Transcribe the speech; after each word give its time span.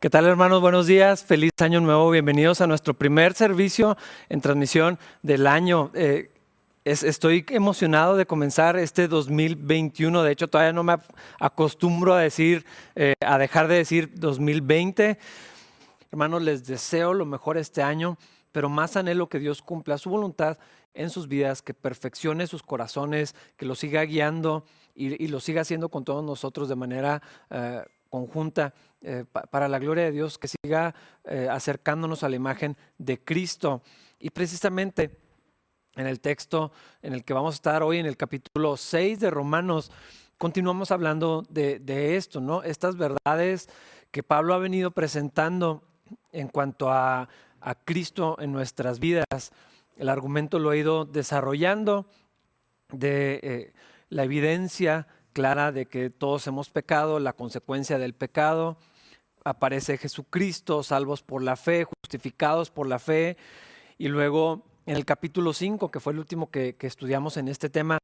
¿Qué 0.00 0.08
tal 0.08 0.24
hermanos? 0.24 0.62
Buenos 0.62 0.86
días, 0.86 1.22
feliz 1.22 1.50
año 1.60 1.78
nuevo, 1.78 2.08
bienvenidos 2.10 2.62
a 2.62 2.66
nuestro 2.66 2.94
primer 2.94 3.34
servicio 3.34 3.98
en 4.30 4.40
transmisión 4.40 4.98
del 5.22 5.46
año. 5.46 5.90
Eh, 5.92 6.30
estoy 6.86 7.44
emocionado 7.50 8.16
de 8.16 8.24
comenzar 8.24 8.78
este 8.78 9.08
2021, 9.08 10.22
de 10.22 10.32
hecho 10.32 10.48
todavía 10.48 10.72
no 10.72 10.84
me 10.84 10.96
acostumbro 11.38 12.14
a 12.14 12.20
decir, 12.20 12.64
eh, 12.94 13.12
a 13.20 13.36
dejar 13.36 13.68
de 13.68 13.74
decir 13.74 14.10
2020. 14.14 15.18
Hermanos, 16.10 16.40
les 16.44 16.66
deseo 16.66 17.12
lo 17.12 17.26
mejor 17.26 17.58
este 17.58 17.82
año, 17.82 18.16
pero 18.52 18.70
más 18.70 18.96
anhelo 18.96 19.28
que 19.28 19.38
Dios 19.38 19.60
cumpla 19.60 19.98
su 19.98 20.08
voluntad 20.08 20.56
en 20.94 21.10
sus 21.10 21.28
vidas, 21.28 21.60
que 21.60 21.74
perfeccione 21.74 22.46
sus 22.46 22.62
corazones, 22.62 23.34
que 23.58 23.66
los 23.66 23.78
siga 23.78 24.02
guiando 24.04 24.64
y, 24.94 25.28
lo 25.28 25.40
siga 25.40 25.60
haciendo 25.60 25.90
con 25.90 26.06
todos 26.06 26.24
nosotros 26.24 26.70
de 26.70 26.76
manera... 26.76 27.20
Eh, 27.50 27.82
conjunta 28.10 28.74
eh, 29.02 29.24
para 29.50 29.68
la 29.68 29.78
gloria 29.78 30.04
de 30.04 30.12
Dios, 30.12 30.38
que 30.38 30.48
siga 30.48 30.94
eh, 31.24 31.48
acercándonos 31.50 32.22
a 32.22 32.28
la 32.28 32.36
imagen 32.36 32.76
de 32.98 33.18
Cristo. 33.18 33.82
Y 34.18 34.30
precisamente 34.30 35.18
en 35.96 36.06
el 36.06 36.20
texto 36.20 36.72
en 37.02 37.14
el 37.14 37.24
que 37.24 37.32
vamos 37.32 37.54
a 37.54 37.56
estar 37.56 37.82
hoy, 37.82 37.98
en 37.98 38.06
el 38.06 38.16
capítulo 38.16 38.76
6 38.76 39.20
de 39.20 39.30
Romanos, 39.30 39.90
continuamos 40.36 40.90
hablando 40.90 41.44
de, 41.48 42.16
esto, 42.16 42.40
¿no? 42.40 42.62
Estas 42.62 42.96
verdades 42.96 43.68
que 44.10 44.22
Pablo 44.22 44.54
ha 44.54 44.58
venido 44.58 44.90
presentando 44.90 45.82
en 46.32 46.48
cuanto 46.48 46.90
a, 46.90 47.28
Cristo 47.84 48.36
en 48.40 48.52
nuestras 48.52 49.00
vidas. 49.00 49.52
El 49.96 50.08
argumento 50.08 50.58
lo 50.58 50.70
ha 50.70 50.76
ido 50.76 51.04
desarrollando 51.04 52.06
de 52.90 53.40
eh, 53.42 53.72
la 54.08 54.24
evidencia 54.24 55.06
clara 55.34 55.70
de 55.70 55.84
que 55.86 56.08
todos 56.08 56.46
hemos 56.46 56.70
pecado, 56.70 57.20
la 57.20 57.34
consecuencia 57.34 57.98
del 57.98 58.14
pecado. 58.14 58.78
Aparece 59.44 59.96
Jesucristo, 59.96 60.82
salvos 60.82 61.22
por 61.22 61.42
la 61.42 61.56
fe, 61.56 61.84
justificados 61.84 62.70
por 62.70 62.86
la 62.86 62.98
fe. 62.98 63.36
Y 63.98 64.08
luego 64.08 64.64
en 64.86 64.96
el 64.96 65.04
capítulo 65.04 65.52
5, 65.52 65.90
que 65.90 66.00
fue 66.00 66.12
el 66.12 66.18
último 66.18 66.50
que, 66.50 66.76
estudiamos 66.80 67.36
en 67.36 67.48
este 67.48 67.70
tema, 67.70 67.98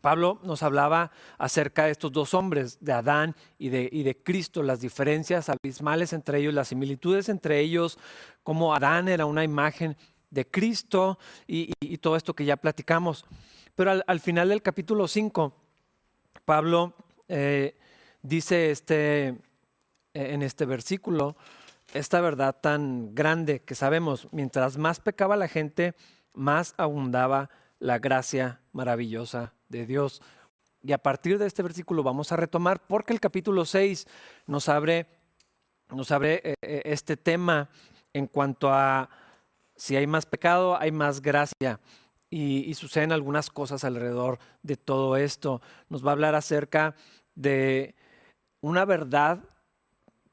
Pablo 0.00 0.38
nos 0.42 0.62
hablaba 0.62 1.10
acerca 1.38 1.86
de 1.86 1.92
estos 1.92 2.12
dos 2.12 2.34
hombres, 2.34 2.78
de 2.80 2.92
Adán 2.92 3.34
y 3.58 3.70
de, 3.70 3.88
y 3.90 4.02
de, 4.02 4.16
Cristo, 4.16 4.62
las 4.62 4.80
diferencias 4.80 5.48
abismales 5.48 6.12
entre 6.12 6.38
ellos, 6.38 6.52
las 6.52 6.68
similitudes 6.68 7.28
entre 7.28 7.60
ellos, 7.60 7.98
como 8.42 8.74
Adán 8.74 9.08
era 9.08 9.24
una 9.24 9.44
imagen 9.44 9.96
de 10.30 10.46
Cristo 10.46 11.18
y, 11.46 11.72
todo 11.98 12.16
esto 12.16 12.34
que 12.34 12.44
ya 12.44 12.56
platicamos. 12.56 13.24
Pero 13.74 13.90
al, 13.90 14.04
al 14.06 14.20
final 14.20 14.50
del 14.50 14.62
capítulo 14.62 15.08
5, 15.08 15.54
Pablo 16.44 16.94
eh, 17.28 17.76
dice 18.22 18.70
este, 18.70 19.36
en 20.14 20.42
este 20.42 20.64
versículo 20.64 21.36
esta 21.94 22.20
verdad 22.20 22.56
tan 22.60 23.14
grande 23.14 23.60
que 23.60 23.74
sabemos, 23.74 24.28
mientras 24.30 24.76
más 24.76 25.00
pecaba 25.00 25.36
la 25.36 25.48
gente, 25.48 25.94
más 26.34 26.74
abundaba 26.76 27.50
la 27.78 27.98
gracia 27.98 28.60
maravillosa 28.72 29.54
de 29.68 29.86
Dios. 29.86 30.20
Y 30.82 30.92
a 30.92 30.98
partir 30.98 31.38
de 31.38 31.46
este 31.46 31.62
versículo 31.62 32.02
vamos 32.02 32.30
a 32.30 32.36
retomar 32.36 32.86
porque 32.86 33.12
el 33.12 33.20
capítulo 33.20 33.64
6 33.64 34.06
nos 34.46 34.68
abre, 34.68 35.06
nos 35.88 36.10
abre 36.10 36.40
eh, 36.44 36.54
eh, 36.62 36.82
este 36.84 37.16
tema 37.16 37.70
en 38.12 38.26
cuanto 38.26 38.72
a 38.72 39.08
si 39.76 39.96
hay 39.96 40.06
más 40.06 40.26
pecado, 40.26 40.78
hay 40.78 40.92
más 40.92 41.22
gracia 41.22 41.80
y, 42.30 42.74
suceden 42.74 43.12
algunas 43.12 43.48
cosas 43.48 43.84
alrededor 43.84 44.38
de 44.62 44.76
todo 44.76 45.16
esto. 45.16 45.62
Nos 45.88 46.04
va 46.04 46.10
a 46.10 46.12
hablar 46.12 46.34
acerca 46.34 46.94
de 47.34 47.94
una 48.60 48.84
verdad 48.84 49.42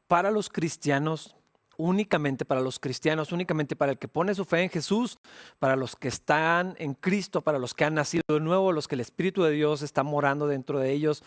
para 0.08 0.32
los 0.32 0.50
cristianos, 0.50 1.36
únicamente 1.78 2.46
para 2.46 2.62
los 2.62 2.80
cristianos, 2.80 3.32
únicamente 3.32 3.76
para 3.76 3.94
el 3.94 3.98
que 3.98 4.08
pone 4.08 4.36
su 4.36 4.46
fe 4.46 4.64
en 4.64 4.70
Jesús, 4.70 5.20
para 5.60 5.76
los 5.76 5.96
que 5.96 6.08
están 6.08 6.76
en 6.78 6.94
Cristo, 6.94 7.42
para 7.42 7.60
los 7.60 7.74
que 7.74 7.86
han 7.86 7.96
nacido 7.96 8.24
de 8.28 8.40
nuevo, 8.40 8.72
los 8.72 8.88
que 8.88 8.96
el 8.96 9.02
Espíritu 9.02 9.44
de 9.44 9.52
Dios 9.52 9.82
está 9.82 10.04
morando 10.04 10.48
dentro 10.48 10.80
de 10.80 10.92
ellos, 10.92 11.24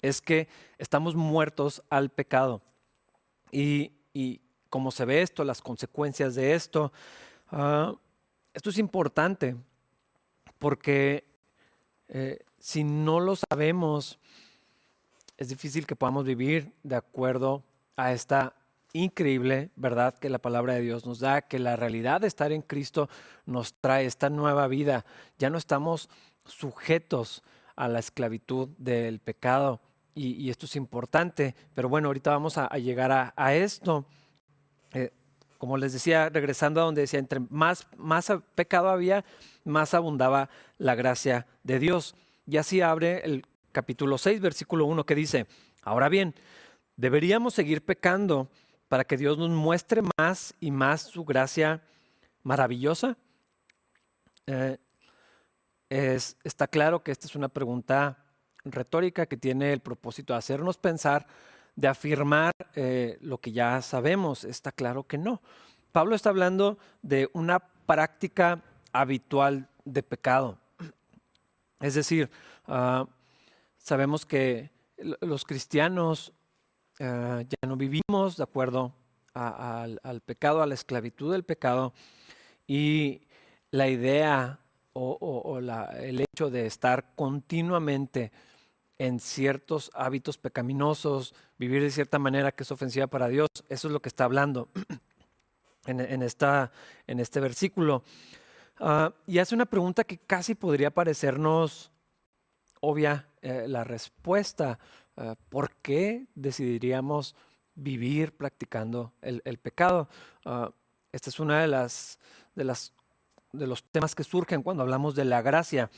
es 0.00 0.20
que 0.20 0.48
estamos 0.78 1.14
muertos 1.14 1.82
al 1.88 2.10
pecado. 2.10 2.62
Y, 3.50 3.92
como 4.68 4.90
se 4.90 5.04
ve 5.04 5.20
esto, 5.20 5.44
las 5.44 5.60
consecuencias 5.60 6.34
de 6.34 6.54
esto, 6.54 6.92
ah, 7.50 7.94
esto 8.54 8.70
es 8.70 8.78
importante 8.78 9.54
porque 10.58 11.24
eh, 12.08 12.38
si 12.58 12.84
no 12.84 13.20
lo 13.20 13.34
sabemos, 13.36 14.18
es 15.36 15.48
difícil 15.48 15.86
que 15.86 15.96
podamos 15.96 16.24
vivir 16.24 16.72
de 16.82 16.96
acuerdo 16.96 17.62
a 17.96 18.12
esta 18.12 18.54
increíble 18.92 19.70
verdad 19.76 20.18
que 20.18 20.28
la 20.28 20.38
palabra 20.38 20.74
de 20.74 20.82
Dios 20.82 21.06
nos 21.06 21.18
da, 21.20 21.42
que 21.42 21.58
la 21.58 21.76
realidad 21.76 22.20
de 22.20 22.26
estar 22.26 22.52
en 22.52 22.62
Cristo 22.62 23.08
nos 23.46 23.74
trae 23.74 24.04
esta 24.04 24.30
nueva 24.30 24.66
vida. 24.68 25.04
Ya 25.38 25.50
no 25.50 25.58
estamos 25.58 26.08
sujetos 26.44 27.42
a 27.76 27.88
la 27.88 27.98
esclavitud 27.98 28.68
del 28.78 29.18
pecado 29.18 29.80
y, 30.14 30.50
esto 30.50 30.66
es 30.66 30.76
importante, 30.76 31.54
pero 31.74 31.88
bueno, 31.88 32.08
ahorita 32.08 32.30
vamos 32.30 32.58
a, 32.58 32.68
llegar 32.76 33.32
a, 33.34 33.54
esto. 33.54 34.04
Eh, 34.92 35.10
como 35.56 35.78
les 35.78 35.94
decía, 35.94 36.28
regresando 36.28 36.80
a 36.82 36.84
donde 36.84 37.00
decía, 37.00 37.18
entre 37.18 37.40
más, 37.48 37.86
más 37.96 38.30
pecado 38.54 38.90
había, 38.90 39.24
más 39.64 39.94
abundaba 39.94 40.50
la 40.76 40.94
gracia 40.94 41.46
de 41.62 41.78
Dios. 41.78 42.14
Y 42.46 42.58
así 42.58 42.82
abre 42.82 43.24
el 43.24 43.46
capítulo 43.70 44.18
6, 44.18 44.40
versículo 44.42 44.84
1, 44.84 45.06
que 45.06 45.14
dice, 45.14 45.46
ahora 45.82 46.10
bien, 46.10 46.34
deberíamos 46.96 47.54
seguir 47.54 47.84
pecando 47.84 48.50
para 48.88 49.04
que 49.04 49.16
Dios 49.16 49.38
nos 49.38 49.50
muestre 49.50 50.02
más 50.18 50.54
y 50.60 50.70
más 50.70 51.02
su 51.02 51.24
gracia 51.24 51.82
maravillosa. 52.42 53.16
Eh, 54.46 54.78
es, 55.88 56.36
está 56.44 56.66
claro 56.66 57.02
que 57.02 57.12
esta 57.12 57.26
es 57.26 57.34
una 57.34 57.48
pregunta 57.48 58.18
retórica 58.64 59.26
que 59.26 59.36
tiene 59.36 59.72
el 59.72 59.80
propósito 59.80 60.32
de 60.32 60.38
hacernos 60.38 60.78
pensar 60.78 61.26
de 61.76 61.88
afirmar 61.88 62.52
eh, 62.74 63.18
lo 63.20 63.38
que 63.38 63.52
ya 63.52 63.80
sabemos. 63.82 64.44
Está 64.44 64.72
claro 64.72 65.04
que 65.06 65.18
no. 65.18 65.40
Pablo 65.90 66.14
está 66.14 66.30
hablando 66.30 66.78
de 67.02 67.30
una 67.32 67.60
práctica 67.60 68.62
habitual 68.92 69.68
de 69.84 70.02
pecado. 70.02 70.58
Es 71.80 71.94
decir, 71.94 72.30
ah, 72.66 73.06
sabemos 73.78 74.24
que 74.24 74.70
los 75.20 75.44
cristianos 75.44 76.32
ah, 77.02 77.42
ya 77.42 77.68
no 77.68 77.76
vivimos 77.76 78.36
de 78.38 78.42
acuerdo 78.42 78.94
al, 79.34 80.20
pecado, 80.24 80.62
a 80.62 80.66
la 80.66 80.74
esclavitud 80.74 81.32
del 81.32 81.44
pecado, 81.44 81.92
y 82.66 83.22
la 83.70 83.88
idea 83.88 84.58
o, 84.94 85.58
el 85.58 86.20
hecho 86.20 86.50
de 86.50 86.66
estar 86.66 87.14
continuamente 87.14 88.32
en 88.98 89.18
ciertos 89.20 89.90
hábitos 89.94 90.38
pecaminosos, 90.38 91.34
vivir 91.58 91.82
de 91.82 91.90
cierta 91.90 92.18
manera 92.18 92.52
que 92.52 92.62
es 92.62 92.70
ofensiva 92.70 93.06
para 93.08 93.28
Dios. 93.28 93.48
Eso 93.68 93.88
es 93.88 93.92
lo 93.92 94.00
que 94.00 94.08
está 94.08 94.24
hablando 94.24 94.68
en, 95.86 96.22
esta, 96.22 96.72
en 97.06 97.20
este 97.20 97.40
versículo. 97.40 98.04
Ah, 98.78 99.12
y 99.26 99.38
hace 99.38 99.54
una 99.54 99.66
pregunta 99.66 100.04
que 100.04 100.18
casi 100.18 100.54
podría 100.54 100.90
parecernos 100.90 101.90
obvia 102.80 103.28
eh, 103.40 103.66
la 103.66 103.84
respuesta. 103.84 104.78
Ah, 105.16 105.36
¿Por 105.48 105.74
qué 105.76 106.26
decidiríamos 106.34 107.36
vivir 107.74 108.36
practicando 108.36 109.12
el, 109.20 109.58
pecado? 109.58 110.08
Uh, 110.44 110.70
este 111.12 111.30
es 111.30 111.38
uno 111.38 111.54
de, 111.54 111.66
las, 111.68 112.18
de, 112.54 112.64
los 113.66 113.84
temas 113.90 114.14
que 114.14 114.24
surgen 114.24 114.62
cuando 114.62 114.82
hablamos 114.82 115.14
de 115.14 115.24
la 115.24 115.42
gracia. 115.42 115.90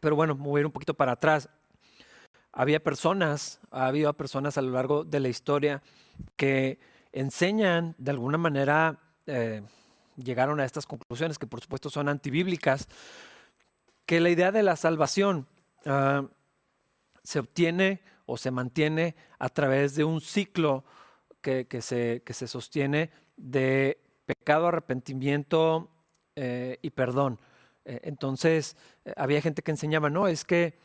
Pero 0.00 0.16
bueno, 0.16 0.38
ir 0.58 0.66
un 0.66 0.72
poquito 0.72 0.94
para 0.94 1.12
atrás 1.12 1.48
había 2.52 2.82
personas, 2.82 3.60
ha 3.70 3.86
habido 3.86 4.12
personas 4.14 4.58
a 4.58 4.62
lo 4.62 4.72
largo 4.72 5.04
de 5.04 5.20
la 5.20 5.28
historia 5.28 5.82
que 6.36 6.78
enseñan 7.12 7.94
de 7.98 8.10
alguna 8.10 8.38
manera, 8.38 8.98
eh, 9.26 9.62
llegaron 10.16 10.60
a 10.60 10.64
estas 10.64 10.86
conclusiones 10.86 11.38
que 11.38 11.46
por 11.46 11.60
supuesto 11.60 11.88
son 11.88 12.08
antibíblicas, 12.08 12.88
que 14.06 14.20
la 14.20 14.30
idea 14.30 14.52
de 14.52 14.62
la 14.62 14.76
salvación 14.76 15.46
ah, 15.86 16.24
se 17.22 17.38
obtiene 17.38 18.02
o 18.28 18.36
se 18.36 18.50
mantiene 18.50 19.16
a 19.38 19.48
través 19.48 19.94
de 19.96 20.04
un 20.04 20.20
ciclo 20.20 20.84
que, 21.40 21.66
se, 21.80 22.22
que 22.24 22.34
se, 22.34 22.46
sostiene 22.46 23.10
de 23.36 23.98
pecado, 24.26 24.66
arrepentimiento 24.66 25.90
eh, 26.36 26.78
y 26.82 26.90
perdón. 26.90 27.40
Eh, 27.84 28.00
entonces, 28.02 28.76
había 29.16 29.40
gente 29.40 29.62
que 29.62 29.70
enseñaba, 29.70 30.10
no, 30.10 30.28
es 30.28 30.44
que 30.44 30.78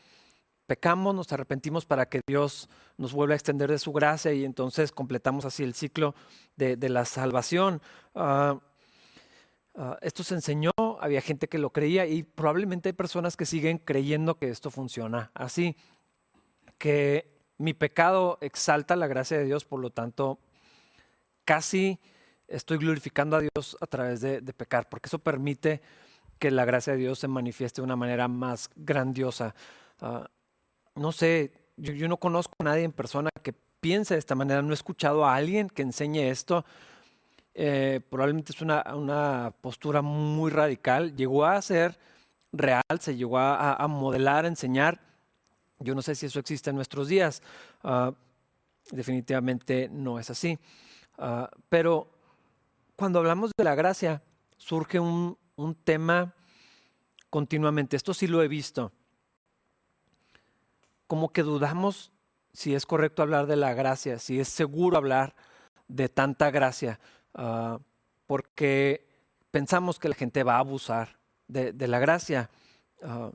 pecamos, 0.66 1.14
nos 1.14 1.32
arrepentimos 1.32 1.84
para 1.84 2.08
que 2.08 2.20
Dios 2.26 2.68
nos 2.96 3.12
vuelva 3.12 3.34
a 3.34 3.36
extender 3.36 3.70
de 3.70 3.78
su 3.78 3.92
gracia 3.92 4.32
y 4.32 4.44
entonces 4.44 4.92
completamos 4.92 5.44
así 5.44 5.62
el 5.62 5.74
ciclo 5.74 6.14
de, 6.56 6.76
la 6.88 7.04
salvación. 7.04 7.82
Ah, 8.14 8.58
ah, 9.74 9.98
esto 10.00 10.22
se 10.22 10.34
enseñó, 10.34 10.72
había 11.00 11.20
gente 11.20 11.48
que 11.48 11.58
lo 11.58 11.70
creía 11.70 12.06
y 12.06 12.22
probablemente 12.22 12.88
hay 12.88 12.92
personas 12.94 13.36
que 13.36 13.46
siguen 13.46 13.78
creyendo 13.78 14.38
que 14.38 14.48
esto 14.48 14.70
funciona 14.70 15.30
así, 15.34 15.76
que 16.78 17.33
mi 17.58 17.74
pecado 17.74 18.38
exalta 18.40 18.96
la 18.96 19.06
gracia 19.06 19.38
de 19.38 19.44
Dios, 19.44 19.64
por 19.64 19.80
lo 19.80 19.90
tanto 19.90 20.38
casi 21.44 21.98
estoy 22.48 22.78
glorificando 22.78 23.36
a 23.36 23.40
Dios 23.40 23.76
a 23.80 23.86
través 23.86 24.20
de, 24.20 24.40
pecar, 24.52 24.88
porque 24.88 25.08
eso 25.08 25.18
permite 25.18 25.80
que 26.38 26.50
la 26.50 26.64
gracia 26.64 26.92
de 26.92 26.98
Dios 26.98 27.18
se 27.18 27.28
manifieste 27.28 27.80
de 27.80 27.84
una 27.84 27.96
manera 27.96 28.28
más 28.28 28.70
grandiosa. 28.76 29.54
Ah, 30.00 30.28
no 30.94 31.12
sé, 31.12 31.52
yo, 31.76 32.08
no 32.08 32.18
conozco 32.18 32.54
a 32.60 32.64
nadie 32.64 32.84
en 32.84 32.92
persona 32.92 33.30
que 33.42 33.54
piense 33.80 34.14
de 34.14 34.18
esta 34.18 34.34
manera, 34.34 34.62
no 34.62 34.70
he 34.70 34.74
escuchado 34.74 35.24
a 35.24 35.34
alguien 35.34 35.68
que 35.68 35.82
enseñe 35.82 36.30
esto. 36.30 36.64
Eh, 37.54 38.00
probablemente 38.10 38.52
es 38.52 38.60
una, 38.60 39.54
postura 39.60 40.02
muy 40.02 40.50
radical, 40.50 41.14
llegó 41.14 41.44
a 41.44 41.60
ser 41.62 41.98
real, 42.52 42.82
se 43.00 43.16
llegó 43.16 43.38
a, 43.38 43.86
modelar, 43.88 44.44
a 44.44 44.48
enseñar. 44.48 45.00
Yo 45.78 45.94
no 45.94 46.02
sé 46.02 46.14
si 46.14 46.26
eso 46.26 46.38
existe 46.38 46.70
en 46.70 46.76
nuestros 46.76 47.08
días. 47.08 47.42
Ah, 47.82 48.12
definitivamente 48.90 49.88
no 49.90 50.18
es 50.18 50.30
así. 50.30 50.58
Ah, 51.18 51.50
pero 51.68 52.10
cuando 52.96 53.18
hablamos 53.18 53.50
de 53.56 53.64
la 53.64 53.74
gracia, 53.74 54.22
surge 54.56 55.00
un, 55.00 55.36
tema 55.84 56.34
continuamente. 57.30 57.96
Esto 57.96 58.14
sí 58.14 58.26
lo 58.26 58.42
he 58.42 58.48
visto. 58.48 58.92
Como 61.06 61.32
que 61.32 61.42
dudamos 61.42 62.12
si 62.52 62.74
es 62.74 62.86
correcto 62.86 63.22
hablar 63.22 63.46
de 63.46 63.56
la 63.56 63.74
gracia, 63.74 64.18
si 64.18 64.40
es 64.40 64.48
seguro 64.48 64.96
hablar 64.96 65.34
de 65.88 66.08
tanta 66.08 66.50
gracia, 66.50 67.00
ah, 67.34 67.78
porque 68.26 69.06
pensamos 69.50 69.98
que 69.98 70.08
la 70.08 70.14
gente 70.14 70.44
va 70.44 70.56
a 70.56 70.60
abusar 70.60 71.18
de, 71.48 71.72
la 71.88 71.98
gracia. 71.98 72.50
Ah, 73.02 73.30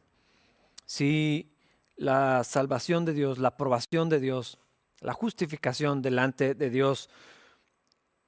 si 0.85 1.51
la 1.99 2.45
salvación 2.45 3.03
de 3.03 3.13
Dios, 3.13 3.39
la 3.39 3.49
aprobación 3.49 4.07
de 4.07 4.21
Dios, 4.21 4.57
la 5.01 5.11
justificación 5.11 6.01
delante 6.01 6.55
de 6.55 6.69
Dios 6.69 7.09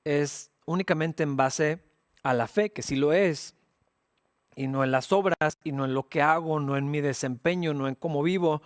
es 0.04 0.52
únicamente 0.66 1.24
en 1.24 1.38
base 1.38 1.80
a 2.22 2.34
la 2.34 2.48
fe, 2.48 2.72
que 2.72 2.82
sí 2.82 2.98
lo 2.98 3.14
es, 3.14 3.56
y 4.58 4.68
no 4.68 4.84
en 4.84 4.92
las 4.92 5.14
obras, 5.14 5.58
y 5.64 5.72
no 5.72 5.86
en 5.86 5.94
lo 5.94 6.10
que 6.10 6.22
hago, 6.22 6.60
no 6.60 6.76
en 6.76 6.92
mi 6.92 7.00
desempeño, 7.00 7.74
no 7.74 7.88
en 7.88 7.96
cómo 7.96 8.22
vivo, 8.22 8.62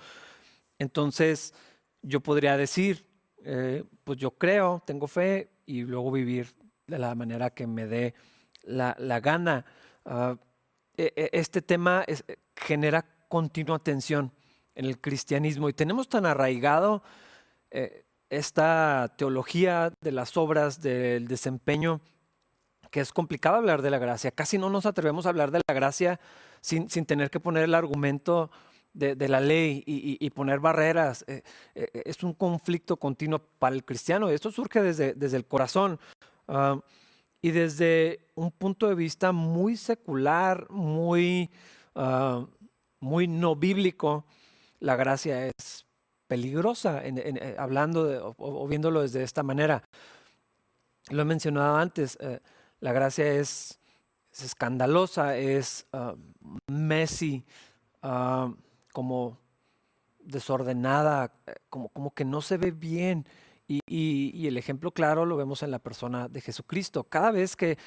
entonces 0.79 1.53
yo 2.01 2.21
podría 2.21 2.57
decir, 2.57 3.05
eh, 3.43 3.83
pues 4.03 4.17
yo 4.17 4.31
creo, 4.31 4.81
tengo 4.87 5.05
fe, 5.05 5.51
y 5.67 5.83
luego 5.83 6.11
vivir 6.11 6.47
de 6.87 6.97
la 6.97 7.13
manera 7.13 7.51
que 7.51 7.67
me 7.67 7.85
dé 7.85 8.15
la, 8.63 8.95
gana. 9.19 9.65
Ah, 10.03 10.35
e, 10.97 11.13
e, 11.15 11.29
este 11.31 11.61
tema 11.61 12.03
genera 12.55 13.05
continua 13.29 13.77
tensión 13.77 14.31
en 14.75 14.85
el 14.85 14.99
cristianismo 14.99 15.69
y 15.69 15.73
tenemos 15.73 16.07
tan 16.07 16.25
arraigado 16.25 17.01
eh, 17.71 18.05
esta 18.29 19.13
teología 19.17 19.91
de 20.01 20.11
las 20.11 20.37
obras, 20.37 20.81
del 20.81 21.27
desempeño, 21.27 22.01
que 22.91 22.99
es 22.99 23.11
complicado 23.11 23.55
hablar 23.55 23.81
de 23.81 23.89
la 23.89 23.99
gracia. 23.99 24.31
Casi 24.31 24.57
no 24.57 24.69
nos 24.69 24.85
atrevemos 24.85 25.25
a 25.25 25.29
hablar 25.29 25.51
de 25.51 25.61
la 25.67 25.73
gracia 25.73 26.19
sin, 26.61 26.87
tener 26.87 27.29
que 27.29 27.39
poner 27.39 27.63
el 27.63 27.75
argumento 27.75 28.49
de, 28.93 29.27
la 29.27 29.39
ley 29.39 29.83
y, 29.85 30.29
poner 30.31 30.59
barreras. 30.59 31.23
Eh, 31.27 31.43
eh, 31.75 32.03
es 32.05 32.23
un 32.23 32.33
conflicto 32.33 32.97
continuo 32.97 33.39
para 33.59 33.75
el 33.75 33.83
cristiano. 33.83 34.29
Esto 34.29 34.51
surge 34.51 34.81
desde, 34.81 35.13
desde 35.13 35.37
el 35.37 35.45
corazón 35.45 35.99
ah, 36.47 36.79
y 37.41 37.51
desde 37.51 38.21
un 38.33 38.51
punto 38.51 38.87
de 38.87 38.95
vista 38.95 39.31
muy 39.31 39.77
secular, 39.77 40.67
muy, 40.71 41.51
ah, 41.93 42.45
muy 42.99 43.27
no 43.27 43.55
bíblico. 43.55 44.25
La 44.79 44.95
gracia 44.95 45.47
es 45.47 45.85
peligrosa, 46.27 47.01
eh, 47.03 47.55
hablando 47.57 48.35
o, 48.37 48.67
viéndolo 48.67 49.01
desde 49.01 49.23
esta 49.23 49.43
manera. 49.43 49.83
Lo 51.09 51.21
he 51.21 51.25
mencionado 51.25 51.77
antes, 51.77 52.17
eh, 52.19 52.39
la 52.79 52.93
gracia 52.93 53.27
es, 53.27 53.79
escandalosa, 54.31 55.37
es 55.37 55.87
uh, 55.93 56.17
messy, 56.67 57.45
ah, 58.01 58.51
como 58.91 59.37
desordenada, 60.19 61.31
eh, 61.47 61.53
como, 61.69 61.89
como 61.89 62.13
que 62.13 62.25
no 62.25 62.41
se 62.41 62.57
ve 62.57 62.71
bien. 62.71 63.25
Y, 63.67 64.45
el 64.45 64.57
ejemplo 64.57 64.91
claro 64.91 65.25
lo 65.25 65.37
vemos 65.37 65.63
en 65.63 65.71
la 65.71 65.79
persona 65.79 66.27
de 66.27 66.41
Jesucristo. 66.41 67.03
Cada 67.05 67.31
vez 67.31 67.55
que, 67.55 67.77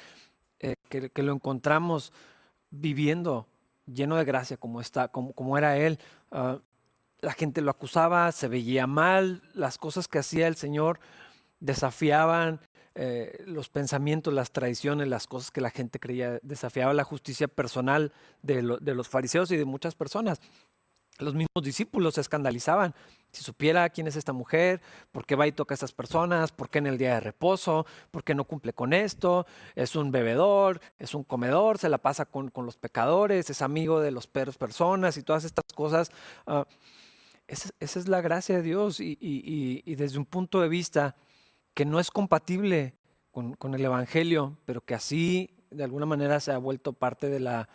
que, 0.89 1.23
lo 1.23 1.31
encontramos 1.31 2.11
viviendo 2.69 3.47
lleno 3.85 4.17
de 4.17 4.25
gracia 4.25 4.57
como, 4.57 4.81
está, 4.81 5.07
como, 5.07 5.31
como 5.33 5.57
era 5.57 5.77
Él, 5.77 5.99
ah, 6.31 6.59
la 7.21 7.33
gente 7.33 7.61
lo 7.61 7.71
acusaba, 7.71 8.31
se 8.31 8.47
veía 8.47 8.87
mal, 8.87 9.41
las 9.53 9.77
cosas 9.77 10.07
que 10.07 10.19
hacía 10.19 10.47
el 10.47 10.55
Señor 10.55 10.99
desafiaban 11.59 12.61
eh, 12.95 13.43
los 13.45 13.69
pensamientos, 13.69 14.33
las 14.33 14.51
tradiciones, 14.51 15.07
las 15.07 15.27
cosas 15.27 15.51
que 15.51 15.61
la 15.61 15.69
gente 15.69 15.99
creía, 15.99 16.39
desafiaba 16.41 16.93
la 16.93 17.03
justicia 17.03 17.47
personal 17.47 18.11
de, 18.41 18.61
los 18.61 19.07
fariseos 19.07 19.51
y 19.51 19.57
de 19.57 19.65
muchas 19.65 19.95
personas. 19.95 20.41
Los 21.17 21.33
mismos 21.33 21.63
discípulos 21.63 22.15
se 22.15 22.21
escandalizaban. 22.21 22.95
Si 23.31 23.43
supiera 23.43 23.89
quién 23.89 24.07
es 24.07 24.15
esta 24.15 24.33
mujer, 24.33 24.81
por 25.11 25.25
qué 25.25 25.35
va 25.35 25.47
y 25.47 25.51
toca 25.51 25.73
a 25.73 25.75
estas 25.75 25.91
personas, 25.91 26.51
por 26.51 26.69
qué 26.69 26.79
en 26.79 26.87
el 26.87 26.97
día 26.97 27.15
de 27.15 27.19
reposo, 27.19 27.85
por 28.09 28.23
qué 28.23 28.33
no 28.33 28.45
cumple 28.45 28.73
con 28.73 28.93
esto, 28.93 29.45
es 29.75 29.95
un 29.95 30.11
bebedor, 30.11 30.79
es 30.97 31.13
un 31.13 31.23
comedor, 31.23 31.77
se 31.77 31.89
la 31.89 31.97
pasa 31.97 32.25
con, 32.25 32.51
los 32.55 32.77
pecadores, 32.77 33.49
es 33.49 33.61
amigo 33.61 33.99
de 33.99 34.11
los 34.11 34.27
perros 34.27 34.57
personas 34.57 35.17
y 35.17 35.23
todas 35.23 35.43
estas 35.43 35.65
cosas. 35.75 36.11
Ah, 36.47 36.65
esa, 37.49 37.69
es 37.79 38.07
la 38.07 38.21
gracia 38.21 38.55
de 38.55 38.61
Dios 38.61 38.99
y, 38.99 39.95
desde 39.95 40.17
un 40.17 40.25
punto 40.25 40.61
de 40.61 40.69
vista 40.69 41.15
que 41.73 41.85
no 41.85 41.99
es 41.99 42.11
compatible 42.11 42.95
con, 43.31 43.73
el 43.73 43.83
Evangelio, 43.83 44.57
pero 44.65 44.81
que 44.81 44.95
así 44.95 45.49
de 45.71 45.83
alguna 45.83 46.05
manera 46.05 46.39
se 46.39 46.51
ha 46.51 46.57
vuelto 46.57 46.93
parte 46.93 47.29
de 47.29 47.39
la, 47.39 47.69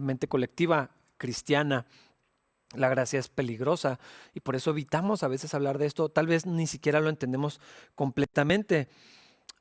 mente 0.00 0.28
colectiva 0.28 0.90
cristiana. 1.18 1.86
La 2.74 2.88
gracia 2.88 3.18
es 3.18 3.28
peligrosa 3.28 3.98
y 4.32 4.40
por 4.40 4.56
eso 4.56 4.70
evitamos 4.70 5.22
a 5.22 5.28
veces 5.28 5.52
hablar 5.54 5.76
de 5.76 5.86
esto. 5.86 6.08
Tal 6.08 6.26
vez 6.26 6.46
ni 6.46 6.66
siquiera 6.66 7.00
lo 7.00 7.10
entendemos 7.10 7.60
completamente. 7.94 8.88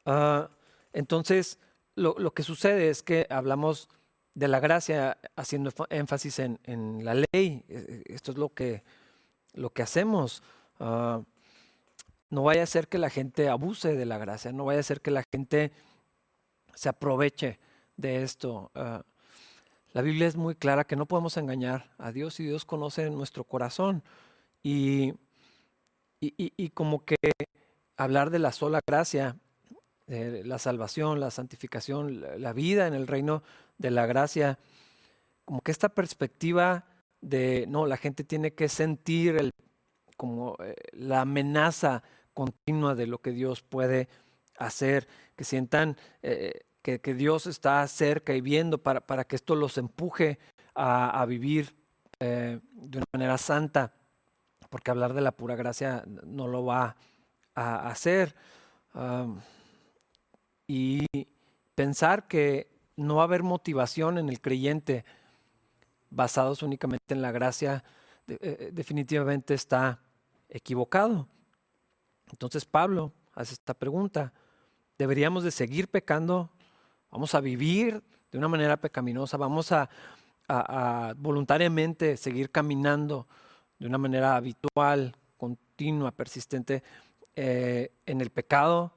Ah, 0.06 0.50
entonces, 0.94 1.60
lo, 1.96 2.34
que 2.34 2.44
sucede 2.44 2.90
es 2.90 3.04
que 3.04 3.26
hablamos 3.30 3.90
de 4.36 4.48
la 4.48 4.60
gracia 4.60 5.18
haciendo 5.36 5.74
énfasis 5.90 6.40
en, 6.40 6.60
en 6.64 7.04
la 7.04 7.16
ley. 7.16 7.26
E, 7.34 7.64
e, 7.68 8.14
esto 8.14 8.32
es 8.32 8.38
lo 8.38 8.54
que 8.54 8.84
lo 9.54 9.72
que 9.72 9.82
hacemos. 9.82 10.44
Ah, 10.80 11.22
no 12.30 12.44
vaya 12.44 12.64
a 12.64 12.68
ser 12.68 12.88
que 12.88 12.98
la 12.98 13.10
gente 13.10 13.50
abuse 13.50 13.96
de 13.96 14.06
la 14.06 14.18
gracia, 14.18 14.52
no 14.52 14.66
vaya 14.66 14.80
a 14.80 14.84
ser 14.84 15.02
que 15.02 15.12
la 15.12 15.24
gente 15.32 15.72
se 16.76 16.90
aproveche 16.90 17.60
de 17.98 18.24
esto. 18.24 18.72
Ah, 18.74 19.04
la 19.94 20.02
Biblia 20.02 20.28
es 20.28 20.38
muy 20.38 20.56
clara 20.56 20.86
que 20.86 20.96
no 20.96 21.06
podemos 21.06 21.36
engañar 21.36 21.92
a 21.98 22.12
Dios 22.12 22.40
y 22.40 22.46
Dios 22.46 22.64
conoce 22.64 23.10
nuestro 23.10 23.44
corazón. 23.44 24.04
Y, 24.64 25.14
y, 26.22 26.70
como 26.70 27.04
que 27.04 27.16
hablar 27.98 28.30
de 28.30 28.40
la 28.40 28.52
sola 28.52 28.80
gracia, 28.86 29.38
de 30.08 30.44
la 30.46 30.60
salvación, 30.60 31.20
la 31.20 31.32
santificación, 31.32 32.42
la 32.42 32.54
vida 32.54 32.88
en 32.88 32.94
el 32.94 33.08
reino 33.08 33.44
de 33.80 33.92
la 33.92 34.06
gracia, 34.06 34.60
como 35.46 35.62
que 35.62 35.72
esta 35.72 35.90
perspectiva 35.90 36.86
de, 37.22 37.66
no, 37.68 37.86
la 37.86 37.98
gente 37.98 38.24
tiene 38.24 38.54
que 38.54 38.68
sentir 38.68 39.38
el, 39.38 39.52
como 40.18 40.56
eh, 40.64 40.76
la 40.94 41.22
amenaza 41.22 42.04
continua 42.34 42.96
de 42.96 43.08
lo 43.08 43.22
que 43.22 43.32
Dios 43.32 43.62
puede 43.62 44.10
hacer, 44.58 45.08
que 45.36 45.44
sientan 45.44 45.98
eh, 46.22 46.62
que, 46.82 47.00
Dios 47.14 47.48
está 47.48 47.88
cerca 47.88 48.34
y 48.34 48.42
viendo 48.42 48.80
para, 48.80 49.02
para 49.02 49.24
que 49.24 49.36
esto 49.36 49.56
los 49.56 49.78
empuje 49.78 50.40
a, 50.74 51.24
vivir 51.26 51.76
eh, 52.20 52.60
de 52.72 52.98
una 52.98 53.06
manera 53.14 53.38
santa, 53.38 53.94
porque 54.70 54.90
hablar 54.90 55.14
de 55.14 55.22
la 55.22 55.32
pura 55.32 55.56
gracia 55.56 56.04
no 56.08 56.48
lo 56.48 56.66
va 56.66 56.96
a 57.56 57.90
hacer. 57.90 58.36
y 60.68 61.06
pensar 61.76 62.28
que 62.28 62.72
no 62.96 63.16
va 63.16 63.24
a 63.24 63.26
haber 63.26 63.44
motivación 63.44 64.18
en 64.18 64.30
el 64.30 64.40
creyente 64.40 65.04
basados 66.12 66.62
únicamente 66.62 67.16
en 67.16 67.22
la 67.24 67.32
gracia, 67.32 67.84
eh, 68.28 68.70
definitivamente 68.72 69.56
está 69.56 70.00
equivocado. 70.48 71.28
Entonces 72.32 72.66
Pablo 72.66 73.12
hace 73.34 73.54
esta 73.54 73.74
pregunta, 73.74 74.34
¿deberíamos 74.98 75.44
de 75.44 75.52
seguir 75.52 75.88
pecando? 75.88 76.52
¿Vamos 77.10 77.34
a 77.34 77.42
vivir 77.42 78.04
de 78.32 78.38
una 78.38 78.48
manera 78.48 78.78
pecaminosa? 78.78 79.38
¿Vamos 79.38 79.72
a, 79.72 79.90
voluntariamente 81.18 82.18
seguir 82.18 82.52
caminando 82.52 83.26
de 83.80 83.88
una 83.88 83.98
manera 83.98 84.36
habitual, 84.36 85.16
continua, 85.38 86.12
persistente 86.12 86.84
eh, 87.36 87.94
en 88.06 88.20
el 88.20 88.32
pecado 88.32 88.92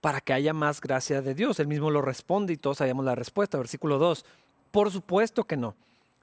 para 0.00 0.20
que 0.20 0.32
haya 0.32 0.52
más 0.52 0.80
gracia 0.80 1.20
de 1.20 1.34
Dios? 1.34 1.58
Él 1.58 1.66
mismo 1.66 1.90
lo 1.90 2.00
responde 2.00 2.52
y 2.52 2.56
todos 2.56 2.78
sabemos 2.78 3.04
la 3.04 3.16
respuesta. 3.16 3.58
Versículo 3.58 3.98
2. 3.98 4.24
Por 4.70 4.92
supuesto 4.92 5.44
que 5.44 5.56
no. 5.56 5.74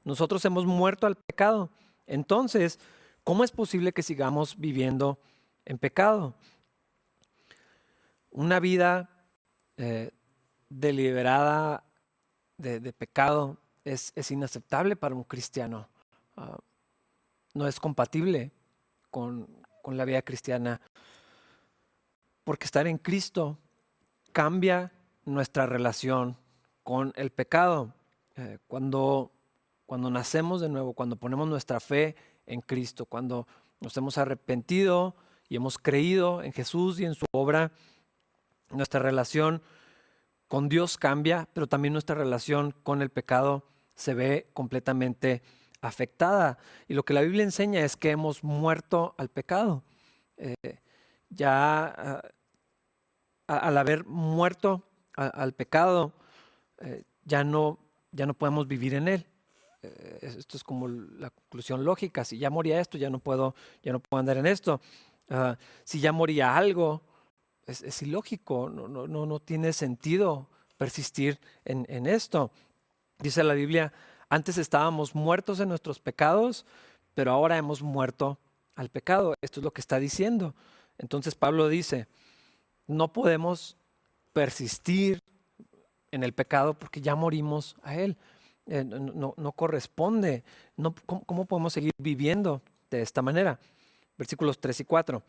Nosotros 0.03 0.43
hemos 0.45 0.65
muerto 0.65 1.07
al 1.07 1.15
pecado. 1.15 1.69
Entonces, 2.07 2.79
¿cómo 3.23 3.43
es 3.43 3.51
posible 3.51 3.93
que 3.93 4.03
sigamos 4.03 4.57
viviendo 4.57 5.19
en 5.65 5.77
pecado? 5.77 6.35
Una 8.31 8.59
vida 8.59 9.09
eh, 9.77 10.11
deliberada 10.69 11.83
de, 12.57 12.93
pecado 12.93 13.57
es, 13.83 14.13
inaceptable 14.31 14.95
para 14.95 15.15
un 15.15 15.23
cristiano. 15.23 15.89
Ah, 16.37 16.57
no 17.53 17.67
es 17.67 17.79
compatible 17.79 18.51
con, 19.09 19.47
la 19.85 20.05
vida 20.05 20.21
cristiana. 20.21 20.79
Porque 22.43 22.65
estar 22.65 22.87
en 22.87 22.97
Cristo 22.97 23.57
cambia 24.31 24.91
nuestra 25.25 25.65
relación 25.65 26.37
con 26.83 27.13
el 27.15 27.31
pecado. 27.31 27.93
Eh, 28.35 28.59
cuando, 28.67 29.31
cuando 29.91 30.09
nacemos 30.09 30.61
de 30.61 30.69
nuevo, 30.69 30.93
cuando 30.93 31.17
ponemos 31.17 31.49
nuestra 31.49 31.81
fe 31.81 32.15
en 32.45 32.61
Cristo, 32.61 33.05
cuando 33.05 33.45
nos 33.81 33.97
hemos 33.97 34.17
arrepentido 34.17 35.17
y 35.49 35.57
hemos 35.57 35.77
creído 35.77 36.41
en 36.43 36.53
Jesús 36.53 36.97
y 37.01 37.03
en 37.03 37.13
su 37.13 37.25
obra, 37.33 37.73
nuestra 38.69 39.01
relación 39.01 39.61
con 40.47 40.69
Dios 40.69 40.95
cambia, 40.97 41.49
pero 41.51 41.67
también 41.67 41.91
nuestra 41.91 42.15
relación 42.15 42.73
con 42.83 43.01
el 43.01 43.09
pecado 43.09 43.67
se 43.93 44.13
ve 44.13 44.49
completamente 44.53 45.41
afectada. 45.81 46.57
Y 46.87 46.93
lo 46.93 47.03
que 47.03 47.13
la 47.13 47.19
Biblia 47.19 47.43
enseña 47.43 47.81
es 47.81 47.97
que 47.97 48.11
hemos 48.11 48.45
muerto 48.45 49.13
al 49.17 49.27
pecado. 49.27 49.83
Eh, 50.37 50.79
ya 51.27 52.21
ah, 53.45 53.57
al 53.59 53.77
haber 53.77 54.05
muerto 54.05 54.83
al 55.15 55.51
pecado, 55.51 56.13
eh, 56.77 57.03
ya, 57.25 57.43
no, 57.43 57.77
ya 58.13 58.25
no 58.25 58.33
podemos 58.35 58.69
vivir 58.69 58.93
en 58.93 59.09
él. 59.09 59.27
Eh, 59.83 60.19
esto 60.21 60.57
es 60.57 60.63
como 60.63 60.87
la 60.87 61.29
conclusión 61.29 61.83
lógica. 61.83 62.23
Si 62.23 62.37
ya 62.37 62.49
moría 62.49 62.79
esto, 62.79 62.97
ya 62.97 63.09
no 63.09 63.19
puedo, 63.19 63.55
ya 63.83 63.91
no 63.91 63.99
puedo 63.99 64.19
andar 64.19 64.37
en 64.37 64.45
esto. 64.45 64.81
Ah, 65.29 65.57
si 65.83 65.99
ya 65.99 66.11
moría 66.11 66.55
algo, 66.55 67.01
es, 67.65 68.01
ilógico, 68.01 68.69
no, 68.69 68.87
no, 68.87 69.07
no, 69.07 69.39
tiene 69.39 69.71
sentido 69.71 70.49
persistir 70.77 71.39
en, 71.63 71.85
en 71.89 72.05
esto. 72.05 72.51
Dice 73.19 73.43
la 73.43 73.53
Biblia, 73.53 73.93
antes 74.29 74.57
estábamos 74.57 75.15
muertos 75.15 75.59
en 75.59 75.69
nuestros 75.69 75.99
pecados, 75.99 76.65
pero 77.13 77.31
ahora 77.31 77.57
hemos 77.57 77.81
muerto 77.81 78.39
al 78.75 78.89
pecado. 78.89 79.35
Esto 79.41 79.59
es 79.59 79.63
lo 79.63 79.71
que 79.71 79.81
está 79.81 79.99
diciendo. 79.99 80.55
Entonces 80.97 81.35
Pablo 81.35 81.69
dice, 81.69 82.07
no 82.87 83.13
podemos 83.13 83.77
persistir 84.33 85.21
en 86.11 86.23
el 86.23 86.33
pecado 86.33 86.73
porque 86.73 87.01
ya 87.01 87.15
morimos 87.15 87.75
a 87.83 87.95
él. 87.95 88.17
Eh, 88.67 88.83
no, 88.83 89.51
corresponde. 89.53 90.43
No, 90.77 90.93
¿cómo, 91.05 91.45
podemos 91.45 91.73
seguir 91.73 91.91
viviendo 91.97 92.61
de 92.89 93.01
esta 93.01 93.21
manera? 93.21 93.59
Versículos 94.17 94.59
3 94.59 94.81
y 94.81 94.85
4. 94.85 95.23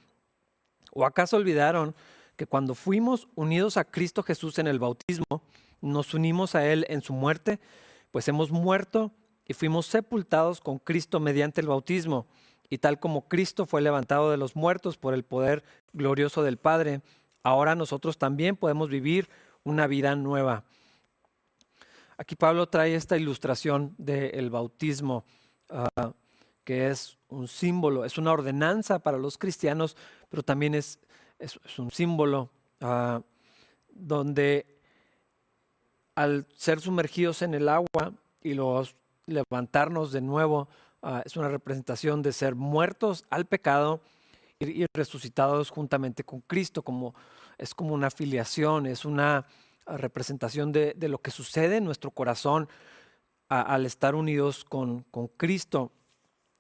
¿O 0.93 1.05
acaso 1.05 1.37
olvidaron 1.37 1.95
que 2.37 2.47
cuando 2.47 2.75
fuimos 2.75 3.29
unidos 3.35 3.77
a 3.77 3.85
Cristo 3.85 4.23
Jesús 4.23 4.59
en 4.59 4.67
el 4.67 4.79
bautismo, 4.79 5.43
nos 5.81 6.15
unimos 6.15 6.55
a 6.55 6.67
Él 6.67 6.85
en 6.89 7.03
su 7.03 7.13
muerte? 7.13 7.59
Pues 8.11 8.29
hemos 8.29 8.51
muerto 8.51 9.13
y 9.47 9.55
fuimos 9.55 9.87
sepultados 9.87 10.61
con 10.61 10.79
Cristo 10.79 11.21
mediante 11.21 11.61
el 11.61 11.69
bautismo. 11.69 12.27
Y 12.69 12.79
tal 12.79 12.99
como 13.01 13.29
Cristo 13.29 13.67
fue 13.67 13.83
levantado 13.83 14.31
de 14.31 14.37
los 14.37 14.57
muertos 14.57 14.97
por 14.97 15.15
el 15.15 15.25
poder 15.25 15.63
glorioso 15.93 16.43
del 16.43 16.57
Padre, 16.57 17.03
ahora 17.43 17.75
nosotros 17.75 18.19
también 18.19 18.57
podemos 18.57 18.89
vivir 18.89 19.29
una 19.65 19.87
vida 19.87 20.17
nueva. 20.17 20.65
Aquí 22.17 22.37
Pablo 22.37 22.69
trae 22.69 22.95
esta 22.95 23.17
ilustración 23.17 23.95
del 23.99 24.51
bautismo, 24.51 25.25
ah, 25.71 26.13
que 26.65 26.89
es 26.89 27.19
un 27.29 27.49
símbolo, 27.49 28.05
es 28.05 28.19
una 28.19 28.33
ordenanza 28.33 28.99
para 29.01 29.19
los 29.19 29.39
cristianos, 29.39 29.97
pero 30.29 30.43
también 30.43 30.75
es, 30.75 30.99
un 31.79 31.91
símbolo 31.91 32.51
ah, 32.81 33.21
donde 33.91 34.79
al 36.15 36.47
ser 36.55 36.81
sumergidos 36.81 37.43
en 37.43 37.55
el 37.55 37.69
agua 37.69 38.13
y 38.43 38.55
los 38.55 38.95
levantarnos 39.27 40.13
de 40.13 40.21
nuevo, 40.21 40.69
ah, 41.03 41.23
es 41.25 41.37
una 41.37 41.49
representación 41.49 42.23
de 42.23 42.33
ser 42.33 42.55
muertos 42.55 43.25
al 43.31 43.47
pecado 43.47 44.03
y, 44.61 44.87
resucitados 44.95 45.71
juntamente 45.71 46.25
con 46.25 46.41
Cristo, 46.43 46.83
como, 46.83 47.15
es 47.59 47.75
como 47.75 47.95
una 47.95 48.09
afiliación, 48.09 48.87
es 48.87 49.05
una 49.05 49.47
representación 49.87 50.73
de, 50.73 50.95
lo 51.09 51.19
que 51.19 51.31
sucede 51.31 51.77
en 51.77 51.85
nuestro 51.85 52.11
corazón 52.11 52.69
al 53.49 53.85
estar 53.85 54.15
unidos 54.15 54.65
con, 54.65 55.05
Cristo. 55.37 55.93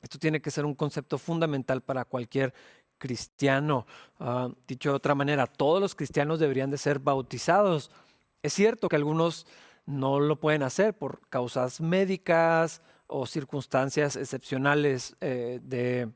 Esto 0.02 0.18
tiene 0.18 0.42
que 0.42 0.50
ser 0.50 0.64
un 0.64 0.74
concepto 0.74 1.16
fundamental 1.16 1.80
para 1.80 2.04
cualquier 2.04 2.52
cristiano. 2.98 3.86
Ah, 4.18 4.50
dicho 4.66 4.90
de 4.90 4.96
otra 4.96 5.14
manera, 5.14 5.46
todos 5.46 5.80
los 5.80 5.94
cristianos 5.94 6.38
deberían 6.38 6.70
de 6.70 6.78
ser 6.78 6.98
bautizados. 6.98 7.90
Es 8.42 8.52
cierto 8.52 8.88
que 8.88 8.96
algunos 8.96 9.46
no 9.86 10.20
lo 10.20 10.38
pueden 10.38 10.62
hacer 10.62 10.94
por 10.94 11.20
causas 11.28 11.80
médicas 11.80 12.82
o 13.06 13.26
circunstancias 13.26 14.16
excepcionales. 14.16 15.16
Eh, 15.20 16.06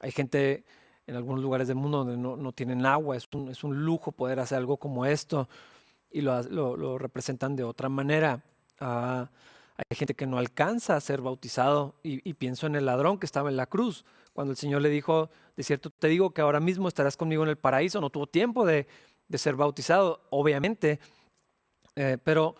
hay 0.00 0.12
gente 0.12 0.64
en 1.06 1.16
algunos 1.16 1.42
lugares 1.42 1.68
del 1.68 1.76
mundo 1.76 2.04
donde 2.04 2.16
no, 2.16 2.52
tienen 2.52 2.86
agua, 2.86 3.16
es 3.16 3.28
un, 3.32 3.84
lujo 3.84 4.12
poder 4.12 4.40
hacer 4.40 4.58
algo 4.58 4.76
como 4.76 5.04
esto 5.04 5.48
y 6.12 6.20
lo, 6.20 6.42
lo, 6.42 6.98
representan 6.98 7.56
de 7.56 7.64
otra 7.64 7.88
manera. 7.88 8.42
Ah, 8.80 9.30
hay 9.76 9.96
gente 9.96 10.14
que 10.14 10.26
no 10.26 10.38
alcanza 10.38 10.96
a 10.96 11.00
ser 11.00 11.20
bautizado 11.20 11.94
y, 12.02 12.34
pienso 12.34 12.66
en 12.66 12.76
el 12.76 12.86
ladrón 12.86 13.18
que 13.18 13.26
estaba 13.26 13.48
en 13.48 13.56
la 13.56 13.66
cruz, 13.66 14.04
cuando 14.32 14.52
el 14.52 14.56
Señor 14.56 14.82
le 14.82 14.88
dijo, 14.88 15.30
de 15.56 15.62
cierto 15.62 15.90
te 15.90 16.08
digo 16.08 16.32
que 16.32 16.40
ahora 16.40 16.60
mismo 16.60 16.88
estarás 16.88 17.16
conmigo 17.16 17.42
en 17.42 17.48
el 17.48 17.56
paraíso, 17.56 18.00
no 18.00 18.10
tuvo 18.10 18.26
tiempo 18.26 18.64
de, 18.64 18.86
de 19.28 19.38
ser 19.38 19.56
bautizado, 19.56 20.22
obviamente, 20.30 21.00
eh, 21.96 22.18
pero 22.22 22.54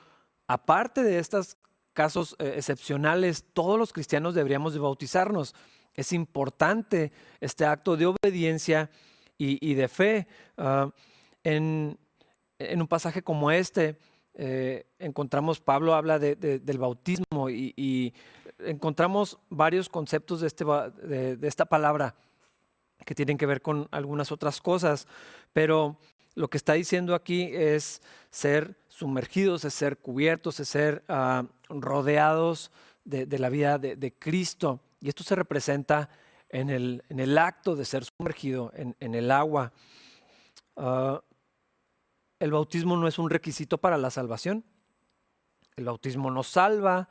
aparte 0.47 1.03
de 1.03 1.19
estos 1.19 1.57
casos 1.93 2.35
eh, 2.39 2.55
excepcionales, 2.57 3.45
todos 3.53 3.79
los 3.79 3.93
cristianos 3.93 4.35
deberíamos 4.35 4.73
de 4.73 4.81
bautizarnos. 4.81 5.55
Es 5.95 6.13
importante 6.13 7.13
este 7.41 7.67
acto 7.67 7.97
de 7.97 8.07
obediencia 8.07 8.91
y, 9.39 9.75
de 9.75 9.89
fe. 9.89 10.29
Ah, 10.57 10.89
en, 11.43 11.99
un 12.81 12.89
pasaje 12.89 13.23
como 13.23 13.51
este, 13.51 13.97
eh, 14.35 14.87
encontramos, 14.99 15.61
Pablo 15.61 15.95
habla 15.95 16.19
del 16.19 16.79
bautismo 16.79 17.51
y, 17.51 18.15
encontramos 18.59 19.39
varios 19.51 19.89
conceptos 19.89 20.41
de, 20.41 20.47
este, 20.47 20.65
de, 20.65 21.49
esta 21.49 21.65
palabra 21.65 22.15
que 23.05 23.15
tienen 23.15 23.37
que 23.37 23.47
ver 23.47 23.61
con 23.61 23.89
algunas 23.91 24.31
otras 24.31 24.61
cosas, 24.61 25.09
pero 25.53 25.97
lo 26.35 26.49
que 26.49 26.57
está 26.57 26.75
diciendo 26.75 27.15
aquí 27.15 27.51
es 27.53 28.03
ser 28.31 28.77
sumergidos, 28.89 29.65
es 29.65 29.75
ser 29.75 29.99
cubiertos, 29.99 30.61
es 30.61 30.69
ser 30.69 31.03
ah, 31.09 31.45
rodeados 31.69 32.71
de, 33.05 33.27
la 33.39 33.49
vida 33.49 33.79
de, 33.79 34.13
Cristo. 34.13 34.81
Y 35.01 35.09
esto 35.09 35.25
se 35.25 35.35
representa 35.35 36.09
en 36.49 36.71
el, 36.71 37.03
en 37.09 37.39
acto 37.39 37.75
de 37.75 37.85
ser 37.85 38.05
sumergido 38.05 38.73
en, 38.75 39.15
el 39.15 39.31
agua. 39.31 39.73
Ah, 40.77 41.21
el 42.43 42.51
bautismo 42.51 42.97
no 42.97 43.07
es 43.07 43.21
un 43.21 43.31
requisito 43.31 43.79
para 43.79 43.97
la 43.97 44.11
salvación. 44.11 44.65
El 45.77 45.85
bautismo 45.85 46.29
nos 46.29 46.49
salva. 46.49 47.09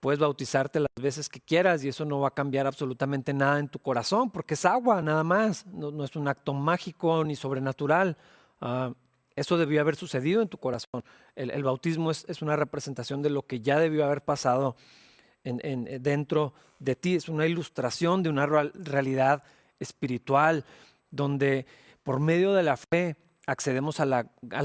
Puedes 0.00 0.18
bautizarte 0.18 0.80
las 0.80 0.88
veces 0.98 1.28
que 1.28 1.42
quieras 1.42 1.84
y 1.84 1.88
eso 1.88 2.06
no 2.06 2.20
va 2.20 2.28
a 2.28 2.34
cambiar 2.34 2.66
absolutamente 2.66 3.34
nada 3.34 3.58
en 3.58 3.68
tu 3.68 3.78
corazón 3.80 4.30
porque 4.30 4.54
es 4.54 4.64
agua 4.64 5.02
nada 5.02 5.24
más. 5.24 5.66
No, 5.66 6.02
es 6.02 6.16
un 6.16 6.26
acto 6.26 6.54
mágico 6.54 7.22
ni 7.22 7.36
sobrenatural. 7.36 8.16
Ah, 8.62 8.94
eso 9.36 9.58
debió 9.58 9.82
haber 9.82 9.94
sucedido 9.94 10.40
en 10.40 10.48
tu 10.48 10.56
corazón. 10.56 11.04
El, 11.36 11.62
bautismo 11.62 12.10
es, 12.10 12.40
una 12.40 12.56
representación 12.56 13.20
de 13.20 13.28
lo 13.28 13.46
que 13.46 13.60
ya 13.60 13.78
debió 13.78 14.06
haber 14.06 14.22
pasado 14.22 14.74
en, 15.44 16.02
dentro 16.02 16.54
de 16.78 16.96
ti. 16.96 17.14
Es 17.14 17.28
una 17.28 17.46
ilustración 17.46 18.22
de 18.22 18.30
una 18.30 18.46
realidad 18.46 19.42
espiritual 19.78 20.64
donde 21.10 21.66
por 22.02 22.20
medio 22.20 22.54
de 22.54 22.62
la 22.62 22.78
fe 22.78 23.16
accedemos 23.48 23.98
a 23.98 24.04
la, 24.04 24.24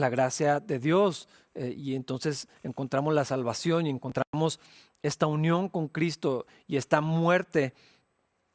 gracia 0.09 0.59
de 0.59 0.77
Dios 0.77 1.29
eh, 1.55 1.73
y 1.75 1.95
entonces 1.95 2.49
encontramos 2.63 3.13
la 3.13 3.23
salvación 3.23 3.87
y 3.87 3.89
encontramos 3.89 4.59
esta 5.01 5.25
unión 5.25 5.69
con 5.69 5.87
Cristo 5.87 6.45
y 6.67 6.75
esta 6.75 6.99
muerte 6.99 7.73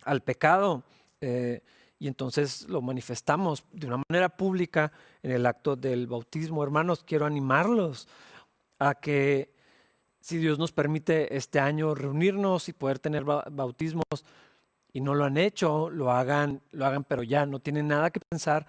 al 0.04 0.20
pecado. 0.20 0.82
Eh, 1.22 1.62
y 1.98 2.08
entonces 2.08 2.68
lo 2.68 2.82
manifestamos 2.82 3.64
de 3.72 3.86
una 3.86 4.02
manera 4.06 4.28
pública 4.28 4.92
en 5.22 5.30
el 5.30 5.46
acto 5.46 5.76
del 5.76 6.06
bautismo. 6.06 6.62
Hermanos, 6.62 7.02
quiero 7.04 7.24
animarlos 7.24 8.06
a 8.78 8.94
que 8.94 9.50
si 10.20 10.36
Dios 10.36 10.58
nos 10.58 10.72
permite 10.72 11.34
este 11.34 11.58
año 11.58 11.94
reunirnos 11.94 12.68
y 12.68 12.74
poder 12.74 12.98
tener 12.98 13.24
bautismos 13.24 14.26
y 14.92 15.00
no 15.00 15.14
lo 15.14 15.24
han 15.24 15.38
hecho, 15.38 15.88
lo 15.88 16.12
hagan, 16.12 16.60
lo 16.70 16.84
hagan, 16.84 17.04
pero 17.04 17.22
ya 17.22 17.46
no 17.46 17.60
tienen 17.60 17.88
nada 17.88 18.10
que 18.10 18.20
pensar, 18.20 18.66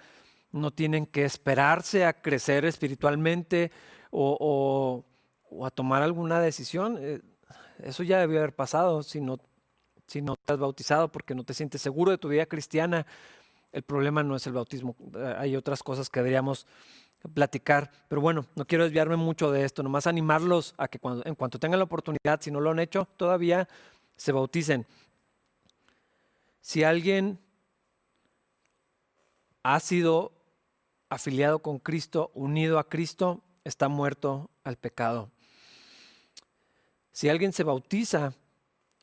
no 0.51 0.71
tienen 0.71 1.05
que 1.05 1.25
esperarse 1.25 2.05
a 2.05 2.13
crecer 2.13 2.65
espiritualmente 2.65 3.71
o, 4.11 5.05
a 5.63 5.71
tomar 5.71 6.01
alguna 6.01 6.39
decisión. 6.39 6.97
Eh, 6.99 7.21
eso 7.83 8.03
ya 8.03 8.19
debió 8.19 8.39
haber 8.39 8.55
pasado 8.55 9.03
si 9.03 9.21
no 9.21 9.39
si 10.09 10.21
no 10.21 10.35
te 10.35 10.53
has 10.53 10.59
bautizado 10.59 11.11
porque 11.11 11.35
no 11.35 11.43
te 11.43 11.53
sientes 11.53 11.81
seguro 11.81 12.11
de 12.11 12.17
tu 12.17 12.29
vida 12.29 12.47
cristiana, 12.47 13.05
el 13.71 13.83
problema 13.83 14.23
no 14.23 14.35
es 14.35 14.47
el 14.47 14.53
bautismo. 14.53 14.95
Eh, 15.15 15.35
hay 15.37 15.55
otras 15.55 15.83
cosas 15.83 16.09
que 16.09 16.19
deberíamos 16.19 16.65
platicar. 17.33 17.91
Pero 18.07 18.21
bueno, 18.21 18.45
no 18.55 18.65
quiero 18.65 18.85
desviarme 18.85 19.17
mucho 19.17 19.51
de 19.51 19.65
esto, 19.65 19.83
nomás 19.83 20.07
animarlos 20.07 20.73
a 20.77 20.87
que 20.87 20.99
cuando, 20.99 21.23
en 21.25 21.35
cuanto 21.35 21.59
tengan 21.59 21.79
la 21.79 21.85
oportunidad, 21.85 22.41
si 22.41 22.49
no 22.49 22.59
lo 22.59 22.71
han 22.71 22.79
hecho 22.79 23.07
todavía, 23.17 23.67
se 24.15 24.31
bauticen. 24.31 24.87
Si 26.61 26.83
alguien 26.83 27.39
ha 29.63 29.79
sido 29.79 30.31
afiliado 31.09 31.59
con 31.59 31.79
Cristo, 31.79 32.31
unido 32.33 32.79
a 32.79 32.87
Cristo, 32.87 33.43
está 33.63 33.87
muerto 33.87 34.49
al 34.63 34.77
pecado. 34.77 35.31
Si 37.11 37.27
alguien 37.27 37.51
se 37.51 37.63
bautiza 37.63 38.33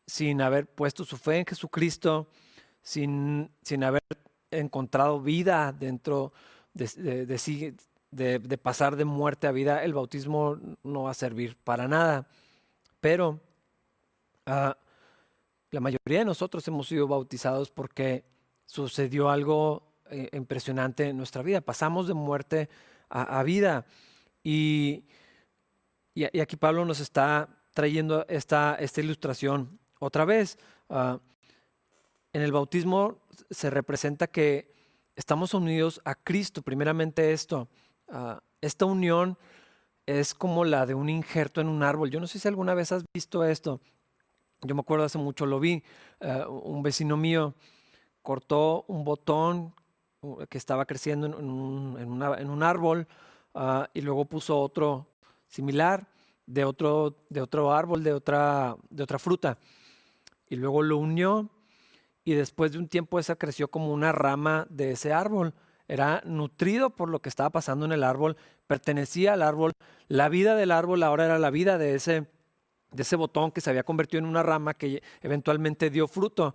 sin 0.06 0.40
haber 0.40 0.66
puesto 0.66 1.04
su 1.04 1.16
fe 1.16 1.38
en 1.38 1.46
Jesucristo, 1.46 2.28
sin, 2.82 3.50
sin 3.62 3.84
haber 3.84 4.02
encontrado 4.50 5.20
vida 5.20 5.72
dentro 5.72 6.32
de, 6.72 7.26
de, 7.26 8.38
de, 8.38 8.58
pasar 8.58 8.96
de 8.96 9.04
muerte 9.04 9.46
a 9.46 9.52
vida, 9.52 9.82
el 9.82 9.92
bautismo 9.92 10.58
no 10.82 11.02
va 11.04 11.10
a 11.10 11.14
servir 11.14 11.56
para 11.56 11.88
nada. 11.88 12.28
Pero 13.00 13.40
ah, 14.46 14.76
la 15.70 15.80
mayoría 15.80 16.20
de 16.20 16.24
nosotros 16.24 16.66
hemos 16.68 16.88
sido 16.88 17.08
bautizados 17.08 17.70
porque 17.70 18.24
sucedió 18.66 19.30
algo 19.30 19.85
eh, 20.10 20.28
impresionante 20.32 21.08
en 21.08 21.16
nuestra 21.16 21.42
vida. 21.42 21.60
Pasamos 21.60 22.08
de 22.08 22.14
muerte 22.14 22.68
a, 23.08 23.42
vida. 23.42 23.86
Y, 24.42 25.04
y, 26.14 26.40
aquí 26.40 26.56
Pablo 26.56 26.84
nos 26.84 27.00
está 27.00 27.48
trayendo 27.72 28.24
esta, 28.28 28.76
esta 28.80 29.00
ilustración 29.00 29.78
otra 29.98 30.24
vez. 30.24 30.58
Ah, 30.88 31.20
en 32.32 32.42
el 32.42 32.52
bautismo 32.52 33.18
se 33.50 33.70
representa 33.70 34.26
que 34.26 34.74
estamos 35.14 35.54
unidos 35.54 36.00
a 36.04 36.14
Cristo. 36.14 36.62
Primeramente 36.62 37.32
esto, 37.32 37.68
ah, 38.08 38.42
esta 38.60 38.84
unión 38.84 39.38
es 40.06 40.34
como 40.34 40.64
la 40.64 40.86
de 40.86 40.94
un 40.94 41.08
injerto 41.08 41.60
en 41.60 41.68
un 41.68 41.82
árbol. 41.82 42.10
Yo 42.10 42.20
no 42.20 42.26
sé 42.26 42.38
si 42.38 42.48
alguna 42.48 42.74
vez 42.74 42.92
has 42.92 43.04
visto 43.12 43.44
esto. 43.44 43.80
Yo 44.62 44.74
me 44.74 44.80
acuerdo 44.80 45.04
hace 45.04 45.18
mucho, 45.18 45.46
lo 45.46 45.60
vi. 45.60 45.82
Ah, 46.20 46.46
un 46.48 46.82
vecino 46.82 47.16
mío 47.16 47.54
cortó 48.22 48.84
un 48.88 49.04
botón 49.04 49.74
que 50.48 50.58
estaba 50.58 50.86
creciendo 50.86 51.26
en, 51.26 51.34
un, 51.34 52.62
árbol 52.62 53.06
ah, 53.54 53.88
y 53.94 54.00
luego 54.00 54.24
puso 54.24 54.60
otro 54.60 55.06
similar 55.48 56.06
de 56.46 56.64
otro, 56.64 57.16
de 57.28 57.40
otro 57.40 57.72
árbol, 57.72 58.02
de 58.02 58.12
otra, 58.12 58.76
de 58.90 59.02
otra 59.02 59.18
fruta. 59.18 59.58
Y 60.48 60.56
luego 60.56 60.82
lo 60.82 60.96
unió 60.98 61.50
y 62.24 62.34
después 62.34 62.72
de 62.72 62.78
un 62.78 62.88
tiempo 62.88 63.18
esa 63.18 63.36
creció 63.36 63.68
como 63.68 63.92
una 63.92 64.12
rama 64.12 64.66
de 64.70 64.92
ese 64.92 65.12
árbol. 65.12 65.54
Era 65.88 66.22
nutrido 66.24 66.90
por 66.90 67.08
lo 67.08 67.20
que 67.20 67.28
estaba 67.28 67.50
pasando 67.50 67.84
en 67.84 67.92
el 67.92 68.02
árbol, 68.02 68.36
pertenecía 68.66 69.32
al 69.32 69.42
árbol. 69.42 69.72
La 70.08 70.28
vida 70.28 70.56
del 70.56 70.72
árbol 70.72 71.02
ahora 71.02 71.26
era 71.26 71.38
la 71.38 71.50
vida 71.50 71.78
de 71.78 71.94
ese, 71.94 72.26
de 72.90 73.02
ese 73.02 73.16
botón 73.16 73.52
que 73.52 73.60
se 73.60 73.70
había 73.70 73.84
convertido 73.84 74.18
en 74.18 74.26
una 74.26 74.42
rama 74.42 74.74
que 74.74 75.02
eventualmente 75.22 75.90
dio 75.90 76.08
fruto. 76.08 76.54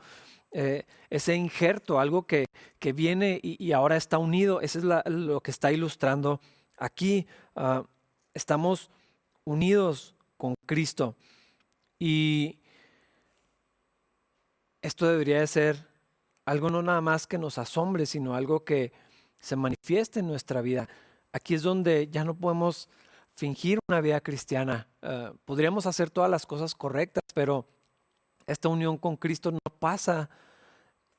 Eh, 0.53 0.84
ese 1.10 1.36
injerto, 1.36 2.00
algo 2.00 2.24
que, 2.24 2.46
que 2.79 2.91
viene 2.91 3.39
y, 3.41 3.72
ahora 3.72 3.96
está 3.96 4.17
unido. 4.17 4.62
Eso 4.62 4.79
es 4.79 4.86
lo 5.05 5.41
que 5.41 5.51
está 5.51 5.72
ilustrando 5.72 6.41
aquí. 6.77 7.27
Ah, 7.55 7.84
estamos 8.34 8.89
unidos 9.46 10.15
con 10.38 10.55
Cristo. 10.65 11.15
Y 12.00 12.60
esto 14.81 15.08
debería 15.08 15.39
de 15.39 15.48
ser 15.48 15.88
algo 16.46 16.70
no 16.70 16.81
nada 16.81 17.01
más 17.01 17.27
que 17.27 17.38
nos 17.38 17.58
asombre, 17.58 18.05
sino 18.05 18.36
algo 18.36 18.65
que 18.65 18.91
se 19.39 19.55
manifieste 19.55 20.20
en 20.20 20.27
nuestra 20.27 20.62
vida. 20.62 20.89
Aquí 21.31 21.53
es 21.53 21.62
donde 21.62 22.10
ya 22.10 22.25
no 22.25 22.36
podemos 22.36 22.89
fingir 23.36 23.79
una 23.88 24.01
vida 24.01 24.20
cristiana. 24.22 24.87
Ah, 25.01 25.33
podríamos 25.46 25.85
hacer 25.85 26.09
todas 26.09 26.29
las 26.29 26.46
cosas 26.46 26.75
correctas, 26.75 27.24
pero 27.33 27.66
esta 28.48 28.70
unión 28.70 28.98
con 28.98 29.18
Cristo 29.18 29.51
no 29.51 29.60
pasa 29.80 30.30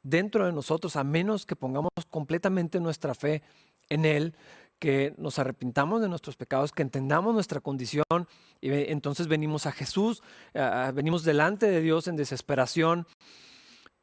dentro 0.03 0.47
de 0.47 0.53
nosotros 0.53 0.97
a 0.97 1.05
menos 1.05 1.47
que 1.47 1.57
pongamos 1.57 1.91
completamente 2.11 2.81
nuestra 2.81 3.15
fe 3.15 3.43
en 3.89 4.05
Él, 4.05 4.35
que 4.79 5.15
nos 5.17 5.39
arrepintamos 5.39 6.01
de 6.01 6.09
nuestros 6.09 6.37
pecados, 6.37 6.73
que 6.73 6.83
entendamos 6.83 7.35
nuestra 7.35 7.61
condición 7.61 8.05
y 8.61 8.71
entonces 8.91 9.29
venimos 9.29 9.67
a 9.67 9.73
Jesús, 9.73 10.23
venimos 10.95 11.23
delante 11.23 11.67
de 11.71 11.81
Dios 11.81 12.09
en 12.09 12.17
desesperación 12.17 13.07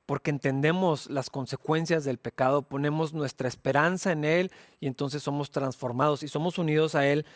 porque 0.06 0.32
entendemos 0.32 1.08
las 1.10 1.30
consecuencias 1.30 2.04
del 2.04 2.18
pecado, 2.18 2.64
ponemos 2.64 3.14
nuestra 3.14 3.48
esperanza 3.48 4.12
en 4.12 4.26
Él 4.26 4.52
y 4.80 4.88
entonces 4.88 5.22
somos 5.22 5.52
transformados 5.52 6.24
y 6.24 6.28
somos 6.28 6.58
unidos 6.58 6.96
a 6.96 7.06
Él. 7.06 7.28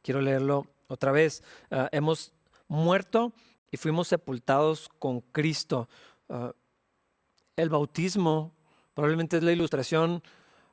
Quiero 0.00 0.22
leerlo 0.22 0.66
otra 0.88 1.12
vez. 1.12 1.42
Ah, 1.70 1.90
hemos 1.92 2.32
muerto 2.66 3.34
y 3.70 3.76
fuimos 3.76 4.08
sepultados 4.08 4.88
con 4.98 5.20
Cristo. 5.20 5.88
Ah, 6.28 6.52
el 7.56 7.68
bautismo 7.68 8.52
probablemente 8.94 9.36
es 9.36 9.42
la 9.42 9.52
ilustración 9.52 10.22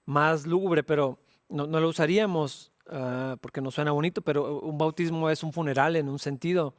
más 0.05 0.45
lúgubre, 0.45 0.83
pero 0.83 1.19
no, 1.49 1.65
lo 1.65 1.87
usaríamos 1.87 2.71
ah, 2.89 3.37
porque 3.41 3.61
no 3.61 3.71
suena 3.71 3.91
bonito, 3.91 4.21
pero 4.21 4.59
un 4.59 4.77
bautismo 4.77 5.29
es 5.29 5.43
un 5.43 5.53
funeral 5.53 5.95
en 5.95 6.09
un 6.09 6.19
sentido. 6.19 6.73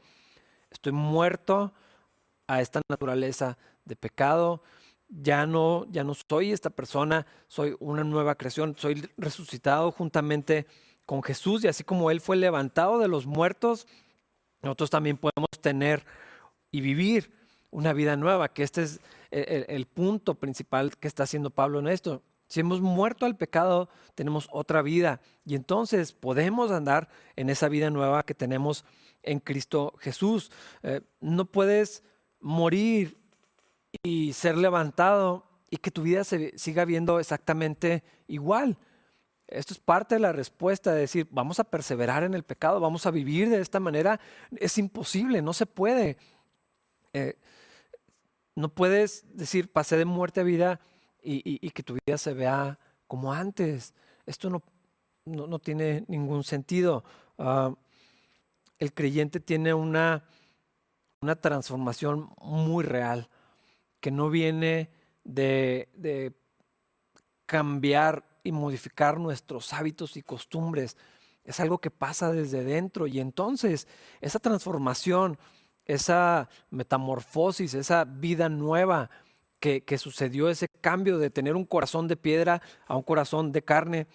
Estoy 0.70 0.92
muerto 0.92 1.72
a 2.46 2.60
esta 2.60 2.82
naturaleza 2.88 3.56
de 3.84 3.96
pecado, 3.96 4.62
ya 5.08 5.46
no, 5.46 5.86
ya 5.90 6.04
no 6.04 6.14
soy 6.14 6.52
esta 6.52 6.70
persona, 6.70 7.26
soy 7.46 7.76
una 7.80 8.04
nueva 8.04 8.34
creación, 8.34 8.74
soy 8.76 9.08
resucitado 9.16 9.92
juntamente 9.92 10.66
con 11.06 11.22
Jesús 11.22 11.64
y 11.64 11.68
así 11.68 11.84
como 11.84 12.10
Él 12.10 12.20
fue 12.20 12.36
levantado 12.36 12.98
de 12.98 13.08
los 13.08 13.26
muertos, 13.26 13.86
nosotros 14.64 14.90
también 14.90 15.16
podemos 15.16 15.50
tener 15.60 16.04
y 16.70 16.80
vivir 16.80 17.32
una 17.70 17.92
vida 17.92 18.16
nueva, 18.16 18.48
que 18.48 18.62
este 18.62 18.82
es 18.82 19.00
el, 19.30 19.86
punto 19.86 20.34
principal 20.36 20.96
que 20.96 21.08
está 21.08 21.24
haciendo 21.24 21.50
Pablo 21.50 21.80
en 21.80 21.88
esto. 21.88 22.22
Si 22.46 22.60
hemos 22.60 22.80
muerto 22.80 23.26
al 23.26 23.36
pecado, 23.36 23.88
tenemos 24.14 24.48
otra 24.52 24.80
vida 24.82 25.20
y 25.44 25.54
entonces 25.54 26.12
podemos 26.12 26.70
andar 26.70 27.08
en 27.36 27.50
esa 27.50 27.68
vida 27.68 27.90
nueva 27.90 28.24
que 28.24 28.34
tenemos 28.34 28.84
en 29.22 29.40
Cristo 29.40 29.94
Jesús. 29.98 30.50
Eh, 30.82 31.00
no 31.20 31.46
puedes 31.46 32.02
morir 32.40 33.18
y 34.02 34.32
ser 34.34 34.56
levantado 34.56 35.44
y 35.70 35.78
que 35.78 35.90
tu 35.90 36.02
vida 36.02 36.22
se 36.22 36.56
siga 36.58 36.84
viendo 36.84 37.18
exactamente 37.18 38.04
igual. 38.28 38.78
Esto 39.48 39.74
es 39.74 39.80
parte 39.80 40.14
de 40.14 40.20
la 40.20 40.32
respuesta 40.32 40.92
de 40.92 41.00
decir, 41.00 41.28
vamos 41.30 41.60
a 41.60 41.64
perseverar 41.64 42.22
en 42.24 42.34
el 42.34 42.44
pecado, 42.44 42.80
vamos 42.80 43.06
a 43.06 43.10
vivir 43.10 43.50
de 43.50 43.60
esta 43.60 43.78
manera. 43.78 44.18
Es 44.56 44.78
imposible, 44.78 45.42
no 45.42 45.52
se 45.52 45.66
puede. 45.66 46.16
Eh, 47.12 47.36
no 48.56 48.68
puedes 48.68 49.24
decir, 49.36 49.70
pasé 49.70 49.96
de 49.96 50.04
muerte 50.04 50.40
a 50.40 50.44
vida 50.44 50.80
y, 51.22 51.70
que 51.70 51.82
tu 51.82 51.94
vida 52.06 52.18
se 52.18 52.34
vea 52.34 52.78
como 53.06 53.32
antes. 53.32 53.94
Esto 54.26 54.50
no, 54.50 54.62
no, 55.24 55.58
tiene 55.58 56.04
ningún 56.08 56.44
sentido. 56.44 57.04
Ah, 57.38 57.74
el 58.78 58.92
creyente 58.92 59.40
tiene 59.40 59.74
una, 59.74 60.24
una 61.20 61.36
transformación 61.36 62.30
muy 62.40 62.84
real 62.84 63.28
que 64.00 64.10
no 64.10 64.30
viene 64.30 64.90
de, 65.24 65.88
de 65.94 66.32
cambiar 67.46 68.33
y 68.44 68.52
modificar 68.52 69.18
nuestros 69.18 69.72
hábitos 69.72 70.16
y 70.16 70.22
costumbres. 70.22 70.96
Es 71.42 71.58
algo 71.58 71.78
que 71.78 71.90
pasa 71.90 72.30
desde 72.30 72.62
dentro 72.62 73.08
y 73.08 73.18
entonces 73.18 73.88
esa 74.20 74.38
transformación 74.38 75.38
esa 75.86 76.48
metamorfosis, 76.70 77.74
esa 77.74 78.04
vida 78.04 78.48
nueva 78.48 79.10
que, 79.60 79.96
sucedió, 79.96 80.50
ese 80.50 80.68
cambio 80.82 81.16
de 81.16 81.30
tener 81.30 81.56
un 81.56 81.64
corazón 81.64 82.06
de 82.06 82.18
piedra 82.18 82.60
a 82.86 82.96
un 82.96 83.02
corazón 83.02 83.50
de 83.50 83.62
carne, 83.62 84.06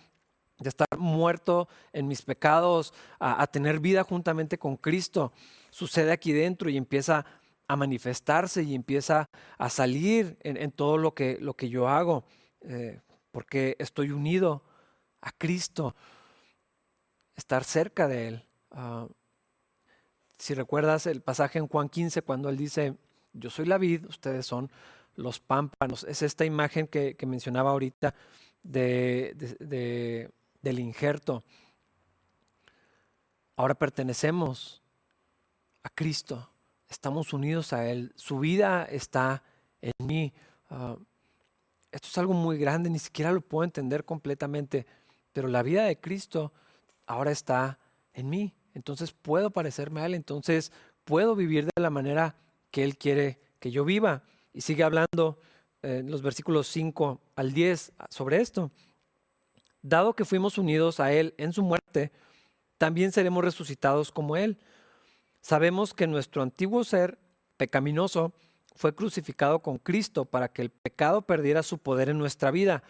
de 0.60 0.70
estar 0.70 0.88
muerto 0.96 1.68
en 1.92 2.08
mis 2.08 2.22
pecados, 2.22 2.94
a, 3.20 3.48
tener 3.48 3.80
vida 3.80 4.04
juntamente 4.04 4.60
con 4.60 4.78
Cristo, 4.78 5.32
sucede 5.72 6.12
aquí 6.12 6.34
dentro 6.34 6.70
y 6.70 6.78
empieza 6.78 7.26
a 7.68 7.76
manifestarse 7.76 8.62
y 8.62 8.76
empieza 8.76 9.28
a 9.58 9.70
salir 9.72 10.38
en, 10.42 10.72
todo 10.72 11.00
lo 11.00 11.16
que, 11.16 11.40
lo 11.42 11.56
que 11.56 11.70
yo 11.70 11.88
hago, 11.88 12.26
eh, 12.62 13.00
porque 13.32 13.76
estoy 13.80 14.12
unido 14.12 14.64
a 15.22 15.32
Cristo, 15.32 15.96
estar 17.36 17.64
cerca 17.64 18.08
de 18.08 18.28
Él. 18.28 18.46
Ah, 18.72 19.08
si 20.40 20.54
recuerdas 20.54 21.06
el 21.06 21.22
pasaje 21.22 21.60
en 21.60 21.68
Juan 21.68 21.90
15, 21.90 22.22
cuando 22.22 22.50
él 22.50 22.58
dice, 22.58 22.96
yo 23.34 23.50
soy 23.50 23.66
la 23.66 23.78
vid, 23.78 24.06
ustedes 24.06 24.46
son 24.46 24.72
los 25.16 25.40
pámpanos, 25.40 26.06
es 26.06 26.22
esta 26.22 26.46
imagen 26.46 26.88
que, 26.88 27.16
mencionaba 27.28 27.72
ahorita 27.72 28.16
de, 28.64 30.32
del 30.62 30.80
injerto. 30.80 31.44
Ahora 33.58 33.76
pertenecemos 33.76 34.82
a 35.84 35.90
Cristo, 35.90 36.50
estamos 36.88 37.34
unidos 37.34 37.74
a 37.74 37.90
Él, 37.90 38.14
su 38.16 38.40
vida 38.40 38.86
está 38.86 39.44
en 39.82 39.92
mí. 40.00 40.34
Ah, 40.70 40.96
esto 41.92 42.08
es 42.08 42.18
algo 42.18 42.34
muy 42.34 42.58
grande, 42.58 42.90
ni 42.90 43.00
siquiera 43.00 43.32
lo 43.32 43.42
puedo 43.42 43.64
entender 43.64 44.06
completamente, 44.06 44.86
pero 45.34 45.48
la 45.48 45.64
vida 45.64 45.86
de 45.86 46.00
Cristo 46.00 46.54
ahora 47.06 47.32
está 47.32 47.80
en 48.14 48.30
mí. 48.30 48.54
Entonces 48.74 49.12
puedo 49.12 49.50
parecerme 49.52 50.02
a 50.02 50.06
Él, 50.06 50.14
entonces 50.14 50.72
puedo 51.04 51.36
vivir 51.36 51.66
de 51.66 51.82
la 51.82 51.90
manera 51.90 52.36
que 52.72 52.84
Él 52.84 52.98
quiere 52.98 53.40
que 53.60 53.72
yo 53.72 53.84
viva. 53.86 54.24
Y 54.54 54.62
sigue 54.62 54.84
hablando 54.84 55.40
eh, 55.82 55.98
en 56.00 56.12
los 56.12 56.22
versículos 56.22 56.68
5 56.68 57.20
al 57.36 57.54
10 57.54 57.94
sobre 58.10 58.42
esto. 58.42 58.72
Dado 59.82 60.14
que 60.14 60.26
fuimos 60.26 60.58
unidos 60.58 61.00
a 61.00 61.12
Él 61.12 61.34
en 61.38 61.54
su 61.54 61.64
muerte, 61.64 62.12
también 62.78 63.12
seremos 63.12 63.44
resucitados 63.44 64.12
como 64.12 64.38
Él. 64.38 64.58
Sabemos 65.42 65.94
que 65.94 66.08
nuestro 66.08 66.42
antiguo 66.42 66.84
ser 66.84 67.18
pecaminoso 67.58 68.34
fue 68.80 68.96
crucificado 68.96 69.60
con 69.60 69.78
Cristo 69.78 70.24
para 70.24 70.48
que 70.48 70.62
el 70.62 70.70
pecado 70.70 71.22
perdiera 71.22 71.64
su 71.64 71.80
poder 71.80 72.08
en 72.08 72.18
nuestra 72.18 72.50
vida. 72.50 72.82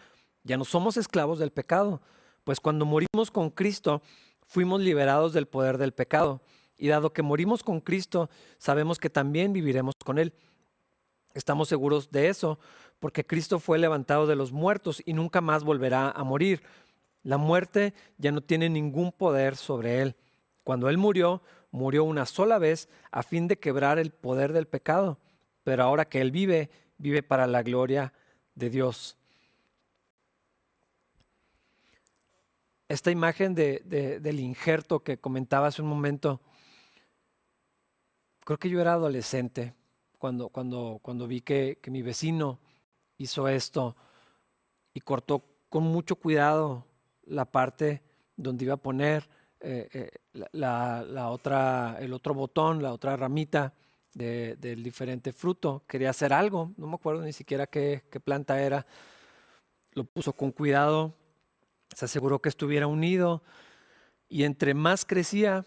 Ya 0.44 0.56
no 0.56 0.64
somos 0.64 0.96
esclavos 0.96 1.40
del 1.40 1.50
pecado, 1.50 2.00
pues 2.44 2.60
cuando 2.60 2.86
morimos 2.86 3.32
con 3.32 3.50
Cristo 3.50 4.00
fuimos 4.46 4.80
liberados 4.82 5.32
del 5.32 5.48
poder 5.48 5.78
del 5.78 5.92
pecado. 5.92 6.42
Y 6.78 6.86
dado 6.86 7.12
que 7.12 7.22
morimos 7.22 7.64
con 7.64 7.80
Cristo, 7.80 8.30
sabemos 8.56 9.00
que 9.00 9.10
también 9.10 9.52
viviremos 9.52 9.96
con 10.04 10.20
Él. 10.20 10.32
Estamos 11.34 11.68
seguros 11.68 12.08
de 12.12 12.28
eso, 12.28 12.60
porque 13.00 13.26
Cristo 13.26 13.58
fue 13.58 13.76
levantado 13.76 14.28
de 14.28 14.36
los 14.36 14.52
muertos 14.52 15.02
y 15.04 15.12
nunca 15.12 15.40
más 15.40 15.64
volverá 15.64 16.12
a 16.12 16.22
morir. 16.22 16.62
La 17.24 17.36
muerte 17.36 17.94
ya 18.16 18.30
no 18.30 18.42
tiene 18.42 18.68
ningún 18.68 19.10
poder 19.10 19.56
sobre 19.56 20.02
Él. 20.02 20.14
Cuando 20.62 20.88
Él 20.88 20.98
murió, 20.98 21.42
murió 21.72 22.04
una 22.04 22.26
sola 22.26 22.60
vez 22.60 22.88
a 23.10 23.24
fin 23.24 23.48
de 23.48 23.58
quebrar 23.58 23.98
el 23.98 24.12
poder 24.12 24.52
del 24.52 24.68
pecado, 24.68 25.18
pero 25.64 25.82
ahora 25.84 26.04
que 26.04 26.20
Él 26.20 26.30
vive, 26.30 26.70
vive 26.98 27.22
para 27.22 27.46
la 27.46 27.62
gloria 27.62 28.12
de 28.54 28.70
Dios. 28.70 29.16
Esta 32.88 33.10
imagen 33.10 33.54
del 33.54 34.40
injerto 34.40 35.04
que 35.04 35.18
comentaba 35.18 35.68
hace 35.68 35.80
un 35.80 35.88
momento, 35.88 36.40
creo 38.44 38.58
que 38.58 38.68
yo 38.68 38.80
era 38.80 38.94
adolescente 38.94 39.74
cuando, 40.18 40.48
cuando, 40.48 40.98
cuando 41.00 41.28
vi 41.28 41.40
que, 41.40 41.78
que 41.80 41.90
mi 41.90 42.02
vecino 42.02 42.58
hizo 43.16 43.46
esto 43.46 43.96
y 44.92 45.00
cortó 45.00 45.44
con 45.68 45.84
mucho 45.84 46.16
cuidado 46.16 46.84
la 47.26 47.44
parte 47.44 48.02
donde 48.36 48.64
iba 48.64 48.74
a 48.74 48.78
poner 48.78 49.28
eh, 49.60 49.88
eh, 49.92 50.10
la, 50.52 51.28
otra, 51.28 51.98
el 52.00 52.12
otro 52.12 52.34
botón, 52.34 52.82
la 52.82 52.92
otra 52.92 53.16
ramita 53.16 53.74
del 54.14 54.82
diferente 54.82 55.32
fruto. 55.32 55.84
Quería 55.86 56.10
hacer 56.10 56.32
algo, 56.32 56.72
no 56.76 56.86
me 56.86 56.94
acuerdo 56.94 57.22
ni 57.22 57.32
siquiera 57.32 57.66
qué, 57.66 58.02
planta 58.24 58.60
era. 58.60 58.86
Lo 59.92 60.04
puso 60.04 60.32
con 60.32 60.52
cuidado, 60.52 61.14
se 61.94 62.04
aseguró 62.04 62.40
que 62.40 62.48
estuviera 62.48 62.86
unido 62.86 63.42
y 64.28 64.44
entre 64.44 64.74
más 64.74 65.04
crecía, 65.04 65.66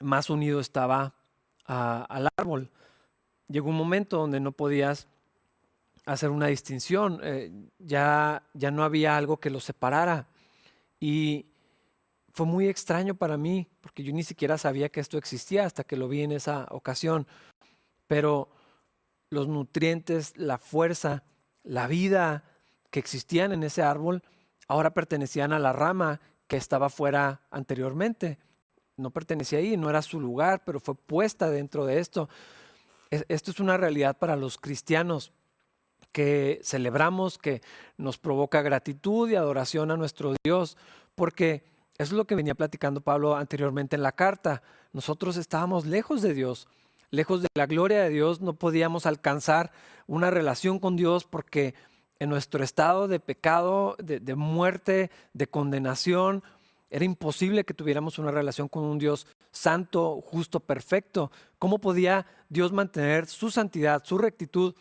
más 0.00 0.30
unido 0.30 0.60
estaba 0.60 1.14
al 1.64 2.28
árbol. 2.36 2.70
Llegó 3.48 3.70
un 3.70 3.76
momento 3.76 4.18
donde 4.18 4.40
no 4.40 4.52
podías 4.52 5.08
hacer 6.06 6.30
una 6.30 6.46
distinción, 6.46 7.20
eh, 7.22 7.52
ya, 7.78 8.42
ya 8.54 8.70
no 8.70 8.82
había 8.82 9.16
algo 9.16 9.38
que 9.38 9.50
lo 9.50 9.60
separara. 9.60 10.26
Y 11.00 11.46
fue 12.38 12.46
muy 12.46 12.68
extraño 12.68 13.16
para 13.16 13.36
mí, 13.36 13.66
porque 13.80 14.04
yo 14.04 14.12
ni 14.12 14.22
siquiera 14.22 14.58
sabía 14.58 14.90
que 14.90 15.00
esto 15.00 15.18
existía 15.18 15.66
hasta 15.66 15.82
que 15.82 15.96
lo 15.96 16.06
vi 16.06 16.22
en 16.22 16.30
esa 16.30 16.68
ocasión. 16.70 17.26
Pero 18.06 18.48
los 19.28 19.48
nutrientes, 19.48 20.36
la 20.36 20.56
fuerza, 20.56 21.24
la 21.64 21.88
vida 21.88 22.44
que 22.92 23.00
existían 23.00 23.50
en 23.50 23.64
ese 23.64 23.82
árbol, 23.82 24.22
ahora 24.68 24.94
pertenecían 24.94 25.52
a 25.52 25.58
la 25.58 25.72
rama 25.72 26.20
que 26.46 26.56
estaba 26.56 26.90
fuera 26.90 27.40
anteriormente. 27.50 28.38
No 28.96 29.10
pertenecía 29.10 29.58
ahí, 29.58 29.76
no 29.76 29.90
era 29.90 30.00
su 30.00 30.20
lugar, 30.20 30.62
pero 30.64 30.78
fue 30.78 30.94
puesta 30.94 31.50
dentro 31.50 31.86
de 31.86 31.98
esto. 31.98 32.28
Esto 33.10 33.50
es 33.50 33.58
una 33.58 33.76
realidad 33.76 34.16
para 34.16 34.36
los 34.36 34.58
cristianos 34.58 35.32
que 36.12 36.60
celebramos, 36.62 37.36
que 37.36 37.62
nos 37.96 38.16
provoca 38.16 38.62
gratitud 38.62 39.28
y 39.28 39.34
adoración 39.34 39.90
a 39.90 39.96
nuestro 39.96 40.36
Dios, 40.44 40.76
porque 41.16 41.76
eso 41.98 42.14
es 42.14 42.16
lo 42.16 42.26
que 42.26 42.36
venía 42.36 42.54
platicando 42.54 43.00
Pablo 43.00 43.34
anteriormente 43.36 43.96
en 43.96 44.02
la 44.02 44.12
carta. 44.12 44.62
Nosotros 44.92 45.36
estábamos 45.36 45.84
lejos 45.84 46.22
de 46.22 46.32
Dios, 46.32 46.68
lejos 47.10 47.42
de 47.42 47.48
la 47.54 47.66
gloria 47.66 48.04
de 48.04 48.10
Dios, 48.10 48.40
no 48.40 48.52
podíamos 48.52 49.04
alcanzar 49.04 49.72
una 50.06 50.30
relación 50.30 50.78
con 50.78 50.94
Dios 50.94 51.24
porque 51.24 51.74
en 52.20 52.30
nuestro 52.30 52.62
estado 52.62 53.08
de 53.08 53.18
pecado, 53.18 53.96
de, 53.98 54.20
de 54.20 54.34
muerte, 54.36 55.10
de 55.32 55.48
condenación, 55.48 56.44
era 56.90 57.04
imposible 57.04 57.64
que 57.64 57.74
tuviéramos 57.74 58.18
una 58.18 58.30
relación 58.30 58.68
con 58.68 58.84
un 58.84 58.98
Dios 58.98 59.26
santo, 59.50 60.20
justo, 60.22 60.60
perfecto. 60.60 61.32
¿Cómo 61.58 61.78
podía 61.78 62.26
Dios 62.48 62.72
mantener 62.72 63.26
su 63.26 63.50
santidad, 63.50 64.04
su 64.04 64.18
rectitud 64.18 64.74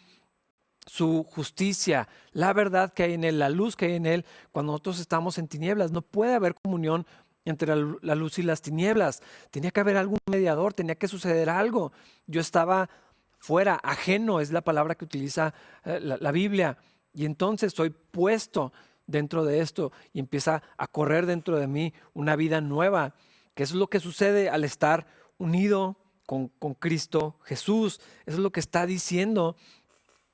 su 0.87 1.23
justicia, 1.25 2.07
la 2.31 2.53
verdad 2.53 2.93
que 2.93 3.03
hay 3.03 3.13
en 3.13 3.23
Él, 3.23 3.39
la 3.39 3.49
luz 3.49 3.75
que 3.75 3.85
hay 3.85 3.95
en 3.95 4.05
Él, 4.05 4.25
cuando 4.51 4.71
nosotros 4.71 4.99
estamos 4.99 5.37
en 5.37 5.47
tinieblas. 5.47 5.91
No 5.91 6.01
puede 6.01 6.33
haber 6.33 6.55
comunión 6.55 7.05
entre 7.45 7.75
la, 7.75 8.15
luz 8.15 8.39
y 8.39 8.43
las 8.43 8.61
tinieblas. 8.61 9.21
Tenía 9.51 9.71
que 9.71 9.79
haber 9.79 9.97
algún 9.97 10.19
mediador, 10.29 10.73
tenía 10.73 10.95
que 10.95 11.07
suceder 11.07 11.49
algo. 11.49 11.91
Yo 12.25 12.41
estaba 12.41 12.89
fuera, 13.37 13.79
ajeno 13.83 14.39
es 14.39 14.51
la 14.51 14.61
palabra 14.61 14.95
que 14.95 15.05
utiliza 15.05 15.53
eh, 15.85 15.99
la, 16.01 16.31
Biblia. 16.31 16.77
Y 17.13 17.25
entonces 17.25 17.73
soy 17.73 17.89
puesto 17.89 18.71
dentro 19.05 19.45
de 19.45 19.59
esto 19.59 19.91
y 20.13 20.19
empieza 20.19 20.63
a 20.77 20.87
correr 20.87 21.25
dentro 21.25 21.57
de 21.57 21.67
mí 21.67 21.93
una 22.13 22.35
vida 22.35 22.61
nueva, 22.61 23.13
que 23.55 23.63
es 23.63 23.73
lo 23.73 23.87
que 23.87 23.99
sucede 23.99 24.49
al 24.49 24.63
estar 24.63 25.07
unido 25.37 25.97
con, 26.25 26.47
con 26.47 26.73
Cristo 26.73 27.39
Jesús. 27.43 27.99
Eso 28.25 28.37
es 28.37 28.43
lo 28.43 28.51
que 28.51 28.59
está 28.59 28.85
diciendo 28.85 29.55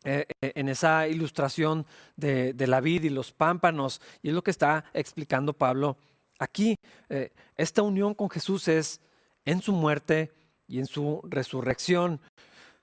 eh, 0.06 0.26
eh, 0.42 0.52
en 0.56 0.68
esa 0.68 1.08
ilustración 1.08 1.86
de, 2.18 2.54
la 2.68 2.82
vid 2.82 3.04
y 3.04 3.10
los 3.10 3.32
pámpanos, 3.32 4.02
y 4.22 4.30
es 4.30 4.34
lo 4.34 4.44
que 4.44 4.52
está 4.52 4.86
explicando 4.94 5.54
Pablo 5.54 5.98
aquí. 6.39 6.76
Eh, 7.10 7.32
esta 7.56 7.82
unión 7.82 8.13
con 8.13 8.30
Jesús 8.30 8.68
es 8.68 9.00
en 9.46 9.62
su 9.62 9.72
muerte 9.72 10.32
y 10.68 10.80
en 10.80 10.88
su 10.88 11.22
resurrección. 11.24 12.20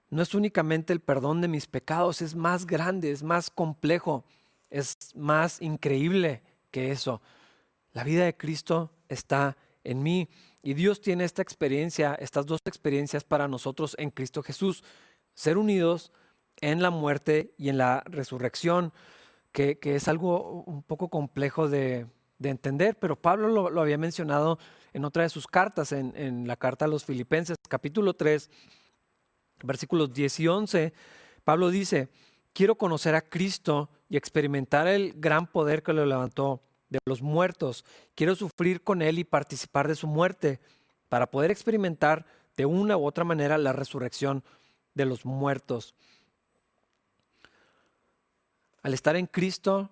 No 0.09 0.22
es 0.22 0.35
únicamente 0.35 0.92
el 0.92 1.00
perdón 1.00 1.40
de 1.40 1.48
mis 1.48 1.66
pecados, 1.66 2.22
es 2.22 2.35
más 2.35 2.66
grande, 2.66 3.11
es 3.11 3.22
más 3.22 3.50
complejo, 3.50 4.24
es 4.70 4.94
más 5.14 5.61
increíble 5.61 6.42
que 6.70 6.90
eso. 6.90 7.20
La 7.92 8.02
vida 8.02 8.24
de 8.24 8.37
Cristo 8.37 8.92
está 9.09 9.56
en 9.85 10.02
mí 10.02 10.28
y 10.62 10.74
Dios 10.74 11.00
tiene 11.00 11.24
esta 11.24 11.42
experiencia, 11.42 12.14
estas 12.14 12.46
dos 12.46 12.61
experiencias 12.64 13.24
para 13.24 13.46
nosotros 13.46 13.94
en 13.98 14.11
Cristo 14.11 14.42
Jesús. 14.42 14.83
Ser 15.35 15.59
unidos 15.59 16.12
en 16.60 16.82
la 16.82 16.90
muerte 16.90 17.54
y 17.56 17.68
en 17.68 17.78
la 17.78 18.02
resurrección, 18.06 18.92
que, 19.52 19.78
es 19.82 20.08
algo 20.08 20.62
un 20.62 20.82
poco 20.82 21.08
complejo 21.08 21.68
de, 21.68 22.06
entender, 22.42 22.96
pero 22.98 23.16
Pablo 23.16 23.70
lo, 23.70 23.80
había 23.80 23.98
mencionado 23.98 24.58
en 24.92 25.04
otra 25.04 25.24
de 25.24 25.28
sus 25.28 25.46
cartas, 25.46 25.92
en, 25.92 26.46
la 26.46 26.56
carta 26.56 26.86
a 26.86 26.88
los 26.88 27.04
Filipenses, 27.04 27.56
capítulo 27.68 28.14
3, 28.14 28.50
versículos 29.62 30.12
10 30.12 30.40
y 30.40 30.48
11. 30.48 30.92
Pablo 31.44 31.70
dice, 31.70 32.08
quiero 32.52 32.76
conocer 32.76 33.14
a 33.14 33.22
Cristo 33.22 33.90
y 34.08 34.16
experimentar 34.16 34.86
el 34.86 35.14
gran 35.16 35.46
poder 35.46 35.82
que 35.82 35.92
lo 35.92 36.06
levantó 36.06 36.62
de 36.88 36.98
los 37.06 37.22
muertos. 37.22 37.84
Quiero 38.14 38.34
sufrir 38.34 38.82
con 38.82 39.02
Él 39.02 39.18
y 39.18 39.24
participar 39.24 39.88
de 39.88 39.94
su 39.94 40.06
muerte 40.06 40.60
para 41.08 41.30
poder 41.30 41.50
experimentar 41.50 42.26
de 42.56 42.66
una 42.66 42.96
u 42.96 43.06
otra 43.06 43.24
manera 43.24 43.58
la 43.58 43.72
resurrección 43.72 44.44
de 44.94 45.06
los 45.06 45.24
muertos. 45.24 45.94
Al 48.82 48.94
estar 48.94 49.16
en 49.16 49.26
Cristo, 49.26 49.90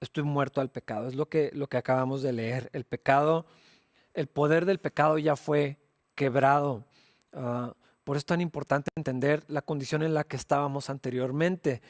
estoy 0.00 0.22
muerto 0.22 0.60
al 0.60 0.70
pecado. 0.70 1.08
Es 1.08 1.14
lo 1.14 1.28
que, 1.28 1.50
lo 1.52 1.68
que 1.68 1.76
acabamos 1.76 2.22
de 2.22 2.32
leer. 2.32 2.70
El 2.72 2.84
pecado, 2.84 3.46
el 4.12 4.28
poder 4.28 4.66
del 4.66 4.78
pecado 4.78 5.18
ya 5.18 5.34
fue 5.34 5.78
quebrado. 6.14 6.84
Ah, 7.32 7.74
por 8.04 8.16
eso 8.16 8.20
es 8.20 8.26
tan 8.26 8.40
importante 8.40 8.90
entender 8.96 9.42
la 9.48 9.62
condición 9.62 10.02
en 10.02 10.14
la 10.14 10.24
que 10.24 10.36
estábamos 10.36 10.90
anteriormente. 10.90 11.82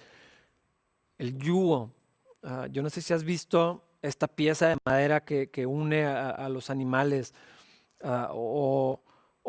El 1.18 1.37
yugo. 1.37 1.90
Ah, 2.42 2.68
yo 2.70 2.82
no 2.82 2.88
sé 2.88 3.02
si 3.02 3.12
has 3.12 3.24
visto 3.24 3.84
esta 4.00 4.26
pieza 4.26 4.68
de 4.68 4.76
madera 4.84 5.24
que, 5.24 5.66
une 5.66 6.04
a, 6.06 6.48
los 6.48 6.70
animales 6.70 7.34
ah, 8.02 8.30
o, 8.32 9.00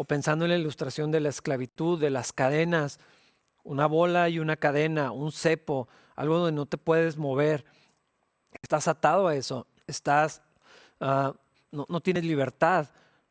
pensando 0.07 0.45
en 0.45 0.51
la 0.51 0.57
ilustración 0.57 1.11
de 1.11 1.21
la 1.21 1.29
esclavitud, 1.29 1.99
de 1.99 2.09
las 2.09 2.33
cadenas, 2.33 2.99
una 3.63 3.85
bola 3.85 4.27
y 4.29 4.39
una 4.39 4.57
cadena, 4.57 5.11
un 5.11 5.31
cepo 5.31 5.87
algo 6.15 6.37
donde 6.37 6.53
no 6.53 6.65
te 6.65 6.77
puedes 6.77 7.17
mover. 7.17 7.65
Estás 8.61 8.87
atado 8.87 9.27
a 9.27 9.35
eso, 9.35 9.67
estás, 9.87 10.41
ah, 10.99 11.33
no, 11.71 11.99
tienes 11.99 12.23
libertad, 12.23 12.87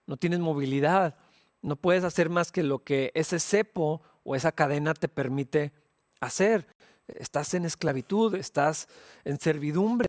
no 0.07 0.17
tienes 0.17 0.39
movilidad, 0.39 1.17
no 1.63 1.77
puedes 1.77 2.05
hacer 2.05 2.29
más 2.29 2.53
que 2.53 2.63
lo 2.63 2.85
que 2.85 3.11
ese 3.15 3.41
cepo 3.41 4.03
o 4.23 4.37
esa 4.37 4.53
cadena 4.53 4.93
te 4.93 5.09
permite 5.09 5.73
hacer. 6.21 6.67
Estás 7.09 7.55
en 7.55 7.65
esclavitud, 7.65 8.35
estás 8.35 8.89
en 9.25 9.41
servidumbre. 9.41 10.09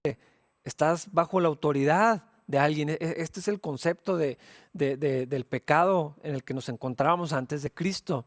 estás 0.64 1.08
bajo 1.12 1.40
la 1.40 1.48
autoridad 1.48 2.24
de 2.48 2.60
alguien. 2.60 2.90
E, 2.90 2.98
e, 3.00 3.16
este 3.18 3.40
es 3.40 3.48
el 3.48 3.62
concepto 3.62 4.18
de, 4.18 4.38
del 4.74 5.46
pecado 5.46 6.16
en 6.24 6.36
el 6.36 6.44
que 6.44 6.54
nos 6.54 6.70
encontrábamos 6.70 7.34
antes 7.34 7.64
de 7.64 7.72
Cristo. 7.72 8.26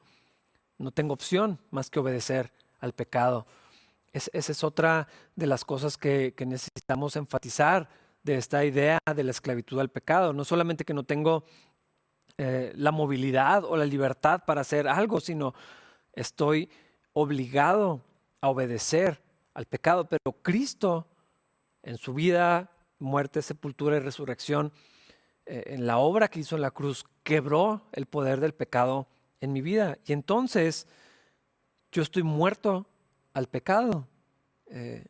No 0.78 0.90
tengo 0.90 1.12
opción 1.12 1.58
más 1.70 1.90
que 1.90 1.98
obedecer 1.98 2.52
al 2.80 2.92
pecado. 2.92 3.46
Esa 4.12 4.52
es 4.52 4.64
otra 4.64 5.08
de 5.36 5.46
las 5.46 5.64
cosas 5.64 5.96
que, 5.96 6.34
necesitamos 6.46 7.16
enfatizar 7.16 7.88
de 8.22 8.36
esta 8.36 8.64
idea 8.64 8.98
de 9.14 9.24
la 9.24 9.30
esclavitud 9.30 9.78
al 9.80 9.90
pecado. 9.90 10.32
No 10.32 10.44
solamente 10.44 10.84
que 10.84 10.94
no 10.94 11.04
tengo 11.04 11.44
eh, 12.36 12.72
la 12.76 12.90
movilidad 12.90 13.64
o 13.64 13.76
la 13.76 13.84
libertad 13.84 14.42
para 14.46 14.62
hacer 14.62 14.88
algo, 14.88 15.20
sino 15.20 15.54
estoy 16.12 16.70
obligado 17.12 18.02
a 18.40 18.48
obedecer 18.48 19.22
al 19.54 19.66
pecado. 19.66 20.08
Pero 20.08 20.32
Cristo 20.42 21.06
en 21.82 21.96
su 21.96 22.14
vida, 22.14 22.70
muerte, 22.98 23.42
sepultura 23.42 23.96
y 23.96 24.00
resurrección, 24.00 24.72
eh, 25.46 25.64
en 25.66 25.86
la 25.86 25.98
obra 25.98 26.28
que 26.28 26.40
hizo 26.40 26.56
en 26.56 26.62
la 26.62 26.70
cruz, 26.70 27.04
quebró 27.22 27.82
el 27.92 28.06
poder 28.06 28.40
del 28.40 28.54
pecado 28.54 29.08
en 29.40 29.52
mi 29.52 29.62
vida. 29.62 29.98
Y 30.04 30.12
entonces 30.12 30.86
yo 31.90 32.02
estoy 32.02 32.22
muerto 32.22 32.86
al 33.38 33.48
pecado. 33.48 34.06
Eh, 34.66 35.06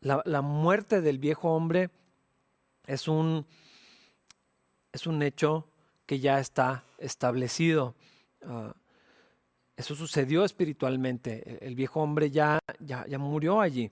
la, 0.00 0.40
muerte 0.42 1.00
del 1.00 1.18
viejo 1.18 1.50
hombre 1.50 1.90
es 2.86 3.08
un, 3.08 3.44
es 4.92 5.06
un 5.06 5.22
hecho 5.22 5.66
que 6.04 6.20
ya 6.20 6.38
está 6.38 6.84
establecido. 6.98 7.96
Ah, 8.44 8.74
eso 9.76 9.94
sucedió 9.94 10.44
espiritualmente. 10.44 11.58
El 11.66 11.74
viejo 11.74 12.00
hombre 12.00 12.30
ya, 12.30 12.60
ya, 12.78 13.04
ya 13.08 13.18
murió 13.18 13.60
allí. 13.60 13.90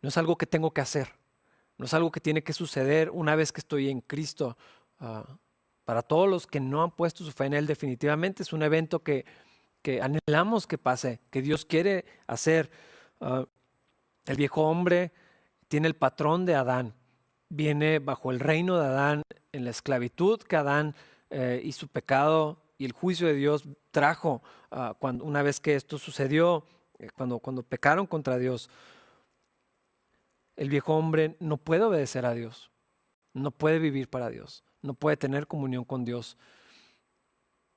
No 0.00 0.10
es 0.10 0.16
algo 0.16 0.36
que 0.36 0.46
tengo 0.46 0.72
que 0.72 0.80
hacer. 0.80 1.08
No 1.78 1.86
es 1.86 1.94
algo 1.94 2.12
que 2.12 2.20
tiene 2.20 2.42
que 2.42 2.52
suceder 2.52 3.10
una 3.10 3.34
vez 3.34 3.50
que 3.50 3.60
estoy 3.60 3.88
en 3.88 4.00
Cristo. 4.00 4.56
Ah, 5.00 5.26
para 5.84 6.02
todos 6.02 6.28
los 6.28 6.46
que 6.46 6.60
no 6.60 6.82
han 6.82 6.92
puesto 6.92 7.24
su 7.24 7.32
fe 7.32 7.46
en 7.46 7.54
Él, 7.54 7.66
definitivamente 7.66 8.44
es 8.44 8.52
un 8.52 8.62
evento 8.62 9.02
que, 9.02 9.24
anhelamos 10.00 10.66
que 10.66 10.78
pase, 10.78 11.20
que 11.30 11.42
Dios 11.42 11.64
quiere 11.64 12.04
hacer. 12.26 12.70
Ah, 13.20 13.44
el 14.26 14.36
viejo 14.36 14.62
hombre 14.62 15.12
tiene 15.68 15.88
el 15.88 15.94
patrón 15.94 16.46
de 16.46 16.54
Adán, 16.54 16.94
viene 17.48 17.98
bajo 17.98 18.30
el 18.30 18.40
reino 18.40 18.78
de 18.78 18.86
Adán, 18.86 19.22
en 19.52 19.64
la 19.64 19.70
esclavitud 19.70 20.40
que 20.40 20.56
Adán 20.56 20.94
eh, 21.30 21.60
y 21.62 21.72
su 21.72 21.88
pecado 21.88 22.58
y 22.78 22.84
el 22.84 22.92
juicio 22.92 23.26
de 23.26 23.34
Dios 23.34 23.64
trajo 23.90 24.42
ah, 24.70 24.94
cuando, 24.98 25.24
una 25.24 25.42
vez 25.42 25.60
que 25.60 25.74
esto 25.74 25.98
sucedió, 25.98 26.64
eh, 26.98 27.08
cuando, 27.14 27.38
cuando 27.38 27.62
pecaron 27.62 28.06
contra 28.06 28.38
Dios 28.38 28.70
el 30.56 30.68
viejo 30.68 30.94
hombre 30.94 31.36
no 31.40 31.56
puede 31.56 31.82
obedecer 31.82 32.26
a 32.26 32.34
Dios, 32.34 32.70
no 33.32 33.50
puede 33.50 33.78
vivir 33.78 34.08
para 34.08 34.28
Dios, 34.28 34.64
no 34.82 34.94
puede 34.94 35.16
tener 35.16 35.46
comunión 35.46 35.84
con 35.84 36.04
Dios. 36.04 36.36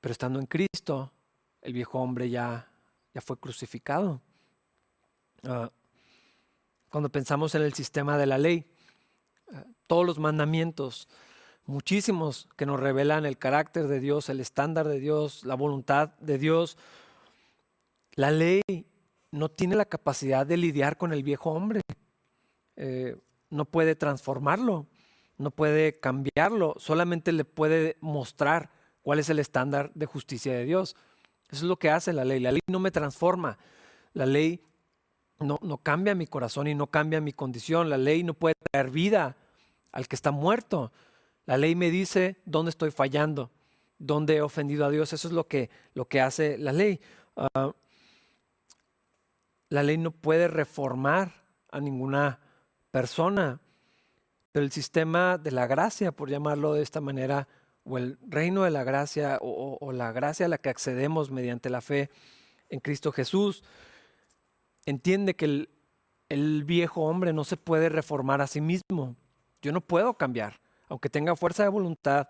Pero 0.01 0.11
estando 0.11 0.39
en 0.39 0.45
Cristo, 0.45 1.11
el 1.65 1.73
viejo 1.73 1.99
hombre 1.99 2.29
ya, 2.29 2.69
ya 3.13 3.21
fue 3.21 3.37
crucificado. 3.37 4.21
Ah, 5.43 5.71
cuando 6.89 7.09
pensamos 7.09 7.55
en 7.55 7.63
el 7.63 7.73
sistema 7.73 8.17
de 8.17 8.27
la 8.27 8.37
ley, 8.37 8.65
ah, 9.51 9.65
todos 9.87 10.05
los 10.05 10.19
mandamientos, 10.19 11.09
muchísimos 11.65 12.47
que 12.55 12.67
nos 12.67 12.79
revelan 12.79 13.25
el 13.25 13.37
carácter 13.37 13.87
de 13.87 13.99
Dios, 13.99 14.29
el 14.29 14.39
estándar 14.39 14.87
de 14.87 14.99
Dios, 14.99 15.43
la 15.43 15.55
voluntad 15.55 16.13
de 16.19 16.37
Dios, 16.37 16.77
la 18.13 18.29
ley 18.29 18.61
no 19.31 19.49
tiene 19.49 19.75
la 19.75 19.85
capacidad 19.85 20.45
de 20.45 20.57
lidiar 20.57 20.97
con 20.97 21.11
el 21.11 21.23
viejo 21.23 21.51
hombre. 21.51 21.81
Eh, 22.77 23.17
no 23.49 23.65
puede 23.65 23.95
transformarlo, 23.95 24.85
no 25.37 25.51
puede 25.51 25.99
cambiarlo, 25.99 26.75
solamente 26.77 27.31
le 27.31 27.43
puede 27.43 27.97
mostrar 28.01 28.69
cuál 29.01 29.19
es 29.19 29.29
el 29.29 29.39
estándar 29.39 29.91
de 29.95 30.05
justicia 30.05 30.53
de 30.53 30.65
Dios. 30.65 30.95
Eso 31.49 31.63
es 31.65 31.69
lo 31.69 31.77
que 31.77 31.89
hace 31.89 32.13
la 32.13 32.25
ley. 32.25 32.39
La 32.39 32.51
ley 32.51 32.61
no 32.67 32.79
me 32.79 32.91
transforma, 32.91 33.57
la 34.13 34.25
ley 34.25 34.61
no, 35.39 35.59
no 35.61 35.77
cambia 35.77 36.15
mi 36.15 36.27
corazón 36.27 36.67
y 36.67 36.75
no 36.75 36.87
cambia 36.87 37.21
mi 37.21 37.33
condición, 37.33 37.89
la 37.89 37.97
ley 37.97 38.23
no 38.23 38.33
puede 38.33 38.55
traer 38.71 38.89
vida 38.89 39.35
al 39.91 40.07
que 40.07 40.15
está 40.15 40.31
muerto. 40.31 40.91
La 41.45 41.57
ley 41.57 41.75
me 41.75 41.91
dice 41.91 42.37
dónde 42.45 42.69
estoy 42.69 42.91
fallando, 42.91 43.51
dónde 43.99 44.37
he 44.37 44.41
ofendido 44.41 44.85
a 44.85 44.89
Dios. 44.89 45.13
Eso 45.13 45.27
es 45.27 45.33
lo 45.33 45.47
que, 45.47 45.69
lo 45.93 46.07
que 46.07 46.21
hace 46.21 46.57
la 46.57 46.71
ley. 46.71 46.99
Ah, 47.35 47.71
la 49.69 49.83
ley 49.83 49.97
no 49.97 50.11
puede 50.11 50.47
reformar 50.47 51.33
a 51.71 51.79
ninguna 51.79 52.39
persona. 52.91 53.59
Pero 54.51 54.65
el 54.65 54.71
sistema 54.71 55.37
de 55.37 55.51
la 55.51 55.67
gracia, 55.67 56.11
por 56.11 56.29
llamarlo 56.29 56.73
de 56.73 56.81
esta 56.81 57.01
manera, 57.01 57.47
o 57.85 57.97
el 57.97 58.17
reino 58.27 58.63
de 58.63 58.71
la 58.71 58.83
gracia, 58.83 59.37
o, 59.41 59.91
la 59.91 60.11
gracia 60.11 60.47
a 60.47 60.49
la 60.49 60.57
que 60.57 60.69
accedemos 60.69 61.31
mediante 61.31 61.69
la 61.69 61.81
fe 61.81 62.09
en 62.69 62.79
Cristo 62.79 63.11
Jesús, 63.11 63.63
entiende 64.85 65.35
que 65.35 65.67
el, 66.29 66.63
viejo 66.65 67.03
hombre 67.03 67.31
no 67.31 67.43
se 67.43 67.55
puede 67.55 67.89
reformar 67.89 68.41
a 68.41 68.47
sí 68.47 68.59
mismo. 68.59 69.15
Yo 69.61 69.71
no 69.71 69.81
puedo 69.81 70.15
cambiar, 70.15 70.59
aunque 70.89 71.09
tenga 71.09 71.35
fuerza 71.35 71.63
de 71.63 71.69
voluntad, 71.69 72.27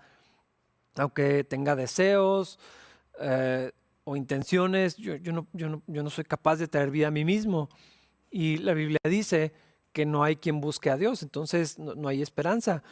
aunque 0.96 1.44
tenga 1.44 1.76
deseos 1.76 2.60
eh, 3.20 3.72
o 4.04 4.16
intenciones, 4.16 4.98
yo, 4.98 5.14
no, 5.32 5.48
yo, 5.54 5.70
no, 5.70 5.82
yo, 5.88 6.04
no, 6.04 6.10
soy 6.10 6.26
capaz 6.26 6.58
de 6.58 6.68
traer 6.68 6.92
vida 6.92 7.08
a 7.08 7.12
mí 7.12 7.26
mismo. 7.26 7.70
Y 8.30 8.58
la 8.58 8.74
Biblia 8.74 9.00
dice 9.06 9.54
que 9.94 10.06
no 10.06 10.24
hay 10.24 10.36
quien 10.36 10.60
busque 10.60 10.90
a 10.90 10.98
Dios, 10.98 11.24
entonces 11.24 11.80
no, 11.80 12.08
hay 12.10 12.22
esperanza. 12.22 12.84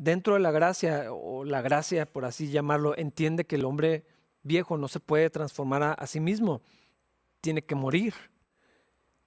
Dentro 0.00 0.32
de 0.32 0.40
la 0.40 0.50
gracia, 0.50 1.12
o 1.12 1.44
la 1.44 1.60
gracia, 1.60 2.10
por 2.10 2.24
así 2.24 2.50
llamarlo, 2.50 2.96
entiende 2.96 3.44
que 3.44 3.56
el 3.56 3.66
hombre 3.66 4.06
viejo 4.42 4.78
no 4.78 4.88
se 4.88 4.98
puede 4.98 5.28
transformar 5.28 5.94
a, 5.98 6.06
sí 6.06 6.20
mismo, 6.20 6.62
tiene 7.42 7.60
que 7.60 7.74
morir, 7.74 8.14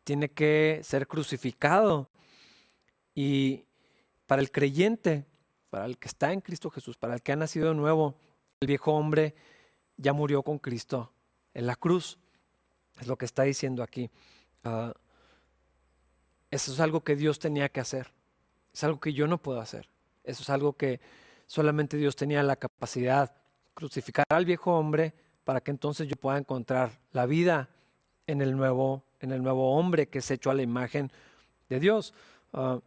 tiene 0.04 0.32
que 0.32 0.82
ser 0.84 1.06
crucificado. 1.06 2.10
Y 3.14 3.66
para 4.26 4.42
el 4.42 4.50
creyente, 4.50 5.28
para 5.70 5.86
el 5.86 6.00
que 6.00 6.08
está 6.08 6.34
en 6.34 6.42
Cristo 6.42 6.72
Jesús, 6.72 6.98
para 6.98 7.14
el 7.14 7.22
que 7.22 7.34
ha 7.34 7.36
nacido 7.36 7.68
de 7.68 7.76
nuevo, 7.76 8.16
el 8.60 8.66
viejo 8.66 8.94
hombre 8.94 9.36
ya 9.96 10.12
murió 10.12 10.42
con 10.42 10.58
Cristo 10.58 11.14
en 11.54 11.68
la 11.68 11.76
cruz. 11.76 12.18
Es 13.00 13.06
lo 13.06 13.16
que 13.16 13.26
está 13.26 13.44
diciendo 13.44 13.84
aquí. 13.84 14.10
Ah, 14.64 14.92
eso 16.50 16.74
es 16.74 16.80
algo 16.80 17.04
que 17.04 17.16
Dios 17.16 17.38
tenía 17.38 17.70
que 17.70 17.80
hacer. 17.80 18.12
Es 18.74 18.84
algo 18.84 19.00
que 19.00 19.14
yo 19.14 19.28
no 19.28 19.38
puedo 19.38 19.62
hacer. 19.62 19.93
Eso 20.24 20.44
es 20.44 20.50
algo 20.50 20.74
que 20.74 21.00
solamente 21.48 21.98
Dios 21.98 22.16
tenía 22.16 22.44
la 22.44 22.56
capacidad. 22.56 23.34
Crucificar 23.74 24.26
al 24.30 24.46
viejo 24.46 24.78
hombre 24.78 25.14
para 25.44 25.62
que 25.62 25.72
entonces 25.72 26.08
yo 26.08 26.16
pueda 26.16 26.38
encontrar 26.38 27.00
la 27.12 27.26
vida 27.26 27.70
en 28.28 28.42
el 28.42 28.56
nuevo, 28.56 29.04
en 29.20 29.32
el 29.32 29.44
nuevo 29.44 29.76
hombre 29.78 30.08
que 30.08 30.20
es 30.20 30.32
hecho 30.32 30.50
a 30.52 30.54
la 30.54 30.62
imagen 30.62 31.12
de 31.70 31.80
Dios. 31.80 32.14
Ah, 32.54 32.80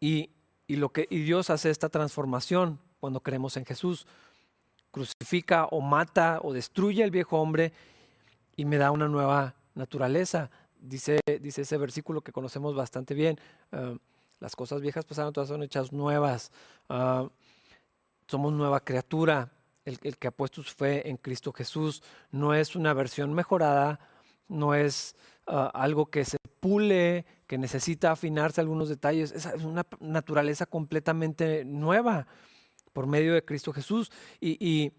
y, 0.00 0.30
lo 0.68 0.90
que, 0.90 1.06
y 1.10 1.20
Dios 1.20 1.50
hace 1.50 1.70
esta 1.70 1.88
transformación 1.88 2.78
cuando 3.00 3.20
creemos 3.20 3.56
en 3.56 3.64
Jesús. 3.64 4.06
Crucifica 4.90 5.66
o 5.66 5.80
mata 5.80 6.38
o 6.42 6.52
destruye 6.52 7.02
al 7.02 7.10
viejo 7.10 7.40
hombre 7.40 7.72
y 8.54 8.64
me 8.64 8.76
da 8.76 8.90
una 8.90 9.08
nueva 9.08 9.54
naturaleza 9.74 10.50
dice, 10.84 11.18
dice 11.40 11.62
ese 11.62 11.76
versículo 11.78 12.20
que 12.20 12.32
conocemos 12.32 12.74
bastante 12.74 13.14
bien, 13.14 13.38
ah, 13.72 13.94
las 14.44 14.56
cosas 14.56 14.82
viejas 14.82 15.06
pasaron, 15.06 15.32
todas 15.32 15.48
son 15.48 15.62
hechas 15.62 15.90
nuevas, 15.90 16.52
ah, 16.90 17.26
somos 18.28 18.52
nueva 18.52 18.80
criatura, 18.80 19.50
el, 19.86 19.98
que 20.18 20.28
ha 20.28 20.32
puesto 20.32 20.62
su 20.62 20.74
fe 20.74 21.08
en 21.08 21.16
Cristo 21.16 21.50
Jesús 21.50 22.02
no 22.30 22.52
es 22.52 22.76
una 22.76 22.92
versión 22.92 23.32
mejorada, 23.32 24.00
no 24.48 24.74
es 24.74 25.16
ah, 25.46 25.70
algo 25.72 26.10
que 26.10 26.26
se 26.26 26.36
pule, 26.60 27.24
que 27.46 27.56
necesita 27.56 28.12
afinarse 28.12 28.60
algunos 28.60 28.90
detalles, 28.90 29.32
es, 29.32 29.46
una 29.64 29.86
naturaleza 29.98 30.66
completamente 30.66 31.64
nueva 31.64 32.26
por 32.92 33.06
medio 33.06 33.32
de 33.32 33.46
Cristo 33.46 33.72
Jesús. 33.72 34.12
Y, 34.42 34.92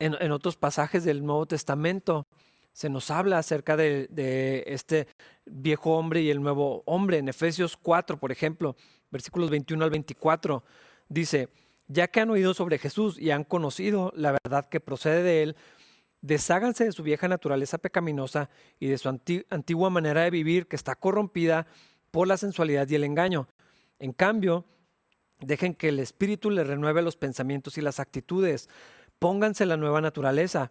en 0.00 0.32
otros 0.32 0.56
pasajes 0.56 1.04
del 1.04 1.22
Nuevo 1.22 1.44
Testamento, 1.44 2.26
se 2.72 2.88
nos 2.88 3.10
habla 3.10 3.38
acerca 3.38 3.76
de, 3.76 4.64
este 4.66 5.06
viejo 5.50 5.96
hombre 5.96 6.22
y 6.22 6.30
el 6.30 6.42
nuevo 6.42 6.82
hombre. 6.86 7.18
En 7.18 7.28
Efesios 7.28 7.76
4, 7.76 8.18
por 8.18 8.32
ejemplo, 8.32 8.76
versículos 9.10 9.50
21 9.50 9.84
al 9.84 9.90
24, 9.90 10.62
dice, 11.08 11.48
ya 11.88 12.08
que 12.08 12.20
han 12.20 12.30
oído 12.30 12.54
sobre 12.54 12.78
Jesús 12.78 13.18
y 13.18 13.30
han 13.30 13.44
conocido 13.44 14.12
la 14.14 14.32
verdad 14.32 14.68
que 14.68 14.80
procede 14.80 15.22
de 15.22 15.42
él, 15.42 15.56
desháganse 16.22 16.84
de 16.84 16.92
su 16.92 17.02
vieja 17.02 17.28
naturaleza 17.28 17.78
pecaminosa 17.78 18.50
y 18.78 18.86
de 18.86 18.98
su 18.98 19.08
antigua 19.08 19.90
manera 19.90 20.22
de 20.22 20.30
vivir 20.30 20.66
que 20.66 20.76
está 20.76 20.94
corrompida 20.94 21.66
por 22.10 22.28
la 22.28 22.36
sensualidad 22.36 22.88
y 22.88 22.94
el 22.94 23.04
engaño. 23.04 23.48
En 23.98 24.12
cambio, 24.12 24.64
dejen 25.40 25.74
que 25.74 25.88
el 25.88 25.98
Espíritu 25.98 26.50
les 26.50 26.66
renueve 26.66 27.02
los 27.02 27.16
pensamientos 27.16 27.78
y 27.78 27.80
las 27.80 28.00
actitudes. 28.00 28.68
Pónganse 29.18 29.66
la 29.66 29.76
nueva 29.76 30.00
naturaleza 30.00 30.70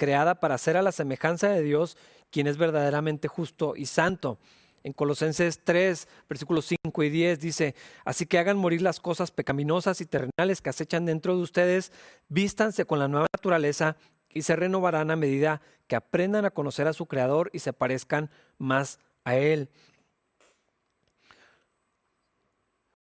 creada 0.00 0.40
para 0.40 0.56
ser 0.56 0.78
a 0.78 0.82
la 0.82 0.92
semejanza 0.92 1.50
de 1.50 1.60
Dios, 1.60 1.98
quien 2.30 2.46
es 2.46 2.56
verdaderamente 2.56 3.28
justo 3.28 3.74
y 3.76 3.84
santo. 3.84 4.38
En 4.82 4.94
Colosenses 4.94 5.62
3, 5.62 6.08
versículos 6.26 6.72
5 6.82 7.02
y 7.02 7.10
10 7.10 7.38
dice, 7.38 7.74
así 8.06 8.24
que 8.24 8.38
hagan 8.38 8.56
morir 8.56 8.80
las 8.80 8.98
cosas 8.98 9.30
pecaminosas 9.30 10.00
y 10.00 10.06
terrenales 10.06 10.62
que 10.62 10.70
acechan 10.70 11.04
dentro 11.04 11.36
de 11.36 11.42
ustedes, 11.42 11.92
vístanse 12.30 12.86
con 12.86 12.98
la 12.98 13.08
nueva 13.08 13.26
naturaleza 13.30 13.98
y 14.30 14.40
se 14.40 14.56
renovarán 14.56 15.10
a 15.10 15.16
medida 15.16 15.60
que 15.86 15.96
aprendan 15.96 16.46
a 16.46 16.50
conocer 16.50 16.88
a 16.88 16.94
su 16.94 17.04
Creador 17.04 17.50
y 17.52 17.58
se 17.58 17.74
parezcan 17.74 18.30
más 18.56 19.00
a 19.24 19.36
Él. 19.36 19.68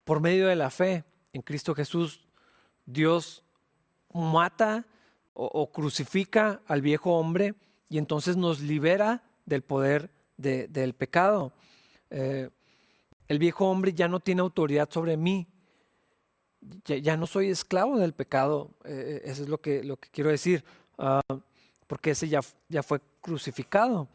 Por 0.02 0.18
medio 0.18 0.48
de 0.48 0.56
la 0.56 0.70
fe 0.70 1.04
en 1.32 1.42
Cristo 1.42 1.76
Jesús, 1.76 2.26
Dios 2.86 3.44
mata 4.12 4.84
o, 5.40 5.70
crucifica 5.70 6.60
al 6.66 6.82
viejo 6.82 7.12
hombre 7.12 7.54
y 7.88 7.98
entonces 7.98 8.36
nos 8.36 8.60
libera 8.60 9.22
del 9.46 9.62
poder 9.62 10.10
del 10.36 10.94
pecado. 10.94 11.52
Eh, 12.10 12.50
el 13.28 13.38
viejo 13.38 13.68
hombre 13.70 13.92
ya 13.92 14.08
no 14.08 14.20
tiene 14.20 14.40
autoridad 14.40 14.88
sobre 14.90 15.16
mí. 15.16 15.46
Ya, 16.84 17.16
no 17.16 17.26
soy 17.26 17.50
esclavo 17.50 17.98
del 17.98 18.14
pecado. 18.14 18.70
Eh, 18.84 19.22
eso 19.24 19.44
es 19.44 19.48
lo 19.48 19.60
que, 19.60 19.84
lo 19.84 19.96
que 19.96 20.08
quiero 20.10 20.30
decir. 20.30 20.64
Ah, 20.98 21.22
porque 21.86 22.10
ese 22.10 22.28
ya, 22.28 22.40
ya 22.68 22.82
fue 22.82 23.00
crucificado. 23.20 24.08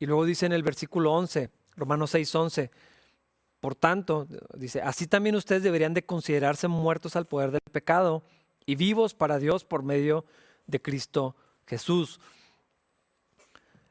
Y 0.00 0.06
luego 0.06 0.24
dice 0.24 0.46
en 0.46 0.52
el 0.52 0.62
versículo 0.62 1.12
11, 1.12 1.48
Romanos 1.76 2.10
6, 2.10 2.34
11, 2.34 2.70
por 3.60 3.74
tanto, 3.76 4.26
dice, 4.56 4.82
así 4.82 5.06
también 5.06 5.36
ustedes 5.36 5.62
deberían 5.62 5.94
de 5.94 6.04
considerarse 6.04 6.68
muertos 6.68 7.16
al 7.16 7.26
poder 7.26 7.52
del 7.52 7.60
pecado 7.72 8.22
y 8.66 8.74
vivos 8.74 9.14
para 9.14 9.38
Dios 9.38 9.64
por 9.64 9.82
medio 9.82 10.22
de 10.22 10.36
Cristo 10.82 11.34
Jesús. 11.66 12.20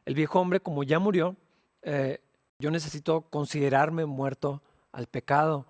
El 0.06 0.14
viejo 0.14 0.40
hombre, 0.40 0.60
como 0.60 0.84
ya 0.84 1.00
murió, 1.00 1.36
eh, 1.82 2.22
yo 2.60 2.72
necesito 2.72 3.22
considerarme 3.22 4.06
muerto 4.06 4.62
al 4.92 5.08
pecado. 5.08 5.66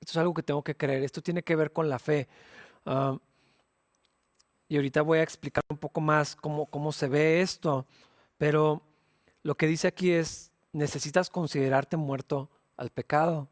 Esto 0.00 0.12
es 0.12 0.16
algo 0.18 0.34
que 0.34 0.42
tengo 0.42 0.62
que 0.62 0.76
creer. 0.76 1.02
Esto 1.02 1.22
tiene 1.22 1.42
que 1.42 1.56
ver 1.56 1.72
con 1.72 1.88
la 1.88 1.98
fe. 1.98 2.28
Ah, 2.86 3.18
y 4.68 4.76
ahorita 4.76 5.02
voy 5.02 5.18
a 5.18 5.22
explicar 5.22 5.64
un 5.68 5.78
poco 5.78 6.00
más 6.00 6.36
cómo, 6.36 6.66
cómo 6.66 6.92
se 6.92 7.08
ve 7.08 7.40
esto. 7.40 7.86
Pero 8.36 8.82
lo 9.42 9.56
que 9.56 9.66
dice 9.66 9.88
aquí 9.88 10.12
es, 10.12 10.52
necesitas 10.72 11.30
considerarte 11.30 11.96
muerto 11.96 12.50
al 12.76 12.90
pecado. 12.90 13.48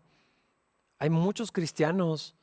Hay 0.99 1.11
muchos 1.11 1.51
cristianos 1.51 2.35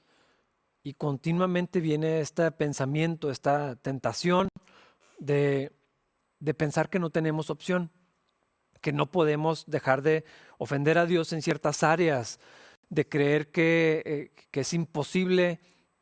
y 0.84 0.94
continuamente 0.94 1.80
viene 1.80 2.20
este 2.20 2.52
pensamiento, 2.52 3.32
esta 3.32 3.76
tentación 3.78 4.50
de, 5.20 5.72
de 6.40 6.54
pensar 6.54 6.90
que 6.90 7.00
no 7.00 7.10
tenemos 7.10 7.50
opción 7.50 7.92
que 8.84 8.92
no 8.92 9.10
podemos 9.10 9.66
dejar 9.66 10.02
de 10.02 10.26
ofender 10.58 10.98
a 10.98 11.06
Dios 11.06 11.32
en 11.32 11.42
ciertas 11.42 11.84
áreas, 11.84 12.40
de 12.90 13.08
creer 13.08 13.50
que, 13.50 14.04
eh, 14.06 14.32
es 14.52 14.74
imposible 14.74 15.62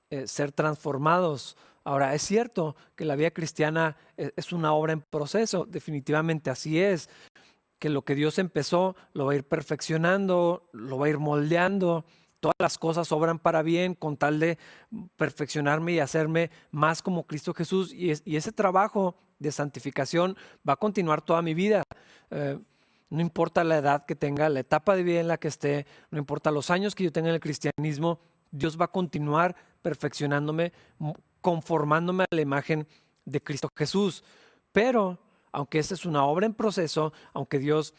eh, 0.09 0.27
ser 0.27 0.51
transformados. 0.51 1.55
Ahora, 1.83 2.15
es 2.15 2.23
cierto 2.23 2.75
que 2.95 3.05
la 3.05 3.15
vida 3.15 3.31
cristiana 3.31 3.97
es, 4.17 4.33
es 4.35 4.51
una 4.51 4.73
obra 4.73 4.93
en 4.93 5.01
proceso, 5.01 5.65
definitivamente 5.65 6.49
así 6.49 6.79
es, 6.79 7.07
que 7.77 7.89
lo 7.89 8.01
que 8.01 8.15
Dios 8.15 8.39
empezó 8.39 8.95
lo 9.13 9.27
va 9.27 9.33
a 9.33 9.35
ir 9.35 9.43
perfeccionando, 9.43 10.67
lo 10.73 10.97
va 10.97 11.05
a 11.05 11.09
ir 11.09 11.19
moldeando, 11.19 12.03
todas 12.41 12.55
las 12.59 12.77
cosas 12.77 13.09
obran 13.13 13.39
para 13.39 13.61
bien 13.61 13.95
con 13.95 14.17
tal 14.17 14.39
de 14.39 14.57
perfeccionarme 15.15 15.93
y 15.93 15.99
hacerme 15.99 16.51
más 16.71 17.01
como 17.01 17.25
Cristo 17.25 17.53
Jesús. 17.53 17.93
Y, 17.93 18.11
ese 18.11 18.51
trabajo 18.51 19.15
de 19.39 19.51
santificación 19.51 20.35
va 20.67 20.73
a 20.73 20.77
continuar 20.77 21.21
toda 21.21 21.41
mi 21.41 21.53
vida. 21.53 21.83
Eh, 22.31 22.59
no 23.09 23.21
importa 23.21 23.63
la 23.63 23.77
edad 23.77 24.05
que 24.05 24.15
tenga, 24.15 24.49
la 24.49 24.61
etapa 24.61 24.95
de 24.95 25.03
vida 25.03 25.19
en 25.19 25.27
la 25.27 25.37
que 25.37 25.47
esté, 25.47 25.85
no 26.09 26.17
importa 26.17 26.49
los 26.49 26.69
años 26.69 26.95
que 26.95 27.03
yo 27.03 27.11
tenga 27.11 27.29
en 27.29 27.35
el 27.35 27.41
cristianismo, 27.41 28.19
Dios 28.51 28.79
va 28.79 28.85
a 28.85 28.91
continuar 28.91 29.55
perfeccionándome, 29.81 30.73
conformándome 31.41 32.23
a 32.23 32.35
la 32.35 32.41
imagen 32.41 32.87
de 33.25 33.41
Cristo 33.41 33.69
Jesús. 33.77 34.23
Pero, 34.71 35.19
aunque 35.51 35.79
esa 35.79 35.93
es 35.93 36.05
una 36.05 36.25
obra 36.25 36.45
en 36.45 36.53
proceso, 36.53 37.13
aunque 37.33 37.59
Dios 37.59 37.93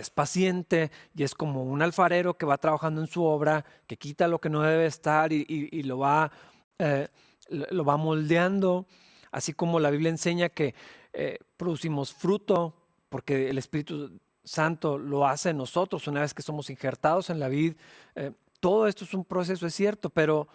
es 0.00 0.10
paciente 0.10 0.90
y 1.14 1.22
es 1.22 1.34
como 1.34 1.62
un 1.62 1.82
alfarero 1.82 2.34
que 2.34 2.46
va 2.46 2.58
trabajando 2.58 3.00
en 3.00 3.06
su 3.06 3.24
obra, 3.24 3.64
que 3.86 3.96
quita 3.96 4.28
lo 4.28 4.40
que 4.40 4.50
no 4.50 4.62
debe 4.62 4.86
estar 4.86 5.32
y, 5.32 5.82
lo, 5.82 5.98
va, 5.98 6.30
eh, 6.78 7.08
lo 7.48 7.84
va 7.84 7.96
moldeando, 7.96 8.86
así 9.30 9.52
como 9.52 9.80
la 9.80 9.90
Biblia 9.90 10.10
enseña 10.10 10.48
que 10.48 10.74
eh, 11.12 11.38
producimos 11.56 12.12
fruto 12.12 12.74
porque 13.08 13.48
el 13.48 13.58
Espíritu 13.58 14.18
Santo 14.44 14.98
lo 14.98 15.26
hace 15.26 15.50
en 15.50 15.58
nosotros 15.58 16.06
una 16.06 16.20
vez 16.20 16.34
que 16.34 16.42
somos 16.42 16.70
injertados 16.70 17.30
en 17.30 17.40
la 17.40 17.48
vida. 17.48 17.74
Eh, 18.14 18.32
todo 18.60 18.86
esto 18.86 19.04
es 19.04 19.14
un 19.14 19.24
proceso, 19.24 19.66
es 19.66 19.74
cierto, 19.74 20.10
pero 20.10 20.48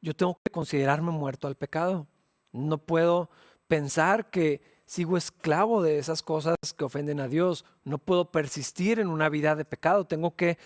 yo 0.00 0.14
tengo 0.14 0.38
que 0.42 0.50
considerarme 0.50 1.10
muerto 1.10 1.46
al 1.46 1.56
pecado. 1.56 2.06
No 2.52 2.78
puedo 2.78 3.30
pensar 3.66 4.30
que 4.30 4.77
sigo 4.88 5.18
esclavo 5.18 5.82
de 5.82 5.98
esas 5.98 6.22
cosas 6.22 6.56
que 6.76 6.84
ofenden 6.84 7.20
a 7.20 7.28
Dios. 7.28 7.66
No 7.84 7.98
puedo 7.98 8.32
persistir 8.32 8.98
en 8.98 9.08
una 9.08 9.28
vida 9.28 9.54
de 9.54 9.66
pecado. 9.66 10.06
Tengo 10.06 10.34
que 10.34 10.56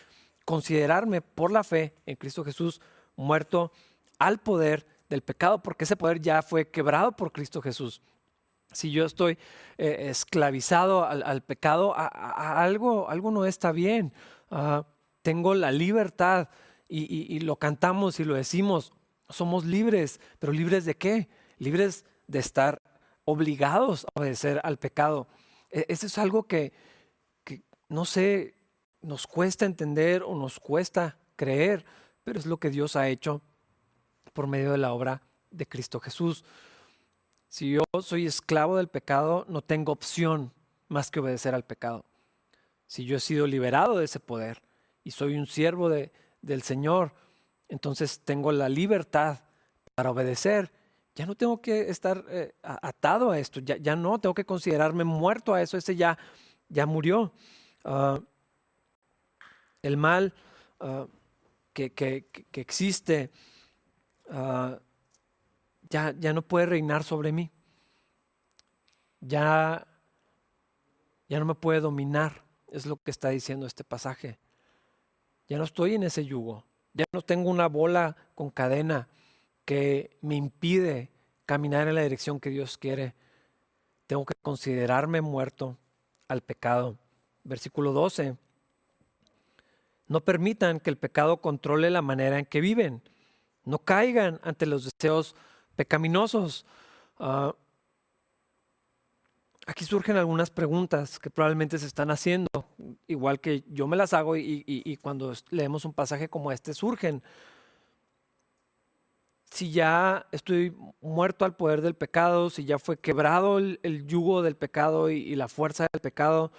considerarme 0.44 1.20
por 1.20 1.50
la 1.50 1.64
fe 1.64 1.92
en 2.06 2.14
Cristo 2.14 2.44
Jesús 2.44 2.80
muerto 3.16 3.72
al 4.20 4.38
poder 4.38 4.86
del 5.10 5.22
pecado, 5.22 5.60
porque 5.60 5.84
ese 5.84 5.96
poder 5.96 6.20
ya 6.20 6.40
fue 6.40 6.70
quebrado 6.70 7.12
por 7.12 7.32
Cristo 7.32 7.60
Jesús. 7.60 8.00
Si 8.70 8.92
yo 8.92 9.04
estoy 9.04 9.38
eh, 9.76 10.06
esclavizado 10.08 11.04
al, 11.04 11.42
pecado, 11.42 11.92
algo, 11.96 13.10
algo 13.10 13.32
no 13.32 13.44
está 13.44 13.72
bien. 13.72 14.12
Ah, 14.52 14.86
tengo 15.22 15.54
la 15.54 15.72
libertad 15.72 16.48
y, 16.88 17.34
y 17.34 17.40
lo 17.40 17.56
cantamos 17.56 18.20
y 18.20 18.24
lo 18.24 18.34
decimos. 18.34 18.92
Somos 19.28 19.64
libres, 19.64 20.20
pero 20.38 20.52
libres 20.52 20.84
de 20.84 20.96
qué? 20.96 21.28
Libres 21.58 22.04
de 22.28 22.38
estar 22.38 22.81
obligados 23.24 24.04
a 24.06 24.20
obedecer 24.20 24.60
al 24.64 24.78
pecado. 24.78 25.28
E, 25.70 25.86
eso 25.88 26.06
es 26.06 26.18
algo 26.18 26.44
que, 26.44 26.72
no 27.88 28.04
sé, 28.04 28.54
nos 29.00 29.26
cuesta 29.26 29.66
entender 29.66 30.22
o 30.22 30.34
nos 30.34 30.60
cuesta 30.60 31.18
creer, 31.36 31.84
pero 32.24 32.38
es 32.38 32.46
lo 32.46 32.58
que 32.58 32.70
Dios 32.70 32.96
ha 32.96 33.08
hecho 33.08 33.42
por 34.32 34.46
medio 34.46 34.72
de 34.72 34.78
la 34.78 34.92
obra 34.92 35.22
de 35.50 35.66
Cristo 35.66 36.00
Jesús. 36.00 36.44
Si 37.48 37.70
yo 37.70 37.82
soy 38.00 38.26
esclavo 38.26 38.76
del 38.76 38.88
pecado, 38.88 39.44
no 39.48 39.60
tengo 39.60 39.92
opción 39.92 40.52
más 40.88 41.10
que 41.10 41.20
obedecer 41.20 41.54
al 41.54 41.64
pecado. 41.64 42.04
Si 42.86 43.04
yo 43.04 43.16
he 43.16 43.20
sido 43.20 43.46
liberado 43.46 43.98
de 43.98 44.04
ese 44.04 44.20
poder 44.20 44.62
y 45.04 45.10
soy 45.10 45.36
un 45.36 45.46
siervo 45.46 45.88
de, 45.88 46.12
del 46.40 46.62
Señor, 46.62 47.12
entonces 47.68 48.20
tengo 48.20 48.52
la 48.52 48.68
libertad 48.68 49.40
para 49.94 50.10
obedecer 50.10 50.72
ya 51.14 51.26
no 51.26 51.34
tengo 51.34 51.60
que 51.60 51.90
estar 51.90 52.24
eh, 52.28 52.54
atado 52.62 53.30
a 53.30 53.38
esto, 53.38 53.60
ya, 53.60 53.76
ya, 53.76 53.96
no, 53.96 54.18
tengo 54.18 54.34
que 54.34 54.46
considerarme 54.46 55.04
muerto 55.04 55.52
a 55.52 55.60
eso, 55.60 55.76
ese 55.76 55.94
ya, 55.94 56.18
ya 56.68 56.86
murió. 56.86 57.32
Ah, 57.84 58.20
el 59.82 59.96
mal 59.96 60.32
ah, 60.80 61.06
que, 61.72 61.92
que, 61.92 62.26
que, 62.50 62.60
existe 62.60 63.30
ah, 64.30 64.78
ya, 65.90 66.14
ya 66.18 66.32
no 66.32 66.42
puede 66.42 66.66
reinar 66.66 67.04
sobre 67.04 67.32
mí, 67.32 67.50
ya, 69.20 69.86
ya 71.28 71.38
no 71.38 71.44
me 71.44 71.54
puede 71.54 71.80
dominar, 71.80 72.42
es 72.68 72.86
lo 72.86 72.96
que 72.96 73.10
está 73.10 73.28
diciendo 73.28 73.66
este 73.66 73.84
pasaje. 73.84 74.38
Ya 75.48 75.58
no 75.58 75.64
estoy 75.64 75.96
en 75.96 76.04
ese 76.04 76.24
yugo, 76.24 76.64
ya 76.94 77.04
no 77.12 77.20
tengo 77.20 77.50
una 77.50 77.68
bola 77.68 78.16
con 78.34 78.48
cadena 78.48 79.08
que 79.64 80.16
me 80.20 80.36
impide 80.36 81.10
caminar 81.46 81.88
en 81.88 81.94
la 81.94 82.02
dirección 82.02 82.40
que 82.40 82.50
Dios 82.50 82.78
quiere. 82.78 83.14
Tengo 84.06 84.24
que 84.24 84.34
considerarme 84.40 85.20
muerto 85.20 85.76
al 86.28 86.42
pecado. 86.42 86.98
Versículo 87.44 87.92
12. 87.92 88.36
No 90.08 90.20
permitan 90.20 90.80
que 90.80 90.90
el 90.90 90.96
pecado 90.96 91.40
controle 91.40 91.90
la 91.90 92.02
manera 92.02 92.38
en 92.38 92.46
que 92.46 92.60
viven. 92.60 93.02
No 93.64 93.78
caigan 93.78 94.40
ante 94.42 94.66
los 94.66 94.84
deseos 94.84 95.34
pecaminosos. 95.76 96.66
Ah, 97.18 97.54
aquí 99.66 99.84
surgen 99.84 100.16
algunas 100.16 100.50
preguntas 100.50 101.18
que 101.18 101.30
probablemente 101.30 101.78
se 101.78 101.86
están 101.86 102.10
haciendo, 102.10 102.48
igual 103.06 103.40
que 103.40 103.62
yo 103.68 103.86
me 103.86 103.96
las 103.96 104.12
hago 104.12 104.36
y 104.36 104.98
cuando 105.00 105.32
leemos 105.50 105.84
un 105.84 105.92
pasaje 105.92 106.28
como 106.28 106.50
este 106.50 106.74
surgen 106.74 107.22
si 109.52 109.70
ya 109.70 110.26
estoy 110.32 110.74
muerto 111.02 111.44
al 111.44 111.54
poder 111.54 111.82
del 111.82 111.94
pecado, 111.94 112.48
si 112.48 112.64
ya 112.64 112.78
fue 112.78 112.96
quebrado 112.96 113.58
el, 113.58 114.06
yugo 114.06 114.40
del 114.40 114.56
pecado 114.56 115.10
y, 115.10 115.34
la 115.36 115.46
fuerza 115.46 115.86
del 115.92 116.00
pecado, 116.00 116.50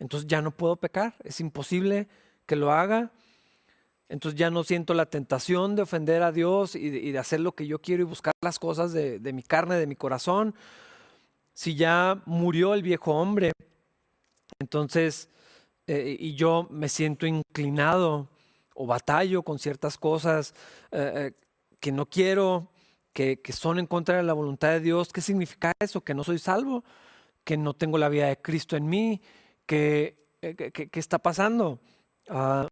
entonces 0.00 0.26
ya 0.26 0.42
no 0.42 0.50
puedo 0.50 0.74
pecar, 0.74 1.14
es 1.22 1.38
imposible 1.38 2.08
que 2.44 2.56
lo 2.56 2.72
haga. 2.72 3.12
Entonces 4.08 4.38
ya 4.38 4.50
no 4.50 4.64
siento 4.64 4.92
la 4.92 5.06
tentación 5.06 5.76
de 5.76 5.82
ofender 5.82 6.24
a 6.24 6.32
Dios 6.32 6.74
y 6.74 7.12
de, 7.12 7.16
hacer 7.16 7.38
lo 7.38 7.52
que 7.52 7.68
yo 7.68 7.80
quiero 7.80 8.02
y 8.02 8.06
buscar 8.06 8.32
las 8.40 8.58
cosas 8.58 8.92
de, 8.92 9.20
mi 9.32 9.44
carne, 9.44 9.76
de 9.76 9.86
mi 9.86 9.94
corazón. 9.94 10.56
Si 11.54 11.76
ya 11.76 12.22
murió 12.26 12.74
el 12.74 12.82
viejo 12.82 13.12
hombre, 13.12 13.52
entonces 14.58 15.28
eh, 15.86 16.16
y 16.18 16.34
yo 16.34 16.66
me 16.70 16.88
siento 16.88 17.24
inclinado 17.24 18.28
o 18.74 18.84
batallo 18.84 19.44
con 19.44 19.60
ciertas 19.60 19.96
cosas 19.96 20.54
eh, 20.90 21.32
que 21.80 21.92
no 21.92 22.06
quiero, 22.06 22.70
que, 23.12 23.40
son 23.52 23.78
en 23.78 23.86
contra 23.86 24.16
de 24.16 24.22
la 24.22 24.32
voluntad 24.32 24.68
de 24.68 24.80
Dios, 24.80 25.12
¿qué 25.12 25.20
significa 25.20 25.72
eso? 25.78 26.02
Que 26.02 26.14
no 26.14 26.24
soy 26.24 26.38
salvo, 26.38 26.84
que 27.44 27.56
no 27.56 27.74
tengo 27.74 27.98
la 27.98 28.08
vida 28.08 28.26
de 28.26 28.40
Cristo 28.40 28.76
en 28.76 28.86
mí, 28.88 29.22
que, 29.64 30.16
¿qué 30.40 30.90
está 31.00 31.18
pasando? 31.18 31.80
Ah, 32.28 32.68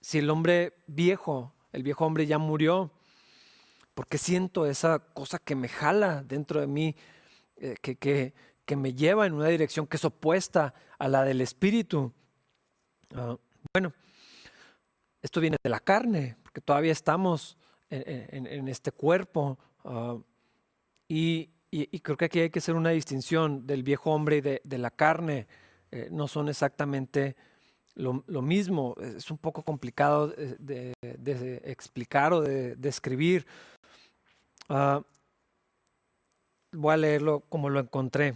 si 0.00 0.18
el 0.18 0.30
hombre 0.30 0.74
viejo, 0.86 1.54
el 1.72 1.82
viejo 1.82 2.06
hombre 2.06 2.26
ya 2.26 2.38
murió, 2.38 2.90
porque 3.94 4.18
siento 4.18 4.66
esa 4.66 4.98
cosa 4.98 5.38
que 5.38 5.54
me 5.54 5.68
jala 5.68 6.22
dentro 6.22 6.60
de 6.60 6.66
mí, 6.66 6.96
que, 7.82 7.96
que, 7.96 8.34
que 8.64 8.76
me 8.76 8.94
lleva 8.94 9.26
en 9.26 9.32
una 9.32 9.48
dirección 9.48 9.86
que 9.86 9.96
es 9.96 10.04
opuesta 10.04 10.74
a 10.98 11.08
la 11.08 11.24
del 11.24 11.40
espíritu. 11.40 12.12
Ah, 13.14 13.36
bueno, 13.72 13.92
esto 15.22 15.40
viene 15.40 15.56
de 15.62 15.70
la 15.70 15.80
carne, 15.80 16.36
porque 16.58 16.64
todavía 16.64 16.92
estamos 16.92 17.56
en, 17.88 18.68
este 18.68 18.90
cuerpo. 18.90 19.58
Ah, 19.84 20.16
y, 21.06 21.50
creo 22.02 22.16
que 22.16 22.24
aquí 22.24 22.40
hay 22.40 22.50
que 22.50 22.58
hacer 22.58 22.74
una 22.74 22.90
distinción 22.90 23.66
del 23.66 23.82
viejo 23.82 24.10
hombre 24.10 24.38
y 24.38 24.40
de, 24.40 24.78
la 24.78 24.90
carne. 24.90 25.46
Eh, 25.90 26.08
no 26.10 26.26
son 26.26 26.48
exactamente 26.48 27.36
lo, 27.94 28.42
mismo. 28.42 28.96
Es 28.98 29.30
un 29.30 29.38
poco 29.38 29.62
complicado 29.62 30.28
de, 30.28 30.94
explicar 31.64 32.32
o 32.32 32.40
de 32.40 32.74
describir. 32.76 33.46
Ah, 34.68 35.02
voy 36.72 36.94
a 36.94 36.96
leerlo 36.96 37.40
como 37.48 37.70
lo 37.70 37.78
encontré. 37.78 38.34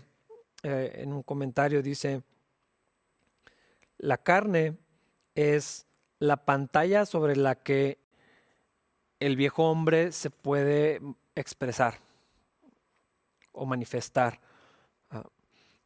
Eh, 0.62 0.92
en 1.02 1.12
un 1.12 1.24
comentario 1.24 1.82
dice, 1.82 2.22
la 3.98 4.18
carne 4.18 4.76
es 5.34 5.86
la 6.20 6.44
pantalla 6.44 7.04
sobre 7.04 7.34
la 7.34 7.56
que 7.56 8.01
el 9.26 9.36
viejo 9.36 9.70
hombre 9.70 10.10
se 10.12 10.30
puede 10.30 11.00
expresar 11.34 11.98
o 13.52 13.64
manifestar. 13.64 14.40
Ah, 15.10 15.24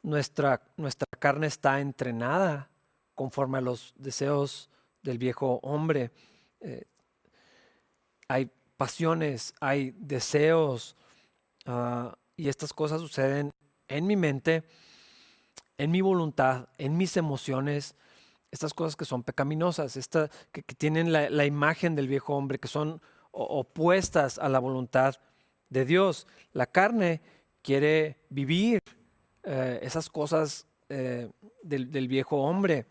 nuestra, 0.02 0.62
nuestra 0.76 1.06
carne 1.18 1.46
está 1.46 1.80
entrenada 1.80 2.70
conforme 3.14 3.58
a 3.58 3.60
los 3.60 3.92
deseos 3.96 4.70
del 5.02 5.18
viejo 5.18 5.60
hombre. 5.62 6.10
Eh, 6.60 6.84
hay 8.28 8.50
pasiones, 8.76 9.54
hay 9.60 9.92
deseos, 9.98 10.96
ah, 11.66 12.16
y 12.36 12.48
estas 12.48 12.72
cosas 12.72 13.00
suceden 13.00 13.50
en 13.88 14.06
mi 14.06 14.16
mente, 14.16 14.64
en 15.76 15.90
mi 15.90 16.00
voluntad, 16.00 16.68
en 16.78 16.96
mis 16.96 17.16
emociones, 17.16 17.94
estas 18.50 18.72
cosas 18.72 18.96
que 18.96 19.04
son 19.04 19.22
pecaminosas, 19.22 19.98
que, 20.52 20.62
tienen 20.62 21.12
la, 21.12 21.44
imagen 21.44 21.94
del 21.94 22.08
viejo 22.08 22.34
hombre, 22.34 22.58
que 22.58 22.68
son 22.68 23.02
opuestas 23.36 24.38
a 24.38 24.48
la 24.48 24.58
voluntad 24.58 25.16
de 25.68 25.84
Dios. 25.84 26.26
La 26.52 26.66
carne 26.66 27.20
quiere 27.62 28.16
vivir 28.30 28.80
eh, 29.42 29.80
esas 29.82 30.08
cosas 30.08 30.66
eh, 30.88 31.30
del, 31.62 32.08
viejo 32.08 32.38
hombre 32.42 32.86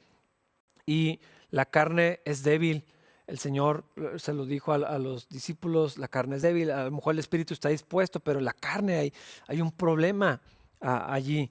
y 0.86 1.20
la 1.50 1.66
carne 1.66 2.20
es 2.26 2.44
débil. 2.44 2.86
El 3.28 3.40
Señor 3.40 3.86
eh, 3.96 4.20
se 4.20 4.34
lo 4.34 4.46
dijo 4.46 4.74
a, 4.74 5.00
los 5.00 5.28
discípulos, 5.30 5.98
la 5.98 6.08
carne 6.08 6.36
es 6.36 6.42
débil, 6.42 6.72
a 6.72 6.86
lo 6.86 6.92
mejor 6.92 7.14
el 7.14 7.20
espíritu 7.20 7.54
está 7.54 7.70
dispuesto, 7.70 8.20
pero 8.20 8.40
la 8.40 8.54
carne 8.54 8.98
hay, 8.98 9.14
hay 9.48 9.62
un 9.62 9.72
problema 9.72 10.42
allí. 10.80 11.50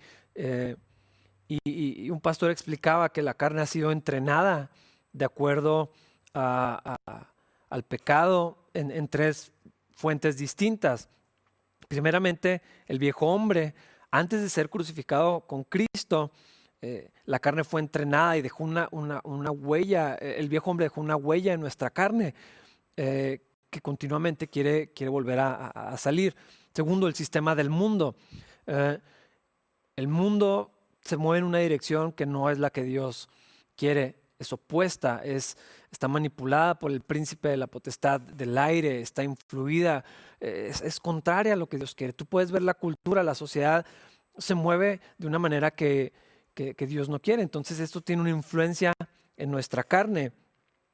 Y, 1.49 2.11
un 2.11 2.21
pastor 2.21 2.51
explicaba 2.51 3.11
que 3.11 3.23
la 3.23 3.35
carne 3.35 3.63
ha 3.63 3.67
sido 3.67 3.91
entrenada 3.91 4.71
de 5.13 5.25
acuerdo 5.25 5.91
al 6.35 7.83
pecado 7.89 8.64
en, 8.75 9.09
tres 9.09 9.53
fuentes 9.95 10.37
distintas. 10.37 11.09
Primeramente, 11.89 12.63
el 12.87 12.99
viejo 12.99 13.27
hombre, 13.27 13.75
antes 14.11 14.43
de 14.43 14.49
ser 14.49 14.69
crucificado 14.69 15.41
con 15.47 15.65
Cristo, 15.65 16.33
eh, 16.83 17.11
la 17.25 17.39
carne 17.39 17.65
fue 17.65 17.81
entrenada 17.81 18.37
y 18.37 18.43
dejó 18.43 18.65
una, 18.65 18.89
una, 18.91 19.51
huella, 19.51 20.17
eh, 20.21 20.37
el 20.39 20.49
viejo 20.49 20.71
hombre 20.71 20.87
dejó 20.87 21.01
una 21.01 21.17
huella 21.17 21.55
en 21.55 21.61
nuestra 21.61 21.91
carne 21.91 22.35
que 22.97 23.81
continuamente 23.83 24.47
quiere, 24.47 24.93
quiere 24.93 25.11
volver 25.11 25.41
a, 25.41 25.97
salir. 25.97 26.37
Segundo, 26.73 27.09
el 27.09 27.15
sistema 27.15 27.57
del 27.57 27.71
mundo 27.71 28.15
el 29.97 30.09
mundo 30.09 30.73
se 31.03 31.17
mueve 31.17 31.39
en 31.39 31.45
una 31.45 31.59
dirección 31.59 32.13
que 32.13 32.27
no 32.27 32.51
es 32.51 32.59
la 32.59 32.71
que 32.71 32.83
Dios 32.83 33.29
quiere, 33.77 34.17
es 34.39 34.53
opuesta, 34.53 35.21
es, 35.25 35.57
está 35.91 36.09
manipulada 36.09 36.79
por 36.79 36.91
el 36.91 37.01
príncipe 37.01 37.49
de 37.49 37.57
la 37.57 37.67
potestad 37.67 38.21
del 38.21 38.57
aire, 38.59 39.01
está 39.01 39.23
influida, 39.23 40.05
es, 40.41 41.01
contraria 41.01 41.55
a 41.55 41.57
lo 41.57 41.69
que 41.69 41.79
Dios 41.79 41.95
quiere. 41.95 42.13
Tú 42.13 42.27
puedes 42.27 42.51
ver 42.51 42.63
la 42.63 42.75
cultura, 42.75 43.23
la 43.23 43.35
sociedad 43.35 43.87
se 44.37 44.55
mueve 44.55 45.01
de 45.19 45.27
una 45.27 45.39
manera 45.39 45.71
que, 45.71 46.13
Dios 46.55 47.09
no 47.09 47.21
quiere. 47.21 47.43
Entonces 47.43 47.81
esto 47.81 48.01
tiene 48.01 48.23
una 48.23 48.31
influencia 48.31 48.93
en 49.37 49.51
nuestra 49.51 49.85
carne. 49.85 50.33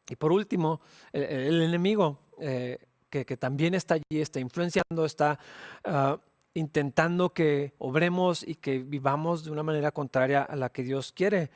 Y 0.09 0.16
por 0.16 0.32
último, 0.32 0.80
el, 1.12 1.62
enemigo, 1.62 2.18
eh, 2.38 2.78
que, 3.09 3.24
también 3.36 3.74
está 3.74 3.95
allí, 3.95 4.20
está 4.20 4.41
influenciando, 4.41 5.05
está 5.05 5.38
ah, 5.84 6.18
intentando 6.55 7.32
que 7.32 7.74
obremos 7.78 8.47
y 8.47 8.55
que 8.55 8.78
vivamos 8.78 9.45
de 9.45 9.51
una 9.51 9.62
manera 9.62 9.93
contraria 9.93 10.43
a 10.43 10.57
la 10.57 10.70
que 10.70 10.82
Dios 10.82 11.12
quiere. 11.12 11.51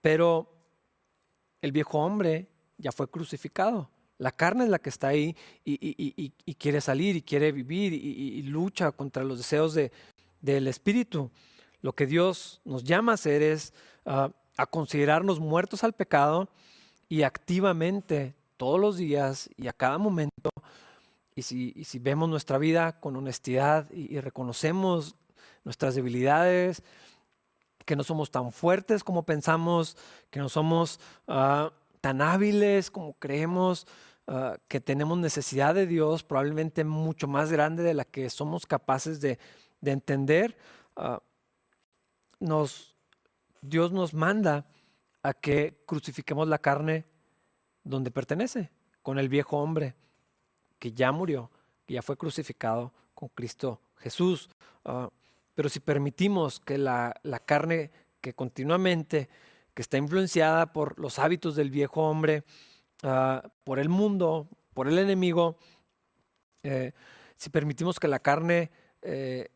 Pero 0.00 0.53
el 1.64 1.72
viejo 1.72 1.98
hombre 1.98 2.46
ya 2.76 2.92
fue 2.92 3.08
crucificado. 3.08 3.88
La 4.18 4.30
carne 4.30 4.64
es 4.64 4.70
la 4.70 4.78
que 4.78 4.90
está 4.90 5.08
ahí 5.08 5.34
y, 5.64 6.30
quiere 6.58 6.80
salir 6.82 7.16
y 7.16 7.22
quiere 7.22 7.52
vivir 7.52 7.94
y, 7.94 8.42
lucha 8.42 8.92
contra 8.92 9.24
los 9.24 9.38
deseos 9.38 9.72
de, 9.72 9.90
del 10.42 10.68
Espíritu. 10.68 11.30
Lo 11.80 11.94
que 11.94 12.06
Dios 12.06 12.60
nos 12.64 12.84
llama 12.84 13.12
a 13.12 13.14
hacer 13.14 13.42
es 13.42 13.72
ah, 14.04 14.30
a 14.56 14.66
considerarnos 14.66 15.40
muertos 15.40 15.84
al 15.84 15.94
pecado 15.94 16.48
y 17.08 17.22
activamente 17.22 18.34
todos 18.58 18.78
los 18.78 18.98
días 18.98 19.48
y 19.56 19.66
a 19.66 19.72
cada 19.72 19.96
momento 19.96 20.50
y 21.34 21.42
si, 21.42 21.98
vemos 21.98 22.28
nuestra 22.28 22.58
vida 22.58 23.00
con 23.00 23.16
honestidad 23.16 23.90
y, 23.90 24.20
reconocemos 24.20 25.16
nuestras 25.64 25.94
debilidades, 25.94 26.82
que 27.84 27.96
no 27.96 28.04
somos 28.04 28.30
tan 28.30 28.52
fuertes 28.52 29.04
como 29.04 29.24
pensamos, 29.24 29.96
que 30.30 30.40
no 30.40 30.48
somos 30.48 31.00
ah, 31.28 31.72
tan 32.00 32.22
hábiles 32.22 32.90
como 32.90 33.14
creemos, 33.14 33.86
ah, 34.26 34.56
que 34.68 34.80
tenemos 34.80 35.18
necesidad 35.18 35.74
de 35.74 35.86
Dios, 35.86 36.22
probablemente 36.22 36.84
mucho 36.84 37.28
más 37.28 37.52
grande 37.52 37.82
de 37.82 37.94
la 37.94 38.04
que 38.04 38.28
somos 38.30 38.66
capaces 38.66 39.20
de, 39.20 39.38
entender, 39.82 40.56
ah, 40.96 41.20
Dios 43.60 43.92
nos 43.92 44.14
manda 44.14 44.66
a 45.22 45.32
que 45.32 45.82
crucifiquemos 45.86 46.48
la 46.48 46.58
carne 46.58 47.04
donde 47.82 48.10
pertenece, 48.10 48.70
con 49.02 49.18
el 49.18 49.28
viejo 49.28 49.58
hombre 49.58 49.94
que 50.78 50.92
ya 50.92 51.12
murió, 51.12 51.50
que 51.86 51.94
ya 51.94 52.02
fue 52.02 52.16
crucificado 52.16 52.92
con 53.14 53.28
Cristo 53.28 53.80
Jesús. 53.96 54.50
Pero 55.54 55.68
si 55.68 55.80
permitimos 55.80 56.60
que 56.60 56.78
la, 56.78 57.14
carne 57.46 57.90
que 58.20 58.34
continuamente, 58.34 59.28
que 59.74 59.82
está 59.82 59.96
influenciada 59.96 60.72
por 60.72 60.98
los 60.98 61.18
hábitos 61.18 61.56
del 61.56 61.70
viejo 61.70 62.02
hombre, 62.02 62.44
ah, 63.02 63.42
por 63.64 63.78
el 63.78 63.88
mundo, 63.88 64.48
por 64.72 64.88
el 64.88 64.98
enemigo, 64.98 65.56
eh, 66.62 66.92
si 67.36 67.50
permitimos 67.50 68.00
que 68.00 68.08
la 68.08 68.18
carne 68.18 68.70
eh, 69.02 69.48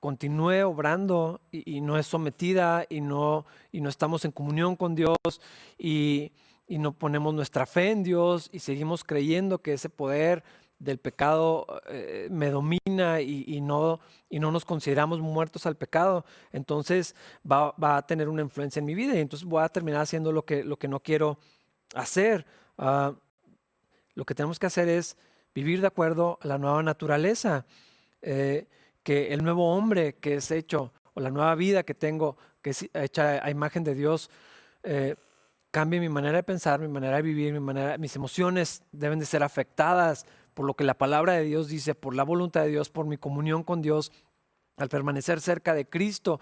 continúe 0.00 0.64
obrando 0.64 1.40
y, 1.50 1.80
no 1.80 1.98
es 1.98 2.06
sometida 2.06 2.86
y 2.88 3.00
no, 3.00 3.46
y 3.72 3.80
no 3.80 3.88
estamos 3.88 4.24
en 4.24 4.32
comunión 4.32 4.76
con 4.76 4.94
Dios 4.94 5.16
y, 5.76 6.32
y 6.68 6.78
no 6.78 6.92
ponemos 6.92 7.34
nuestra 7.34 7.66
fe 7.66 7.90
en 7.90 8.02
Dios 8.02 8.48
y 8.52 8.60
seguimos 8.60 9.02
creyendo 9.02 9.58
que 9.58 9.72
ese 9.72 9.88
poder 9.88 10.44
del 10.78 10.98
pecado 10.98 11.66
eh, 11.88 12.28
me 12.30 12.50
domina 12.50 13.20
y, 13.20 13.60
no, 13.60 14.00
y 14.28 14.38
no 14.38 14.52
nos 14.52 14.64
consideramos 14.64 15.20
muertos 15.20 15.66
al 15.66 15.76
pecado, 15.76 16.24
entonces 16.52 17.14
va, 17.50 17.74
a 17.80 18.06
tener 18.06 18.28
una 18.28 18.42
influencia 18.42 18.80
en 18.80 18.86
mi 18.86 18.94
vida 18.94 19.14
y 19.16 19.20
entonces 19.20 19.46
voy 19.48 19.62
a 19.62 19.68
terminar 19.68 20.02
haciendo 20.02 20.32
lo 20.32 20.44
que, 20.44 20.62
lo 20.62 20.78
que 20.78 20.88
no 20.88 21.00
quiero 21.00 21.38
hacer. 21.94 22.46
Ah, 22.76 23.14
lo 24.14 24.24
que 24.24 24.34
tenemos 24.34 24.58
que 24.58 24.66
hacer 24.66 24.88
es 24.88 25.16
vivir 25.54 25.80
de 25.80 25.86
acuerdo 25.86 26.38
a 26.42 26.46
la 26.46 26.58
nueva 26.58 26.82
naturaleza, 26.82 27.66
eh, 28.22 28.66
que 29.02 29.32
el 29.32 29.42
nuevo 29.42 29.74
hombre 29.74 30.14
que 30.14 30.34
es 30.34 30.50
hecho, 30.50 30.92
o 31.14 31.20
la 31.20 31.30
nueva 31.30 31.54
vida 31.54 31.82
que 31.82 31.94
tengo, 31.94 32.36
que 32.62 32.70
es 32.70 32.88
hecha 32.94 33.44
a 33.44 33.50
imagen 33.50 33.84
de 33.84 33.94
Dios, 33.94 34.30
eh, 34.82 35.16
cambie 35.70 36.00
mi 36.00 36.08
manera 36.08 36.38
de 36.38 36.42
pensar, 36.42 36.80
mi 36.80 36.88
manera 36.88 37.16
de 37.16 37.22
vivir, 37.22 37.60
mis 37.98 38.16
emociones 38.16 38.82
deben 38.92 39.18
de 39.18 39.26
ser 39.26 39.42
afectadas 39.42 40.26
por 40.58 40.66
lo 40.66 40.74
que 40.74 40.82
la 40.82 40.98
palabra 40.98 41.34
de 41.34 41.44
Dios 41.44 41.68
dice, 41.68 41.94
por 41.94 42.16
la 42.16 42.24
voluntad 42.24 42.62
de 42.62 42.70
Dios, 42.70 42.90
por 42.90 43.06
mi 43.06 43.16
comunión 43.16 43.62
con 43.62 43.80
Dios, 43.80 44.10
al 44.76 44.88
permanecer 44.88 45.40
cerca 45.40 45.72
de 45.72 45.88
Cristo. 45.88 46.40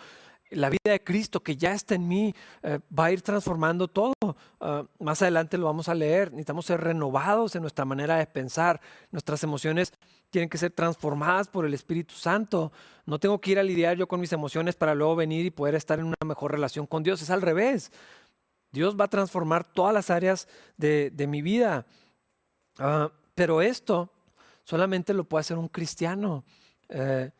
la 0.49 0.71
vida 0.71 0.93
de 0.93 1.05
Cristo 1.05 1.43
que 1.43 1.59
ya 1.59 1.75
está 1.75 1.97
en 1.97 2.09
mí 2.09 2.35
eh, 2.63 2.79
va 2.99 3.05
a 3.05 3.13
ir 3.13 3.21
transformando 3.21 3.89
todo. 3.89 4.15
Ah, 4.59 4.85
más 5.01 5.21
adelante 5.21 5.59
lo 5.59 5.67
vamos 5.67 5.91
a 5.91 5.95
leer. 5.95 6.31
Necesitamos 6.31 6.65
ser 6.65 6.81
renovados 6.81 7.57
en 7.57 7.61
nuestra 7.61 7.85
manera 7.85 8.17
de 8.17 8.27
pensar. 8.27 8.81
Nuestras 9.11 9.43
emociones 9.43 9.93
tienen 10.31 10.49
que 10.49 10.57
ser 10.57 10.71
transformadas 10.71 11.49
por 11.49 11.67
el 11.67 11.75
Espíritu 11.75 12.15
Santo. 12.15 12.73
No 13.05 13.19
tengo 13.19 13.39
que 13.39 13.51
ir 13.51 13.59
a 13.59 13.63
lidiar 13.63 13.99
yo 13.99 14.09
con 14.09 14.19
mis 14.19 14.33
emociones 14.33 14.77
para 14.77 14.95
luego 14.95 15.15
venir 15.15 15.45
y 15.45 15.51
poder 15.51 15.75
estar 15.75 15.99
en 15.99 16.07
una 16.07 16.17
mejor 16.25 16.53
relación 16.53 16.87
con 16.87 17.03
Dios. 17.03 17.21
Es 17.21 17.29
al 17.29 17.43
revés. 17.43 17.93
Dios 18.73 18.97
va 18.99 19.05
a 19.05 19.09
transformar 19.09 19.71
todas 19.71 19.93
las 19.93 20.09
áreas 20.09 20.49
de, 20.79 21.27
mi 21.29 21.43
vida. 21.43 21.85
Ah, 22.79 23.11
pero 23.37 23.63
esto 23.63 24.11
solamente 24.65 25.15
lo 25.15 25.23
puede 25.23 25.43
hacer 25.43 25.59
un 25.59 25.69
cristiano. 25.69 26.43
Eh, 26.89 27.31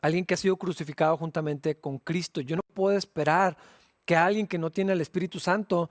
alguien 0.00 0.24
que 0.24 0.34
ha 0.34 0.38
sido 0.38 0.56
crucificado 0.56 1.16
juntamente 1.16 1.76
con 1.76 1.98
Cristo. 1.98 2.40
Yo 2.40 2.56
no 2.56 2.62
puedo 2.74 2.96
esperar 2.96 3.56
que 4.04 4.16
alguien 4.16 4.46
que 4.46 4.58
no 4.58 4.70
tiene 4.70 4.94
el 4.94 5.00
Espíritu 5.00 5.38
Santo 5.38 5.90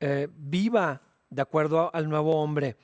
eh, 0.00 0.28
viva 0.32 1.02
de 1.28 1.42
acuerdo 1.42 1.90
al 1.92 2.08
nuevo 2.08 2.40
hombre. 2.40 2.76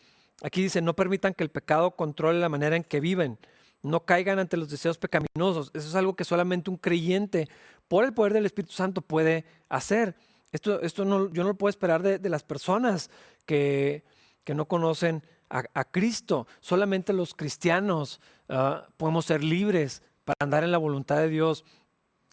Aquí 0.43 0.63
dice, 0.63 0.83
no 0.83 0.95
permitan 0.95 1.33
que 1.33 1.45
el 1.45 1.51
pecado 1.51 1.93
controle 1.93 2.41
la 2.41 2.49
manera 2.49 2.77
en 2.77 2.83
que 2.83 2.99
viven, 3.01 3.39
no 3.83 4.05
caigan 4.05 4.41
ante 4.41 4.57
los 4.57 4.69
deseos 4.69 4.99
pecaminosos. 4.99 5.71
Eso 5.75 5.89
es 5.89 5.95
algo 5.95 6.17
que 6.17 6.25
solamente 6.25 6.71
un 6.71 6.77
creyente, 6.77 7.49
por 7.87 8.05
el 8.05 8.13
poder 8.13 8.33
del 8.33 8.47
Espíritu 8.47 8.73
Santo, 8.73 9.01
puede 9.01 9.45
hacer. 9.69 10.17
Esto, 10.51 10.81
esto 10.81 11.05
no, 11.05 11.33
yo 11.33 11.45
no 11.45 11.51
lo 11.51 11.55
puedo 11.55 11.71
esperar 11.71 12.03
de, 12.03 12.29
las 12.29 12.43
personas 12.43 13.11
que, 13.47 14.03
que 14.45 14.55
no 14.55 14.67
conocen 14.67 15.23
a, 15.51 15.85
Cristo. 15.85 16.47
Solamente 16.61 17.13
los 17.13 17.35
cristianos 17.35 18.21
ah, 18.49 18.87
podemos 18.97 19.25
ser 19.25 19.43
libres 19.43 20.03
para 20.25 20.37
andar 20.41 20.65
en 20.65 20.73
la 20.73 20.79
voluntad 20.79 21.17
de 21.17 21.29
Dios, 21.29 21.65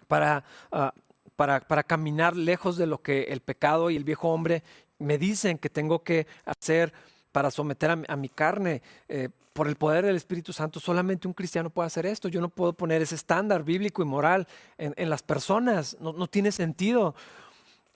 para, 0.08 0.44
ah, 0.72 0.94
para, 1.36 1.62
para, 1.62 1.84
caminar 1.84 2.36
lejos 2.36 2.78
de 2.78 2.88
lo 2.88 3.02
que 3.02 3.24
el 3.24 3.42
pecado 3.42 3.90
y 3.90 3.96
el 3.96 4.04
viejo 4.04 4.30
hombre 4.30 4.64
me 5.00 5.18
dicen 5.18 5.58
que 5.58 5.70
tengo 5.70 6.04
que 6.04 6.28
hacer 6.46 6.94
para 7.32 7.52
someter 7.52 7.92
a, 8.08 8.16
mi 8.16 8.30
carne. 8.30 8.82
Eh, 9.10 9.30
por 9.52 9.70
el 9.70 9.78
poder 9.78 10.06
del 10.06 10.18
Espíritu 10.18 10.52
Santo, 10.52 10.82
solamente 10.82 11.30
un 11.30 11.34
cristiano 11.34 11.70
puede 11.70 11.88
hacer 11.88 12.06
esto. 12.06 12.28
Yo 12.28 12.42
no 12.42 12.50
puedo 12.50 12.74
poner 12.74 13.02
ese 13.02 13.16
estándar 13.16 13.64
bíblico 13.64 14.02
y 14.02 14.06
moral 14.06 14.48
en, 14.78 15.10
las 15.10 15.24
personas. 15.24 15.96
No, 16.02 16.28
tiene 16.28 16.52
sentido. 16.52 17.16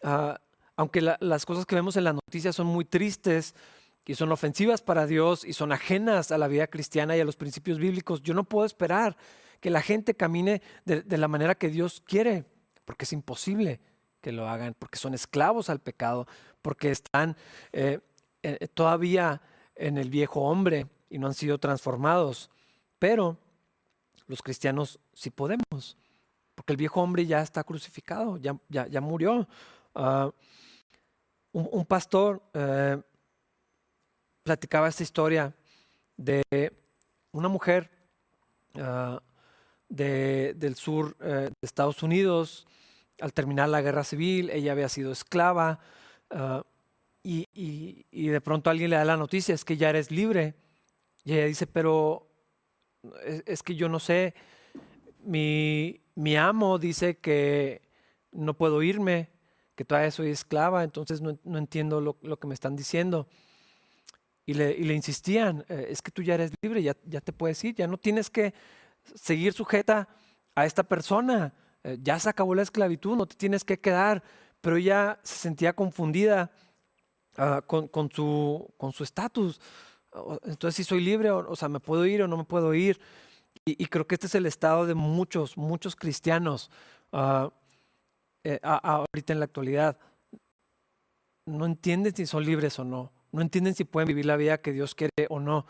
Ah, 0.02 0.40
aunque 0.78 1.02
las 1.02 1.46
cosas 1.46 1.66
que 1.66 1.76
vemos 1.76 1.98
en 1.98 2.06
las 2.06 2.14
noticias 2.14 2.56
son 2.56 2.68
muy 2.68 2.86
tristes, 2.86 3.56
y 4.06 4.16
son 4.16 4.32
ofensivas 4.32 4.82
para 4.82 5.06
Dios 5.06 5.46
y 5.46 5.54
son 5.54 5.72
ajenas 5.72 6.32
a 6.32 6.38
la 6.38 6.48
vida 6.48 6.68
cristiana 6.68 7.16
y 7.16 7.20
a 7.20 7.26
los 7.26 7.36
principios 7.36 7.78
bíblicos, 7.78 8.22
yo 8.22 8.34
no 8.34 8.44
puedo 8.44 8.66
esperar 8.66 9.18
que 9.60 9.70
la 9.70 9.82
gente 9.82 10.16
camine 10.16 10.62
de, 10.86 11.18
la 11.18 11.28
manera 11.28 11.56
que 11.56 11.70
Dios 11.70 12.02
quiere, 12.06 12.46
porque 12.86 13.06
es 13.06 13.14
imposible 13.14 13.80
que 14.22 14.32
lo 14.32 14.48
hagan, 14.48 14.76
porque 14.78 14.98
son 14.98 15.14
esclavos 15.14 15.70
al 15.70 15.80
pecado, 15.80 16.28
porque 16.62 16.92
están 16.92 17.38
eh, 17.72 18.00
eh, 18.42 18.68
todavía 18.74 19.42
en 19.76 19.98
el 19.98 20.10
viejo 20.10 20.42
hombre 20.42 20.88
y 21.10 21.20
no 21.20 21.28
han 21.28 21.34
sido 21.34 21.58
transformados. 21.58 22.50
Pero 23.00 23.38
los 24.28 24.42
cristianos 24.42 25.00
sí 25.14 25.30
podemos, 25.30 25.98
porque 26.56 26.74
el 26.74 26.78
viejo 26.78 27.02
hombre 27.02 27.26
ya 27.26 27.42
está 27.42 27.64
crucificado, 27.64 28.38
ya, 28.38 28.58
ya, 28.70 29.02
murió. 29.02 29.48
Ah, 29.96 30.32
un, 31.52 31.86
pastor 31.86 32.42
eh, 32.54 33.02
platicaba 34.44 34.88
esta 34.88 35.04
historia 35.04 35.54
de 36.18 36.44
una 37.32 37.48
mujer 37.48 37.90
ah, 38.76 39.22
del 39.88 40.76
sur 40.76 41.16
eh, 41.22 41.50
de 41.50 41.66
Estados 41.66 42.04
Unidos. 42.04 42.68
Al 43.22 43.34
terminar 43.34 43.70
la 43.70 43.82
guerra 43.82 44.04
civil, 44.04 44.50
ella 44.50 44.72
había 44.72 44.90
sido 44.90 45.12
esclava 45.12 45.80
ah, 46.30 46.64
y, 47.24 48.06
de 48.12 48.42
pronto 48.42 48.70
alguien 48.70 48.90
le 48.90 48.96
da 48.96 49.06
la 49.06 49.18
noticia, 49.18 49.54
es 49.54 49.66
que 49.66 49.78
ya 49.78 49.90
eres 49.90 50.12
libre. 50.12 50.56
Y 51.26 51.34
ella 51.34 51.46
dice, 51.46 51.68
pero 51.68 52.28
es, 53.46 53.62
que 53.62 53.76
yo 53.76 53.90
no 53.90 54.00
sé, 54.00 54.34
mi, 55.24 56.02
amo 56.38 56.80
dice 56.80 57.18
que 57.18 57.82
no 58.32 58.54
puedo 58.54 58.82
irme, 58.84 59.30
que 59.76 59.86
todavía 59.86 60.12
soy 60.12 60.30
esclava, 60.30 60.84
entonces 60.84 61.22
no, 61.22 61.38
entiendo 61.58 62.02
lo, 62.02 62.40
que 62.40 62.48
me 62.48 62.54
están 62.54 62.76
diciendo. 62.76 63.28
Y 64.50 64.56
le, 64.56 64.96
insistían, 64.96 65.64
eh, 65.70 65.90
es 65.90 66.02
que 66.02 66.10
tú 66.10 66.24
ya 66.24 66.34
eres 66.34 66.52
libre, 66.60 66.82
ya, 66.82 66.96
te 66.96 67.32
puedes 67.32 67.64
ir, 67.64 67.76
ya 67.76 67.86
no 67.86 68.00
tienes 68.00 68.32
que 68.32 68.56
seguir 69.14 69.54
sujeta 69.54 70.10
a 70.56 70.66
esta 70.66 70.82
persona. 70.82 71.54
Eh, 71.84 72.00
ya 72.02 72.18
se 72.18 72.30
acabó 72.30 72.56
la 72.56 72.64
esclavitud, 72.64 73.16
no 73.16 73.28
te 73.28 73.36
tienes 73.36 73.64
que 73.64 73.80
quedar. 73.80 74.24
Pero 74.60 74.78
ella 74.78 75.20
se 75.22 75.36
sentía 75.36 75.74
confundida 75.74 76.52
ah, 77.38 77.62
con, 77.62 78.10
su 78.12 78.74
estatus. 79.02 79.62
Entonces, 80.42 80.78
si 80.78 80.84
soy 80.84 81.02
libre, 81.02 81.30
o, 81.30 81.56
sea, 81.56 81.70
¿me 81.70 81.80
puedo 81.80 82.08
ir 82.08 82.24
o 82.24 82.28
no 82.28 82.36
me 82.36 82.44
puedo 82.44 82.74
ir? 82.74 83.00
Y, 83.66 83.86
creo 83.86 84.08
que 84.08 84.16
este 84.16 84.26
es 84.26 84.34
el 84.34 84.48
estado 84.48 84.88
de 84.88 84.96
muchos, 84.96 85.58
muchos 85.58 85.96
cristianos 85.96 86.72
ah, 87.12 87.52
eh, 88.44 88.60
ahorita 88.64 89.32
en 89.32 89.40
la 89.42 89.46
actualidad. 89.46 90.00
No 91.46 91.68
entienden 91.68 92.16
si 92.16 92.26
son 92.26 92.44
libres 92.44 92.80
o 92.80 92.84
no. 92.84 93.19
No 93.32 93.42
entienden 93.42 93.76
si 93.76 93.84
pueden 93.84 94.08
vivir 94.08 94.26
la 94.26 94.38
vida 94.38 94.60
que 94.60 94.74
Dios 94.74 94.96
quiere 94.96 95.28
o 95.30 95.40
no 95.40 95.66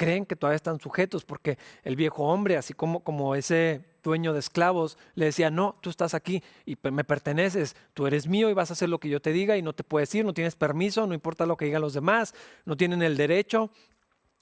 creen 0.00 0.24
que 0.24 0.34
todavía 0.34 0.56
están 0.56 0.80
sujetos, 0.80 1.26
porque 1.26 1.58
el 1.82 1.94
viejo 1.94 2.22
hombre, 2.22 2.56
así 2.56 2.72
como, 2.72 3.04
como 3.04 3.34
ese 3.34 3.84
dueño 4.02 4.32
de 4.32 4.38
esclavos, 4.38 4.96
le 5.14 5.26
decía, 5.26 5.50
no, 5.50 5.76
tú 5.82 5.90
estás 5.90 6.14
aquí 6.14 6.42
y 6.64 6.78
me 6.90 7.04
perteneces, 7.04 7.76
tú 7.92 8.06
eres 8.06 8.26
mío 8.26 8.48
y 8.48 8.54
vas 8.54 8.70
a 8.70 8.72
hacer 8.72 8.88
lo 8.88 8.98
que 8.98 9.10
yo 9.10 9.20
te 9.20 9.30
diga 9.30 9.58
y 9.58 9.62
no 9.62 9.74
te 9.74 9.84
puedes 9.84 10.14
ir, 10.14 10.24
no 10.24 10.32
tienes 10.32 10.56
permiso, 10.56 11.06
no 11.06 11.12
importa 11.12 11.44
lo 11.44 11.58
que 11.58 11.66
digan 11.66 11.82
los 11.82 11.92
demás, 11.92 12.34
no 12.64 12.78
tienen 12.78 13.02
el 13.02 13.18
derecho. 13.18 13.70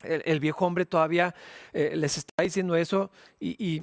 El, 0.04 0.38
viejo 0.38 0.64
hombre 0.64 0.86
todavía 0.86 1.34
eh, 1.72 1.96
les 1.96 2.18
está 2.18 2.44
diciendo 2.44 2.76
eso 2.76 3.10
y, 3.40 3.82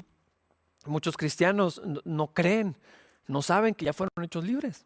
muchos 0.86 1.18
cristianos 1.18 1.82
no 2.06 2.28
creen, 2.28 2.78
no 3.28 3.42
saben 3.42 3.76
que 3.76 3.84
ya 3.84 3.92
fueron 3.92 4.24
hechos 4.24 4.46
libres 4.46 4.86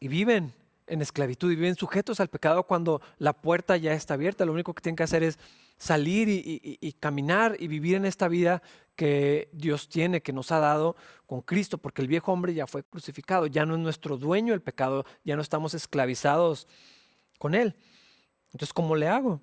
y 0.00 0.08
viven 0.08 0.52
en 0.88 1.02
esclavitud 1.02 1.50
y 1.50 1.56
viven 1.56 1.76
sujetos 1.76 2.20
al 2.20 2.28
pecado 2.28 2.64
cuando 2.64 3.00
la 3.18 3.32
puerta 3.32 3.76
ya 3.76 3.92
está 3.92 4.14
abierta. 4.14 4.44
Lo 4.44 4.52
único 4.52 4.74
que 4.74 4.82
tienen 4.82 4.96
que 4.96 5.02
hacer 5.02 5.22
es 5.22 5.38
salir 5.78 6.28
y, 6.28 6.92
caminar 7.00 7.56
y 7.58 7.68
vivir 7.68 7.96
en 7.96 8.04
esta 8.04 8.28
vida 8.28 8.62
que 8.96 9.48
Dios 9.52 9.88
tiene, 9.88 10.22
que 10.22 10.32
nos 10.32 10.50
ha 10.50 10.58
dado 10.58 10.96
con 11.26 11.40
Cristo, 11.40 11.78
porque 11.78 12.02
el 12.02 12.08
viejo 12.08 12.32
hombre 12.32 12.52
ya 12.52 12.66
fue 12.66 12.82
crucificado, 12.82 13.46
ya 13.46 13.64
no 13.64 13.74
es 13.74 13.80
nuestro 13.80 14.16
dueño 14.16 14.54
el 14.54 14.60
pecado, 14.60 15.04
ya 15.24 15.36
no 15.36 15.42
estamos 15.42 15.74
esclavizados 15.74 16.66
con 17.38 17.54
él. 17.54 17.76
Entonces, 18.52 18.72
¿cómo 18.72 18.96
le 18.96 19.06
hago? 19.06 19.40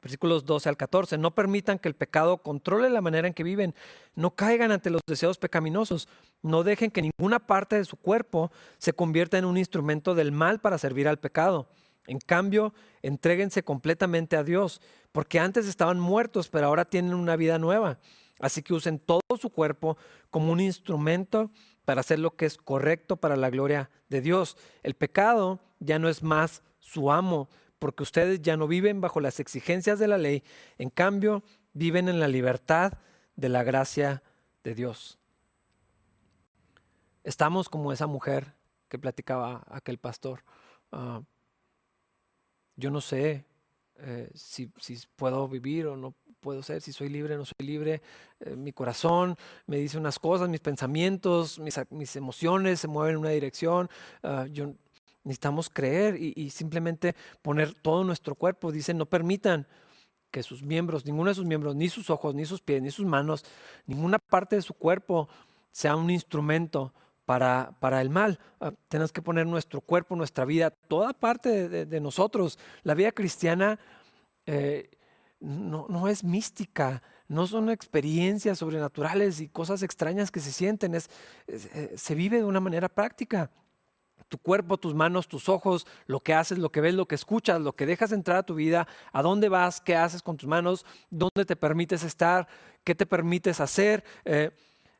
Versículos 0.00 0.44
12 0.44 0.68
al 0.68 0.76
14, 0.76 1.18
no 1.18 1.34
permitan 1.34 1.78
que 1.78 1.88
el 1.88 1.94
pecado 1.94 2.38
controle 2.38 2.88
la 2.88 3.00
manera 3.00 3.26
en 3.26 3.34
que 3.34 3.42
viven, 3.42 3.74
no 4.14 4.34
caigan 4.34 4.70
ante 4.70 4.90
los 4.90 5.02
deseos 5.06 5.38
pecaminosos, 5.38 6.08
no 6.42 6.62
dejen 6.62 6.90
que 6.90 7.02
ninguna 7.02 7.40
parte 7.40 7.76
de 7.76 7.84
su 7.84 7.96
cuerpo 7.96 8.52
se 8.78 8.92
convierta 8.92 9.38
en 9.38 9.44
un 9.44 9.58
instrumento 9.58 10.14
del 10.14 10.30
mal 10.30 10.60
para 10.60 10.78
servir 10.78 11.08
al 11.08 11.18
pecado. 11.18 11.68
En 12.06 12.20
cambio, 12.20 12.72
entréguense 13.02 13.62
completamente 13.62 14.36
a 14.36 14.44
Dios, 14.44 14.80
porque 15.12 15.40
antes 15.40 15.66
estaban 15.66 15.98
muertos, 16.00 16.48
pero 16.48 16.66
ahora 16.66 16.84
tienen 16.84 17.14
una 17.14 17.36
vida 17.36 17.58
nueva. 17.58 17.98
Así 18.40 18.62
que 18.62 18.74
usen 18.74 18.98
todo 18.98 19.20
su 19.38 19.50
cuerpo 19.50 19.96
como 20.30 20.52
un 20.52 20.60
instrumento 20.60 21.50
para 21.84 22.00
hacer 22.00 22.18
lo 22.18 22.36
que 22.36 22.46
es 22.46 22.56
correcto 22.56 23.16
para 23.16 23.36
la 23.36 23.50
gloria 23.50 23.90
de 24.08 24.20
Dios. 24.20 24.56
El 24.82 24.94
pecado 24.94 25.60
ya 25.80 25.98
no 25.98 26.08
es 26.08 26.22
más 26.22 26.62
su 26.78 27.10
amo, 27.10 27.48
porque 27.78 28.02
ustedes 28.02 28.42
ya 28.42 28.56
no 28.56 28.66
viven 28.66 29.00
bajo 29.00 29.20
las 29.20 29.40
exigencias 29.40 29.98
de 29.98 30.08
la 30.08 30.18
ley, 30.18 30.42
en 30.78 30.90
cambio 30.90 31.42
viven 31.72 32.08
en 32.08 32.20
la 32.20 32.28
libertad 32.28 32.94
de 33.36 33.48
la 33.48 33.62
gracia 33.62 34.22
de 34.64 34.74
Dios. 34.74 35.18
Estamos 37.24 37.68
como 37.68 37.92
esa 37.92 38.06
mujer 38.06 38.54
que 38.88 38.98
platicaba 38.98 39.64
aquel 39.68 39.98
pastor. 39.98 40.42
Ah, 40.92 41.22
yo 42.76 42.90
no 42.90 43.00
sé 43.00 43.44
eh, 44.00 44.30
si, 44.34 44.70
puedo 45.16 45.48
vivir 45.48 45.86
o 45.86 45.96
no 45.96 46.14
puedo 46.40 46.62
ser, 46.62 46.80
si 46.80 46.92
soy 46.92 47.08
libre 47.08 47.34
o 47.34 47.38
no 47.38 47.44
soy 47.44 47.66
libre. 47.66 48.00
Eh, 48.40 48.54
mi 48.56 48.72
corazón 48.72 49.36
me 49.66 49.76
dice 49.76 49.98
unas 49.98 50.18
cosas, 50.18 50.48
mis 50.48 50.60
pensamientos, 50.60 51.58
mis, 51.58 52.16
emociones 52.16 52.80
se 52.80 52.88
mueven 52.88 53.14
en 53.14 53.20
una 53.20 53.30
dirección. 53.30 53.90
Ah, 54.22 54.46
yo, 54.50 54.74
necesitamos 55.28 55.68
creer 55.68 56.16
y, 56.18 56.50
simplemente 56.50 57.14
poner 57.42 57.74
todo 57.74 58.02
nuestro 58.02 58.34
cuerpo. 58.34 58.72
Dice, 58.72 58.94
no 58.94 59.06
permitan 59.06 59.66
que 60.30 60.42
sus 60.42 60.62
miembros, 60.62 61.04
ninguno 61.04 61.28
de 61.28 61.34
sus 61.34 61.44
miembros, 61.44 61.76
ni 61.76 61.88
sus 61.88 62.08
ojos, 62.10 62.34
ni 62.34 62.46
sus 62.46 62.62
pies, 62.62 62.82
ni 62.82 62.90
sus 62.90 63.06
manos, 63.06 63.44
ninguna 63.86 64.18
parte 64.18 64.56
de 64.56 64.62
su 64.62 64.74
cuerpo 64.74 65.28
sea 65.70 65.96
un 65.96 66.10
instrumento 66.10 66.94
para, 67.26 67.76
para 67.78 68.00
el 68.00 68.08
mal. 68.08 68.40
Ah, 68.58 68.72
tenemos 68.88 69.12
que 69.12 69.20
poner 69.20 69.46
nuestro 69.46 69.82
cuerpo, 69.82 70.16
nuestra 70.16 70.46
vida, 70.46 70.70
toda 70.70 71.12
parte 71.12 71.68
de, 71.68 72.00
nosotros. 72.00 72.58
La 72.82 72.94
vida 72.94 73.12
cristiana 73.12 73.78
eh, 74.46 74.90
no, 75.40 75.86
no, 75.90 76.08
es 76.08 76.24
mística, 76.24 77.02
no 77.28 77.46
son 77.46 77.68
experiencias 77.68 78.58
sobrenaturales 78.58 79.40
y 79.40 79.48
cosas 79.48 79.82
extrañas 79.82 80.30
que 80.30 80.40
se 80.40 80.52
sienten, 80.52 80.94
es, 80.94 81.10
eh, 81.46 81.92
se 81.96 82.14
vive 82.14 82.38
de 82.38 82.44
una 82.44 82.60
manera 82.60 82.88
práctica. 82.88 83.50
Tu 84.28 84.38
cuerpo, 84.38 84.76
tus 84.76 84.94
manos, 84.94 85.28
tus 85.28 85.48
ojos, 85.48 85.86
lo 86.06 86.20
que 86.20 86.34
haces, 86.34 86.58
lo 86.58 86.70
que 86.70 86.80
ves, 86.80 86.94
lo 86.94 87.06
que 87.06 87.14
escuchas, 87.14 87.60
lo 87.60 87.74
que 87.74 87.86
dejas 87.86 88.12
entrar 88.12 88.38
a 88.38 88.42
tu 88.42 88.54
vida, 88.54 88.86
a 89.12 89.22
dónde 89.22 89.48
vas, 89.48 89.80
qué 89.80 89.96
haces 89.96 90.22
con 90.22 90.36
tus 90.36 90.48
manos, 90.48 90.84
dónde 91.10 91.44
te 91.46 91.56
permites 91.56 92.02
estar, 92.02 92.46
qué 92.84 92.94
te 92.94 93.06
permites 93.06 93.60
hacer. 93.60 94.04
Eh, 94.24 94.50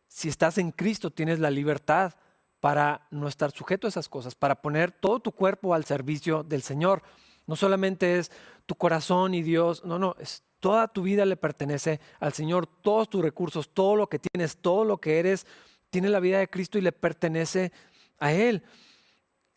si 0.09 0.29
estás 0.29 0.59
en 0.59 0.73
Cristo, 0.73 1.11
tienes 1.11 1.39
la 1.39 1.51
libertad 1.51 2.15
para 2.61 3.07
no 3.11 3.29
estar 3.29 3.51
sujeto 3.53 3.87
a 3.87 3.91
esas 3.91 4.09
cosas, 4.09 4.35
para 4.35 4.61
poner 4.61 4.91
todo 4.91 5.21
tu 5.21 5.33
cuerpo 5.33 5.75
al 5.75 5.85
servicio 5.85 6.43
del 6.43 6.63
Señor. 6.63 7.03
No 7.47 7.57
solamente 7.57 8.19
es 8.19 8.33
tu 8.67 8.75
corazón 8.75 9.35
y 9.35 9.43
Dios, 9.43 9.85
no, 9.85 9.99
no, 9.99 10.17
es 10.19 10.43
toda 10.61 10.89
tu 10.89 11.03
vida 11.03 11.25
le 11.25 11.37
pertenece 11.37 12.01
al 12.21 12.33
Señor, 12.33 12.67
todos 12.67 13.09
tus 13.09 13.23
recursos, 13.23 13.71
todo 13.73 13.97
lo 13.97 14.09
que 14.09 14.19
tienes, 14.19 14.57
todo 14.57 14.85
lo 14.85 14.99
que 14.99 15.19
eres, 15.19 15.47
tiene 15.91 16.09
la 16.09 16.21
vida 16.21 16.39
de 16.39 16.49
Cristo 16.49 16.79
y 16.79 16.83
le 16.83 16.93
pertenece 16.93 17.73
a 18.19 18.33
Él. 18.33 18.63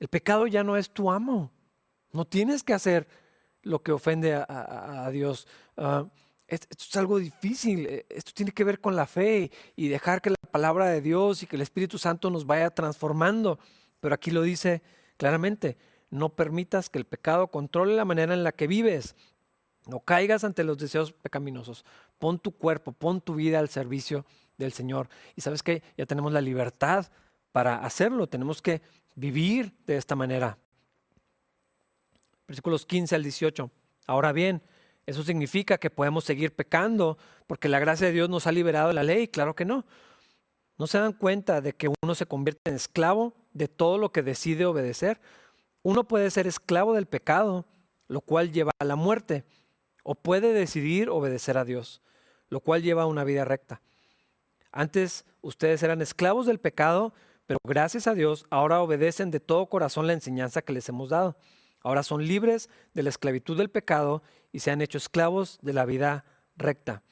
El 0.02 0.08
pecado 0.08 0.48
ya 0.48 0.64
no 0.64 0.78
es 0.78 0.90
tu 0.90 1.12
amo, 1.12 1.52
no 2.12 2.26
tienes 2.26 2.64
que 2.64 2.74
hacer 2.74 3.08
lo 3.62 3.84
que 3.84 3.92
ofende 3.92 4.34
a, 4.34 5.08
Dios. 5.12 5.48
Ah, 5.78 6.08
esto 6.48 6.86
es 6.90 6.96
algo 6.98 7.20
difícil, 7.20 7.86
eh, 7.86 8.08
esto 8.10 8.32
tiene 8.34 8.52
que 8.52 8.64
ver 8.64 8.82
con 8.82 8.96
la 8.96 9.06
fe 9.06 9.52
y 9.76 9.90
dejar 9.90 10.20
que 10.20 10.32
la 10.32 10.38
palabra 10.50 10.88
de 10.88 11.02
Dios 11.02 11.44
y 11.44 11.46
que 11.46 11.56
el 11.56 11.62
Espíritu 11.62 12.00
Santo 12.00 12.32
nos 12.32 12.48
vaya 12.48 12.72
transformando. 12.72 13.60
Pero 14.00 14.16
aquí 14.16 14.32
lo 14.32 14.42
dice 14.42 14.82
claramente, 15.18 15.78
no 16.10 16.30
permitas 16.30 16.90
que 16.90 16.98
el 16.98 17.06
pecado 17.06 17.50
controle 17.50 17.96
la 17.96 18.04
manera 18.04 18.34
en 18.34 18.44
la 18.44 18.54
que 18.54 18.66
vives. 18.66 19.16
No 19.86 20.00
caigas 20.00 20.44
ante 20.44 20.64
los 20.64 20.80
deseos 20.80 21.12
pecaminosos. 21.12 21.86
Pon 22.18 22.40
tu 22.40 22.54
cuerpo, 22.54 22.92
pon 22.92 23.22
tu 23.22 23.36
vida 23.36 23.60
al 23.60 23.70
servicio 23.70 24.26
del 24.58 24.74
Señor. 24.74 25.10
Y 25.36 25.42
sabes 25.42 25.62
que 25.62 25.84
ya 25.96 26.08
tenemos 26.08 26.34
la 26.34 26.42
libertad 26.42 27.06
para 27.52 27.86
hacerlo. 27.86 28.26
Tenemos 28.26 28.64
que 28.64 28.82
vivir 29.22 29.72
de 29.86 29.98
esta 29.98 30.16
manera. 30.16 30.58
Versículos 32.48 32.86
15 32.86 33.16
al 33.16 33.24
18. 33.24 33.72
Ahora 34.08 34.32
bien, 34.34 34.64
¿eso 35.06 35.24
significa 35.24 35.78
que 35.78 35.92
podemos 35.92 36.26
seguir 36.26 36.54
pecando 36.56 37.18
porque 37.46 37.70
la 37.70 37.80
gracia 37.80 38.08
de 38.08 38.14
Dios 38.14 38.30
nos 38.30 38.48
ha 38.48 38.52
liberado 38.52 38.88
de 38.88 38.96
la 38.96 39.04
ley? 39.04 39.28
Claro 39.28 39.56
que 39.56 39.64
no. 39.64 39.86
¿No 40.78 40.88
se 40.88 40.98
dan 40.98 41.14
cuenta 41.14 41.62
de 41.62 41.74
que 41.74 41.94
uno 42.02 42.16
se 42.16 42.26
convierte 42.26 42.72
en 42.72 42.76
esclavo 42.76 43.36
de 43.54 43.68
todo 43.68 44.00
lo 44.00 44.12
que 44.12 44.24
decide 44.24 44.66
obedecer? 44.66 45.22
Uno 45.84 46.08
puede 46.08 46.32
ser 46.32 46.48
esclavo 46.48 46.96
del 46.96 47.06
pecado, 47.06 47.66
lo 48.08 48.22
cual 48.22 48.52
lleva 48.52 48.72
a 48.80 48.86
la 48.86 48.96
muerte, 48.96 49.46
o 50.04 50.16
puede 50.16 50.52
decidir 50.52 51.10
obedecer 51.10 51.60
a 51.60 51.66
Dios, 51.66 52.02
lo 52.50 52.60
cual 52.60 52.82
lleva 52.82 53.04
a 53.04 53.08
una 53.08 53.24
vida 53.24 53.46
recta. 53.46 53.82
Antes 54.72 55.26
ustedes 55.42 55.84
eran 55.84 56.02
esclavos 56.02 56.48
del 56.48 56.60
pecado, 56.60 57.14
pero 57.52 57.60
gracias 57.66 58.08
a 58.08 58.14
Dios 58.14 58.46
ahora 58.50 58.80
obedecen 58.80 59.30
de 59.30 59.42
todo 59.42 59.66
corazón 59.66 60.08
la 60.08 60.14
enseñanza 60.14 60.62
que 60.62 60.72
les 60.72 60.88
hemos 60.88 61.10
dado. 61.10 61.36
Ahora 61.82 62.02
son 62.02 62.26
libres 62.26 62.70
de 62.94 63.04
la 63.04 63.10
esclavitud 63.10 63.58
del 63.58 63.70
pecado 63.70 64.24
y 64.54 64.60
se 64.60 64.72
han 64.72 64.82
hecho 64.82 64.98
esclavos 64.98 65.60
de 65.62 65.74
la 65.74 65.84
vida 65.84 66.24
recta. 66.56 67.04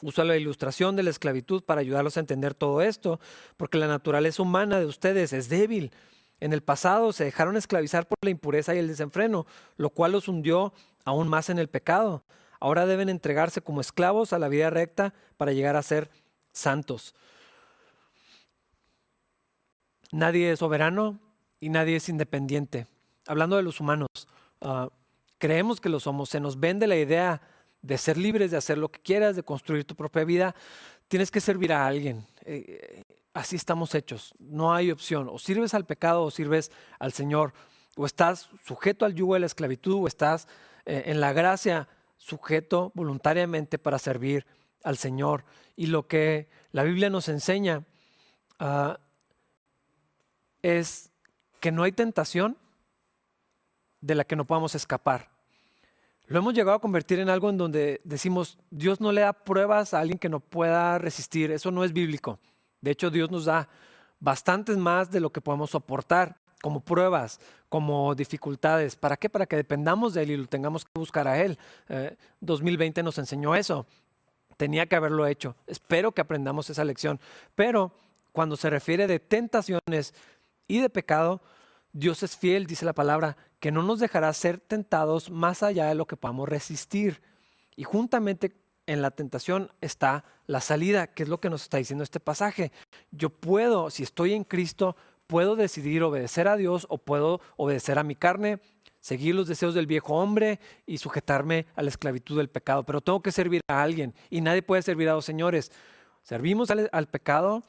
Usa 0.00 0.24
la 0.24 0.38
ilustración 0.38 0.96
de 0.96 1.02
la 1.02 1.10
esclavitud 1.10 1.64
para 1.64 1.82
ayudarlos 1.82 2.16
a 2.16 2.20
entender 2.20 2.54
todo 2.54 2.80
esto, 2.80 3.20
porque 3.58 3.76
la 3.76 3.88
naturaleza 3.88 4.40
humana 4.40 4.80
de 4.80 4.86
ustedes 4.86 5.34
es 5.34 5.50
débil. 5.50 5.92
En 6.40 6.54
el 6.54 6.62
pasado 6.62 7.12
se 7.12 7.24
dejaron 7.24 7.58
esclavizar 7.58 8.08
por 8.08 8.16
la 8.22 8.30
impureza 8.30 8.74
y 8.74 8.78
el 8.78 8.88
desenfreno, 8.88 9.44
lo 9.76 9.90
cual 9.90 10.12
los 10.12 10.28
hundió 10.28 10.72
aún 11.04 11.28
más 11.28 11.50
en 11.50 11.58
el 11.58 11.68
pecado. 11.68 12.24
Ahora 12.58 12.86
deben 12.86 13.10
entregarse 13.10 13.60
como 13.60 13.82
esclavos 13.82 14.32
a 14.32 14.38
la 14.38 14.48
vida 14.48 14.70
recta 14.70 15.12
para 15.36 15.52
llegar 15.52 15.76
a 15.76 15.82
ser 15.82 16.08
santos. 16.52 17.14
Nadie 20.12 20.52
es 20.52 20.58
soberano 20.58 21.18
y 21.58 21.70
nadie 21.70 21.96
es 21.96 22.08
independiente. 22.08 22.86
Hablando 23.26 23.56
de 23.56 23.62
los 23.62 23.80
humanos, 23.80 24.08
ah, 24.60 24.88
creemos 25.38 25.80
que 25.80 25.88
lo 25.88 26.00
somos. 26.00 26.28
Se 26.28 26.38
nos 26.38 26.60
vende 26.60 26.86
la 26.86 26.96
idea 26.96 27.40
de 27.80 27.96
ser 27.96 28.18
libres, 28.18 28.50
de 28.50 28.58
hacer 28.58 28.76
lo 28.76 28.90
que 28.90 29.00
quieras, 29.00 29.36
de 29.36 29.42
construir 29.42 29.84
tu 29.84 29.96
propia 29.96 30.24
vida. 30.24 30.54
Tienes 31.08 31.30
que 31.30 31.40
servir 31.40 31.72
a 31.72 31.86
alguien. 31.86 32.26
Eh, 32.44 33.02
así 33.32 33.56
estamos 33.56 33.94
hechos. 33.94 34.34
No 34.38 34.74
hay 34.74 34.90
opción. 34.90 35.28
O 35.30 35.38
sirves 35.38 35.72
al 35.72 35.86
pecado 35.86 36.24
o 36.24 36.30
sirves 36.30 36.70
al 36.98 37.12
Señor. 37.12 37.54
O 37.96 38.04
estás 38.04 38.50
sujeto 38.64 39.06
al 39.06 39.14
yugo 39.14 39.34
de 39.34 39.40
la 39.40 39.46
esclavitud 39.46 39.94
o 39.94 40.06
estás 40.06 40.46
eh, 40.84 41.04
en 41.06 41.20
la 41.20 41.32
gracia 41.32 41.88
sujeto 42.18 42.92
voluntariamente 42.94 43.78
para 43.78 43.98
servir 43.98 44.44
al 44.84 44.98
Señor. 44.98 45.44
Y 45.74 45.86
lo 45.86 46.06
que 46.06 46.48
la 46.70 46.82
Biblia 46.82 47.08
nos 47.08 47.28
enseña 47.28 47.84
ah, 48.58 49.00
es 50.62 51.10
que 51.60 51.72
no 51.72 51.82
hay 51.82 51.92
tentación 51.92 52.56
de 54.00 54.14
la 54.14 54.24
que 54.24 54.36
no 54.36 54.46
podamos 54.46 54.74
escapar. 54.74 55.30
Lo 56.26 56.38
hemos 56.38 56.54
llegado 56.54 56.76
a 56.76 56.80
convertir 56.80 57.18
en 57.18 57.28
algo 57.28 57.50
en 57.50 57.58
donde 57.58 58.00
decimos, 58.04 58.58
Dios 58.70 59.00
no 59.00 59.12
le 59.12 59.20
da 59.20 59.32
pruebas 59.32 59.92
a 59.92 60.00
alguien 60.00 60.18
que 60.18 60.28
no 60.28 60.40
pueda 60.40 60.98
resistir. 60.98 61.50
Eso 61.50 61.70
no 61.70 61.84
es 61.84 61.92
bíblico. 61.92 62.38
De 62.80 62.90
hecho, 62.90 63.10
Dios 63.10 63.30
nos 63.30 63.44
da 63.44 63.68
bastantes 64.18 64.76
más 64.76 65.10
de 65.10 65.20
lo 65.20 65.30
que 65.30 65.40
podemos 65.40 65.70
soportar 65.70 66.36
como 66.62 66.80
pruebas, 66.80 67.40
como 67.68 68.14
dificultades. 68.14 68.96
¿Para 68.96 69.16
qué? 69.16 69.28
Para 69.28 69.46
que 69.46 69.56
dependamos 69.56 70.14
de 70.14 70.22
Él 70.22 70.30
y 70.30 70.36
lo 70.36 70.46
tengamos 70.46 70.84
que 70.84 70.90
buscar 70.94 71.28
a 71.28 71.38
Él. 71.38 71.58
2020 72.40 73.00
eh, 73.00 73.04
nos 73.04 73.18
enseñó 73.18 73.54
eso. 73.54 73.86
Tenía 74.56 74.86
que 74.86 74.96
haberlo 74.96 75.26
hecho. 75.26 75.56
Espero 75.66 76.12
que 76.12 76.20
aprendamos 76.20 76.70
esa 76.70 76.84
lección. 76.84 77.20
Pero 77.54 77.92
cuando 78.32 78.56
se 78.56 78.70
refiere 78.70 79.06
de 79.06 79.18
tentaciones 79.18 80.14
y 80.66 80.80
de 80.80 80.90
pecado, 80.90 81.42
Dios 81.92 82.22
es 82.22 82.36
fiel, 82.36 82.66
dice 82.66 82.84
la 82.84 82.94
palabra, 82.94 83.36
que 83.60 83.70
no 83.70 83.82
nos 83.82 84.00
dejará 84.00 84.32
ser 84.32 84.58
tentados 84.58 85.30
más 85.30 85.62
allá 85.62 85.86
de 85.86 85.94
lo 85.94 86.06
que 86.06 86.16
podamos 86.16 86.48
resistir. 86.48 87.22
Y 87.76 87.84
juntamente 87.84 88.56
en 88.86 89.02
la 89.02 89.10
tentación 89.10 89.70
está 89.80 90.24
la 90.46 90.60
salida, 90.60 91.06
que 91.06 91.22
es 91.22 91.28
lo 91.28 91.40
que 91.40 91.50
nos 91.50 91.62
está 91.62 91.76
diciendo 91.76 92.02
este 92.02 92.20
pasaje. 92.20 92.72
Yo 93.10 93.30
puedo, 93.30 93.90
si 93.90 94.02
estoy 94.02 94.32
en 94.32 94.44
Cristo, 94.44 94.96
puedo 95.26 95.54
decidir 95.54 96.02
obedecer 96.02 96.48
a 96.48 96.56
Dios 96.56 96.86
o 96.88 96.98
puedo 96.98 97.40
obedecer 97.56 97.98
a 97.98 98.02
mi 98.02 98.16
carne, 98.16 98.60
seguir 99.00 99.34
los 99.34 99.48
deseos 99.48 99.74
del 99.74 99.86
viejo 99.86 100.14
hombre 100.14 100.60
y 100.86 100.98
sujetarme 100.98 101.66
a 101.74 101.82
la 101.82 101.88
esclavitud 101.88 102.36
del 102.36 102.50
pecado. 102.50 102.84
Pero 102.84 103.00
tengo 103.00 103.22
que 103.22 103.32
servir 103.32 103.60
a 103.68 103.82
alguien 103.82 104.14
y 104.30 104.40
nadie 104.40 104.62
puede 104.62 104.82
servir 104.82 105.08
a 105.08 105.12
dos 105.12 105.24
señores. 105.24 105.72
Servimos 106.22 106.70
al, 106.70 106.88
al 106.92 107.06
pecado 107.08 107.62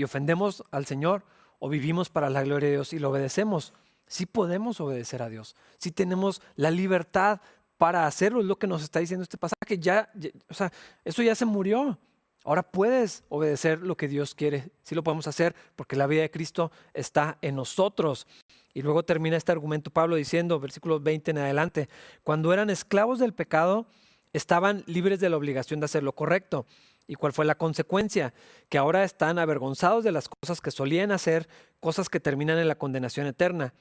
y 0.00 0.04
ofendemos 0.04 0.64
al 0.70 0.86
Señor 0.86 1.24
o 1.58 1.68
vivimos 1.68 2.08
para 2.08 2.30
la 2.30 2.42
gloria 2.42 2.70
de 2.70 2.76
Dios 2.76 2.94
y 2.94 2.98
lo 2.98 3.10
obedecemos. 3.10 3.74
Sí 4.06 4.24
podemos 4.24 4.80
obedecer 4.80 5.22
a 5.22 5.28
Dios, 5.28 5.54
sí 5.76 5.92
tenemos 5.92 6.40
la 6.56 6.70
libertad 6.70 7.42
para 7.76 8.06
hacerlo, 8.06 8.40
es 8.40 8.46
lo 8.46 8.58
que 8.58 8.66
nos 8.66 8.82
está 8.82 8.98
diciendo 8.98 9.22
este 9.22 9.36
pasaje. 9.36 9.78
Ya, 9.78 10.10
o 10.48 10.54
sea, 10.54 10.72
eso 11.04 11.22
ya 11.22 11.34
se 11.34 11.44
murió. 11.44 11.98
Ahora 12.44 12.62
puedes 12.62 13.24
obedecer 13.28 13.80
lo 13.80 13.94
que 13.96 14.08
Dios 14.08 14.34
quiere. 14.34 14.70
Sí 14.84 14.94
lo 14.94 15.04
podemos 15.04 15.26
hacer 15.26 15.54
porque 15.76 15.96
la 15.96 16.06
vida 16.06 16.22
de 16.22 16.30
Cristo 16.30 16.72
está 16.94 17.36
en 17.42 17.56
nosotros. 17.56 18.26
Y 18.72 18.80
luego 18.80 19.02
termina 19.02 19.36
este 19.36 19.52
argumento 19.52 19.90
Pablo 19.90 20.16
diciendo, 20.16 20.58
versículos 20.60 21.02
20 21.02 21.32
en 21.32 21.38
adelante, 21.38 21.90
cuando 22.22 22.54
eran 22.54 22.70
esclavos 22.70 23.18
del 23.18 23.34
pecado, 23.34 23.86
estaban 24.32 24.82
libres 24.86 25.20
de 25.20 25.28
la 25.28 25.36
obligación 25.36 25.80
de 25.80 25.84
hacer 25.84 26.02
lo 26.02 26.14
correcto. 26.14 26.64
¿Y 27.10 27.16
cuál 27.16 27.32
fue 27.32 27.44
la 27.44 27.56
consecuencia? 27.56 28.32
Que 28.68 28.78
ahora 28.78 29.02
están 29.02 29.40
avergonzados 29.40 30.04
de 30.04 30.12
las 30.12 30.28
cosas 30.28 30.60
que 30.60 30.70
solían 30.70 31.10
hacer, 31.10 31.48
cosas 31.80 32.08
que 32.08 32.20
terminan 32.20 32.56
en 32.58 32.68
la 32.68 32.76
condenación 32.76 33.26
eterna. 33.26 33.74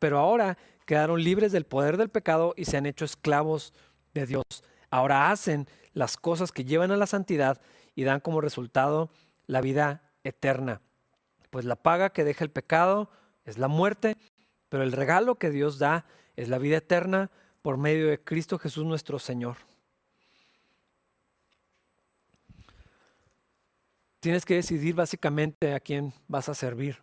Pero 0.00 0.18
ahora 0.18 0.58
quedaron 0.84 1.22
libres 1.22 1.52
del 1.52 1.66
poder 1.66 1.96
del 1.96 2.08
pecado 2.08 2.52
y 2.56 2.64
se 2.64 2.76
han 2.76 2.86
hecho 2.86 3.04
esclavos 3.04 3.72
de 4.12 4.26
Dios. 4.26 4.44
Ahora 4.90 5.30
hacen 5.30 5.68
las 5.92 6.16
cosas 6.16 6.50
que 6.50 6.64
llevan 6.64 6.90
a 6.90 6.96
la 6.96 7.06
santidad 7.06 7.60
y 7.94 8.02
dan 8.02 8.18
como 8.18 8.40
resultado 8.40 9.08
la 9.46 9.60
vida 9.60 10.10
eterna. 10.24 10.80
Pues 11.50 11.64
la 11.64 11.76
paga 11.76 12.10
que 12.10 12.24
deja 12.24 12.42
el 12.42 12.50
pecado 12.50 13.08
es 13.44 13.56
la 13.56 13.68
muerte, 13.68 14.16
pero 14.68 14.82
el 14.82 14.90
regalo 14.90 15.36
que 15.36 15.50
Dios 15.50 15.78
da 15.78 16.06
es 16.34 16.48
la 16.48 16.58
vida 16.58 16.78
eterna 16.78 17.30
por 17.62 17.76
medio 17.76 18.08
de 18.08 18.18
Cristo 18.18 18.58
Jesús 18.58 18.84
nuestro 18.84 19.20
Señor. 19.20 19.58
Tienes 24.24 24.46
que 24.46 24.54
decidir 24.54 24.94
básicamente 24.94 25.74
a 25.74 25.80
quién 25.80 26.10
vas 26.28 26.48
a 26.48 26.54
servir. 26.54 26.96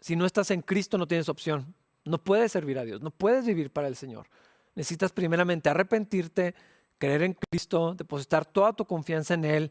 Si 0.00 0.16
no 0.16 0.26
estás 0.26 0.50
en 0.50 0.60
Cristo 0.60 0.98
no 0.98 1.06
tienes 1.06 1.28
opción. 1.28 1.72
No 2.04 2.18
puedes 2.18 2.50
servir 2.50 2.80
a 2.80 2.84
Dios, 2.84 3.00
no 3.00 3.12
puedes 3.12 3.46
vivir 3.46 3.70
para 3.70 3.86
el 3.86 3.94
Señor. 3.94 4.26
Necesitas 4.74 5.12
primeramente 5.12 5.68
arrepentirte, 5.70 6.56
creer 6.98 7.22
en 7.22 7.34
Cristo, 7.34 7.94
depositar 7.94 8.44
toda 8.44 8.72
tu 8.72 8.86
confianza 8.86 9.34
en 9.34 9.44
Él 9.44 9.70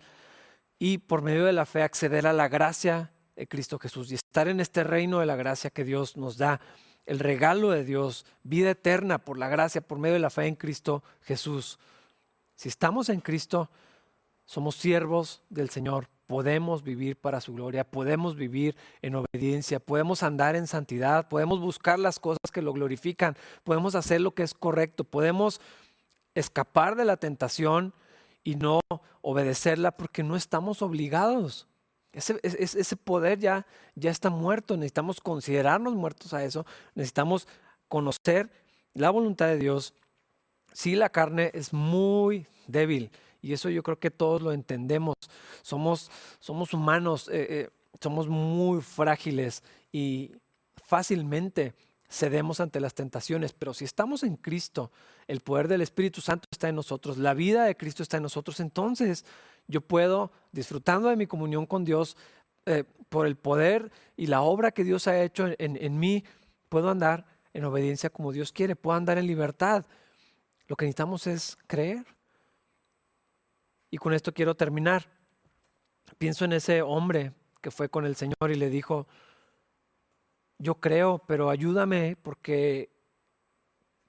y 0.78 1.00
por 1.00 1.24
medio 1.24 1.44
de 1.44 1.52
la 1.52 1.66
fe 1.66 1.82
acceder 1.82 2.26
a 2.26 2.32
la 2.32 2.48
gracia 2.48 3.12
de 3.36 3.46
Cristo 3.46 3.78
Jesús 3.78 4.10
y 4.10 4.16
estar 4.16 4.48
en 4.48 4.62
este 4.62 4.86
reino 4.86 5.20
de 5.20 5.26
la 5.26 5.36
gracia 5.36 5.72
que 5.72 5.84
Dios 5.84 6.16
nos 6.16 6.38
da, 6.38 6.62
el 7.06 7.20
regalo 7.20 7.72
de 7.72 7.84
Dios, 7.84 8.26
vida 8.44 8.70
eterna 8.70 9.18
por 9.18 9.38
la 9.38 9.50
gracia, 9.50 9.82
por 9.82 10.00
medio 10.00 10.14
de 10.14 10.22
la 10.22 10.30
fe 10.30 10.46
en 10.46 10.56
Cristo 10.56 11.04
Jesús. 11.20 11.80
Si 12.56 12.70
estamos 12.70 13.10
en 13.10 13.20
Cristo, 13.20 13.70
somos 14.46 14.76
siervos 14.76 15.44
del 15.50 15.70
Señor, 15.70 16.08
podemos 16.30 16.84
vivir 16.84 17.18
para 17.18 17.42
su 17.42 17.56
gloria, 17.56 17.84
podemos 17.84 18.36
vivir 18.36 18.76
en 19.02 19.16
obediencia, 19.16 19.80
podemos 19.80 20.22
andar 20.22 20.56
en 20.56 20.68
santidad, 20.68 21.28
podemos 21.28 21.60
buscar 21.60 21.98
las 21.98 22.20
cosas 22.20 22.52
que 22.54 22.62
lo 22.62 22.72
glorifican, 22.72 23.36
podemos 23.64 23.96
hacer 23.96 24.22
lo 24.22 24.36
que 24.36 24.44
es 24.44 24.54
correcto, 24.54 25.04
podemos 25.04 25.60
escapar 26.36 26.96
de 26.96 27.06
la 27.06 27.18
tentación 27.18 27.96
y 28.44 28.58
no 28.58 28.80
obedecerla 29.22 29.90
porque 29.90 30.22
no 30.22 30.36
estamos 30.36 30.84
obligados. 30.84 31.68
Ese, 32.12 32.96
poder 32.96 33.40
ya, 33.40 33.66
ya 33.96 34.12
está 34.12 34.30
muerto, 34.30 34.78
necesitamos 34.78 35.22
considerarnos 35.22 35.96
muertos 35.96 36.36
a 36.36 36.44
eso, 36.44 36.64
necesitamos 36.94 37.48
conocer 37.88 38.52
la 38.94 39.10
voluntad 39.10 39.48
de 39.48 39.58
Dios. 39.58 39.96
Si 40.74 40.94
la 40.94 41.10
carne 41.10 41.50
es 41.56 41.74
muy 41.74 42.46
débil, 42.68 43.10
y 43.42 43.54
eso 43.54 43.70
yo 43.70 43.84
creo 43.84 44.00
que 44.00 44.12
todos 44.12 44.42
lo 44.42 44.52
entendemos. 44.52 45.16
Somos, 45.62 46.12
somos 46.40 46.74
humanos, 46.74 47.30
eh, 47.30 47.48
eh, 47.50 47.70
somos 48.02 48.28
muy 48.28 48.82
frágiles 48.82 49.64
y 49.92 50.32
fácilmente 50.76 51.74
cedemos 52.10 52.60
ante 52.60 52.80
las 52.80 52.96
tentaciones, 52.96 53.54
pero 53.54 53.74
si 53.74 53.86
estamos 53.86 54.24
en 54.24 54.36
Cristo, 54.36 54.92
el 55.28 55.42
poder 55.42 55.68
del 55.68 55.82
Espíritu 55.82 56.22
Santo 56.22 56.48
está 56.52 56.68
en 56.68 56.76
nosotros, 56.76 57.20
la 57.20 57.36
vida 57.36 57.66
de 57.66 57.78
Cristo 57.78 58.02
está 58.02 58.18
en 58.18 58.24
nosotros, 58.24 58.60
entonces 58.60 59.26
yo 59.68 59.82
puedo, 59.82 60.32
disfrutando 60.52 61.10
de 61.10 61.16
mi 61.16 61.28
comunión 61.28 61.68
con 61.68 61.86
Dios, 61.86 62.18
eh, 62.66 62.84
por 63.10 63.28
el 63.28 63.36
poder 63.36 63.92
y 64.18 64.28
la 64.28 64.42
obra 64.42 64.72
que 64.72 64.84
Dios 64.84 65.08
ha 65.08 65.22
hecho 65.22 65.48
en, 65.48 65.78
en 65.78 66.00
mí, 66.00 66.24
puedo 66.68 66.90
andar 66.90 67.26
en 67.54 67.66
obediencia 67.66 68.10
como 68.10 68.32
Dios 68.32 68.52
quiere, 68.52 68.76
puedo 68.76 68.98
andar 68.98 69.18
en 69.18 69.28
libertad. 69.28 69.86
Lo 70.68 70.76
que 70.76 70.86
necesitamos 70.86 71.26
es 71.28 71.58
creer. 71.68 72.06
Y 73.92 73.98
con 73.98 74.14
esto 74.14 74.34
quiero 74.34 74.56
terminar. 74.56 75.08
Pienso 76.18 76.46
en 76.46 76.54
ese 76.54 76.82
hombre 76.82 77.34
que 77.62 77.72
fue 77.72 77.90
con 77.90 78.06
el 78.06 78.16
Señor 78.16 78.52
y 78.52 78.56
le 78.56 78.70
dijo, 78.70 79.08
yo 80.58 80.76
creo, 80.76 81.20
pero 81.28 81.50
ayúdame 81.50 82.18
porque 82.22 82.92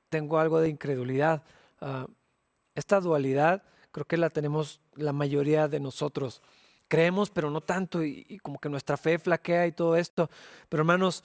tengo 0.09 0.39
algo 0.39 0.61
de 0.61 0.69
incredulidad. 0.69 1.43
Ah, 1.81 2.07
esta 2.75 3.01
dualidad 3.01 3.63
creo 3.93 4.07
que 4.07 4.17
la 4.17 4.31
tenemos 4.31 4.81
la 4.95 5.13
mayoría 5.13 5.69
de 5.69 5.81
nosotros. 5.81 6.43
Creemos, 6.89 7.31
pero 7.31 7.51
no 7.51 7.61
tanto, 7.61 8.05
y, 8.05 8.27
y, 8.29 8.39
como 8.39 8.59
que 8.59 8.69
nuestra 8.69 8.97
fe 8.97 9.19
flaquea 9.19 9.67
y 9.67 9.73
todo 9.73 9.97
esto. 9.97 10.29
Pero 10.69 10.81
hermanos, 10.83 11.23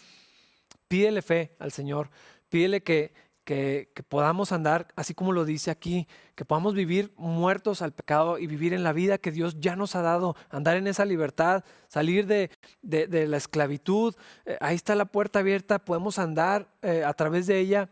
pídele 0.88 1.22
fe 1.22 1.56
al 1.60 1.72
Señor, 1.72 2.10
pídele 2.50 2.84
que, 2.84 3.14
que, 3.46 3.90
podamos 4.10 4.52
andar, 4.52 4.88
así 4.96 5.14
como 5.14 5.32
lo 5.32 5.46
dice 5.46 5.72
aquí, 5.72 6.08
que 6.34 6.44
podamos 6.44 6.74
vivir 6.74 7.14
muertos 7.16 7.82
al 7.82 7.94
pecado 7.94 8.40
y 8.40 8.48
vivir 8.48 8.74
en 8.74 8.84
la 8.84 8.92
vida 8.92 9.20
que 9.20 9.32
Dios 9.32 9.60
ya 9.60 9.76
nos 9.76 9.96
ha 9.96 10.02
dado, 10.02 10.36
andar 10.50 10.76
en 10.76 10.88
esa 10.88 11.06
libertad, 11.06 11.64
salir 11.88 12.26
de, 12.26 12.50
la 12.82 13.38
esclavitud. 13.38 14.16
Eh, 14.46 14.58
ahí 14.60 14.76
está 14.76 14.96
la 14.96 15.06
puerta 15.06 15.40
abierta, 15.40 15.80
podemos 15.80 16.20
andar 16.20 16.68
eh, 16.82 17.04
a 17.06 17.14
través 17.14 17.48
de 17.48 17.60
ella 17.60 17.90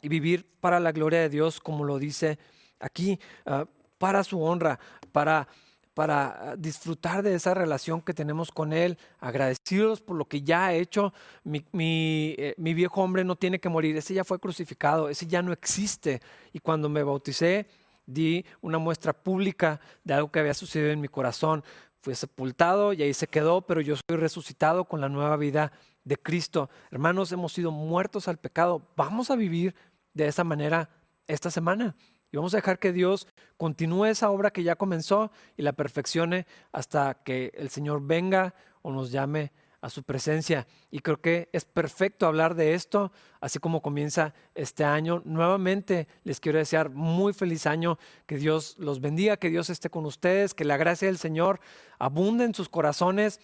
y 0.00 0.08
vivir 0.08 0.46
para 0.60 0.80
la 0.80 0.92
gloria 0.92 1.20
de 1.20 1.28
Dios, 1.28 1.60
como 1.60 1.84
lo 1.84 1.98
dice 1.98 2.38
aquí, 2.78 3.18
ah, 3.46 3.66
para 3.98 4.22
su 4.22 4.40
honra, 4.42 4.78
para 5.12 5.48
para 5.94 6.50
ah, 6.50 6.56
disfrutar 6.56 7.22
de 7.22 7.34
esa 7.34 7.54
relación 7.54 8.02
que 8.02 8.12
tenemos 8.12 8.50
con 8.50 8.72
Él, 8.72 8.98
agradecidos 9.20 10.00
por 10.00 10.16
lo 10.16 10.26
que 10.26 10.42
ya 10.42 10.66
ha 10.66 10.74
hecho. 10.74 11.14
Eh, 11.44 12.54
mi, 12.58 12.74
viejo 12.74 13.02
hombre 13.02 13.24
no 13.24 13.36
tiene 13.36 13.60
que 13.60 13.68
morir, 13.68 13.96
ese 13.96 14.12
ya 14.12 14.24
fue 14.24 14.38
crucificado, 14.38 15.08
ese 15.08 15.26
ya 15.26 15.40
no 15.40 15.52
existe. 15.52 16.20
Y 16.52 16.58
cuando 16.58 16.88
me 16.88 17.02
bauticé, 17.02 17.66
di 18.06 18.44
una 18.60 18.78
muestra 18.78 19.12
pública 19.12 19.80
de 20.02 20.14
algo 20.14 20.30
que 20.30 20.40
había 20.40 20.54
sucedido 20.54 20.90
en 20.90 21.00
mi 21.00 21.08
corazón. 21.08 21.64
Fui 22.02 22.14
sepultado 22.14 22.92
y 22.92 23.02
ahí 23.02 23.14
se 23.14 23.28
quedó, 23.28 23.62
pero 23.62 23.80
yo 23.80 23.94
soy 23.96 24.18
resucitado 24.18 24.84
con 24.84 25.00
la 25.00 25.08
nueva 25.08 25.36
vida 25.38 25.72
de 26.02 26.18
Cristo. 26.18 26.68
Hermanos, 26.90 27.32
hemos 27.32 27.52
sido 27.52 27.70
muertos 27.70 28.28
al 28.28 28.36
pecado. 28.36 28.90
Vamos 28.94 29.30
a 29.30 29.36
vivir 29.36 29.74
de 30.12 30.26
esa 30.26 30.44
manera 30.44 30.90
esta 31.26 31.50
semana. 31.50 31.96
Y 32.34 32.36
vamos 32.36 32.52
a 32.52 32.56
dejar 32.56 32.80
que 32.80 32.92
Dios 32.92 33.28
continúe 33.56 34.06
esa 34.06 34.28
obra 34.28 34.50
que 34.50 34.64
ya 34.64 34.74
comenzó 34.74 35.30
y 35.56 35.62
la 35.62 35.72
perfeccione 35.72 36.48
hasta 36.72 37.22
que 37.22 37.52
el 37.54 37.70
Señor 37.70 38.04
venga 38.04 38.56
o 38.82 38.90
nos 38.90 39.12
llame 39.12 39.52
a 39.80 39.88
su 39.88 40.02
presencia. 40.02 40.66
Y 40.90 40.98
creo 40.98 41.20
que 41.20 41.48
es 41.52 41.64
perfecto 41.64 42.26
hablar 42.26 42.56
de 42.56 42.74
esto, 42.74 43.12
así 43.40 43.60
como 43.60 43.82
comienza 43.82 44.34
este 44.56 44.82
año. 44.82 45.22
Nuevamente 45.24 46.08
les 46.24 46.40
quiero 46.40 46.58
desear 46.58 46.90
muy 46.90 47.32
feliz 47.34 47.68
año, 47.68 48.00
que 48.26 48.36
Dios 48.36 48.74
los 48.80 49.00
bendiga, 49.00 49.36
que 49.36 49.50
Dios 49.50 49.70
esté 49.70 49.88
con 49.88 50.04
ustedes, 50.04 50.54
que 50.54 50.64
la 50.64 50.76
gracia 50.76 51.06
del 51.06 51.18
Señor 51.18 51.60
abunde 52.00 52.46
en 52.46 52.54
sus 52.56 52.68
corazones. 52.68 53.38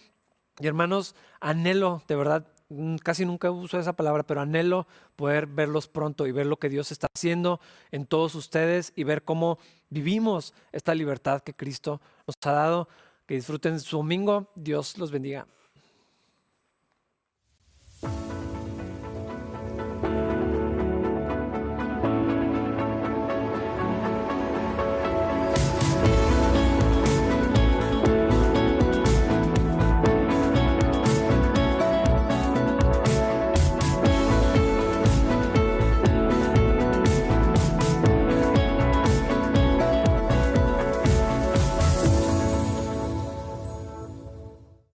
Y 0.59 0.67
hermanos, 0.67 1.15
anhelo 1.39 2.03
de 2.09 2.15
verdad 2.17 2.45
casi 3.03 3.25
nunca 3.25 3.51
uso 3.51 3.79
esa 3.79 3.93
palabra, 3.93 4.23
pero 4.23 4.41
anhelo 4.41 4.87
poder 5.15 5.47
verlos 5.47 5.87
pronto 5.87 6.27
y 6.27 6.31
ver 6.31 6.45
lo 6.45 6.57
que 6.57 6.69
Dios 6.69 6.91
está 6.91 7.07
haciendo 7.13 7.59
en 7.91 8.05
todos 8.05 8.35
ustedes 8.35 8.93
y 8.95 9.03
ver 9.03 9.23
cómo 9.23 9.57
vivimos 9.89 10.53
esta 10.71 10.95
libertad 10.95 11.41
que 11.41 11.53
Cristo 11.53 12.01
nos 12.27 12.35
ha 12.45 12.51
dado. 12.51 12.87
Que 13.27 13.35
disfruten 13.35 13.79
su 13.79 13.97
domingo. 13.97 14.51
Dios 14.55 14.97
los 14.97 15.11
bendiga. 15.11 15.47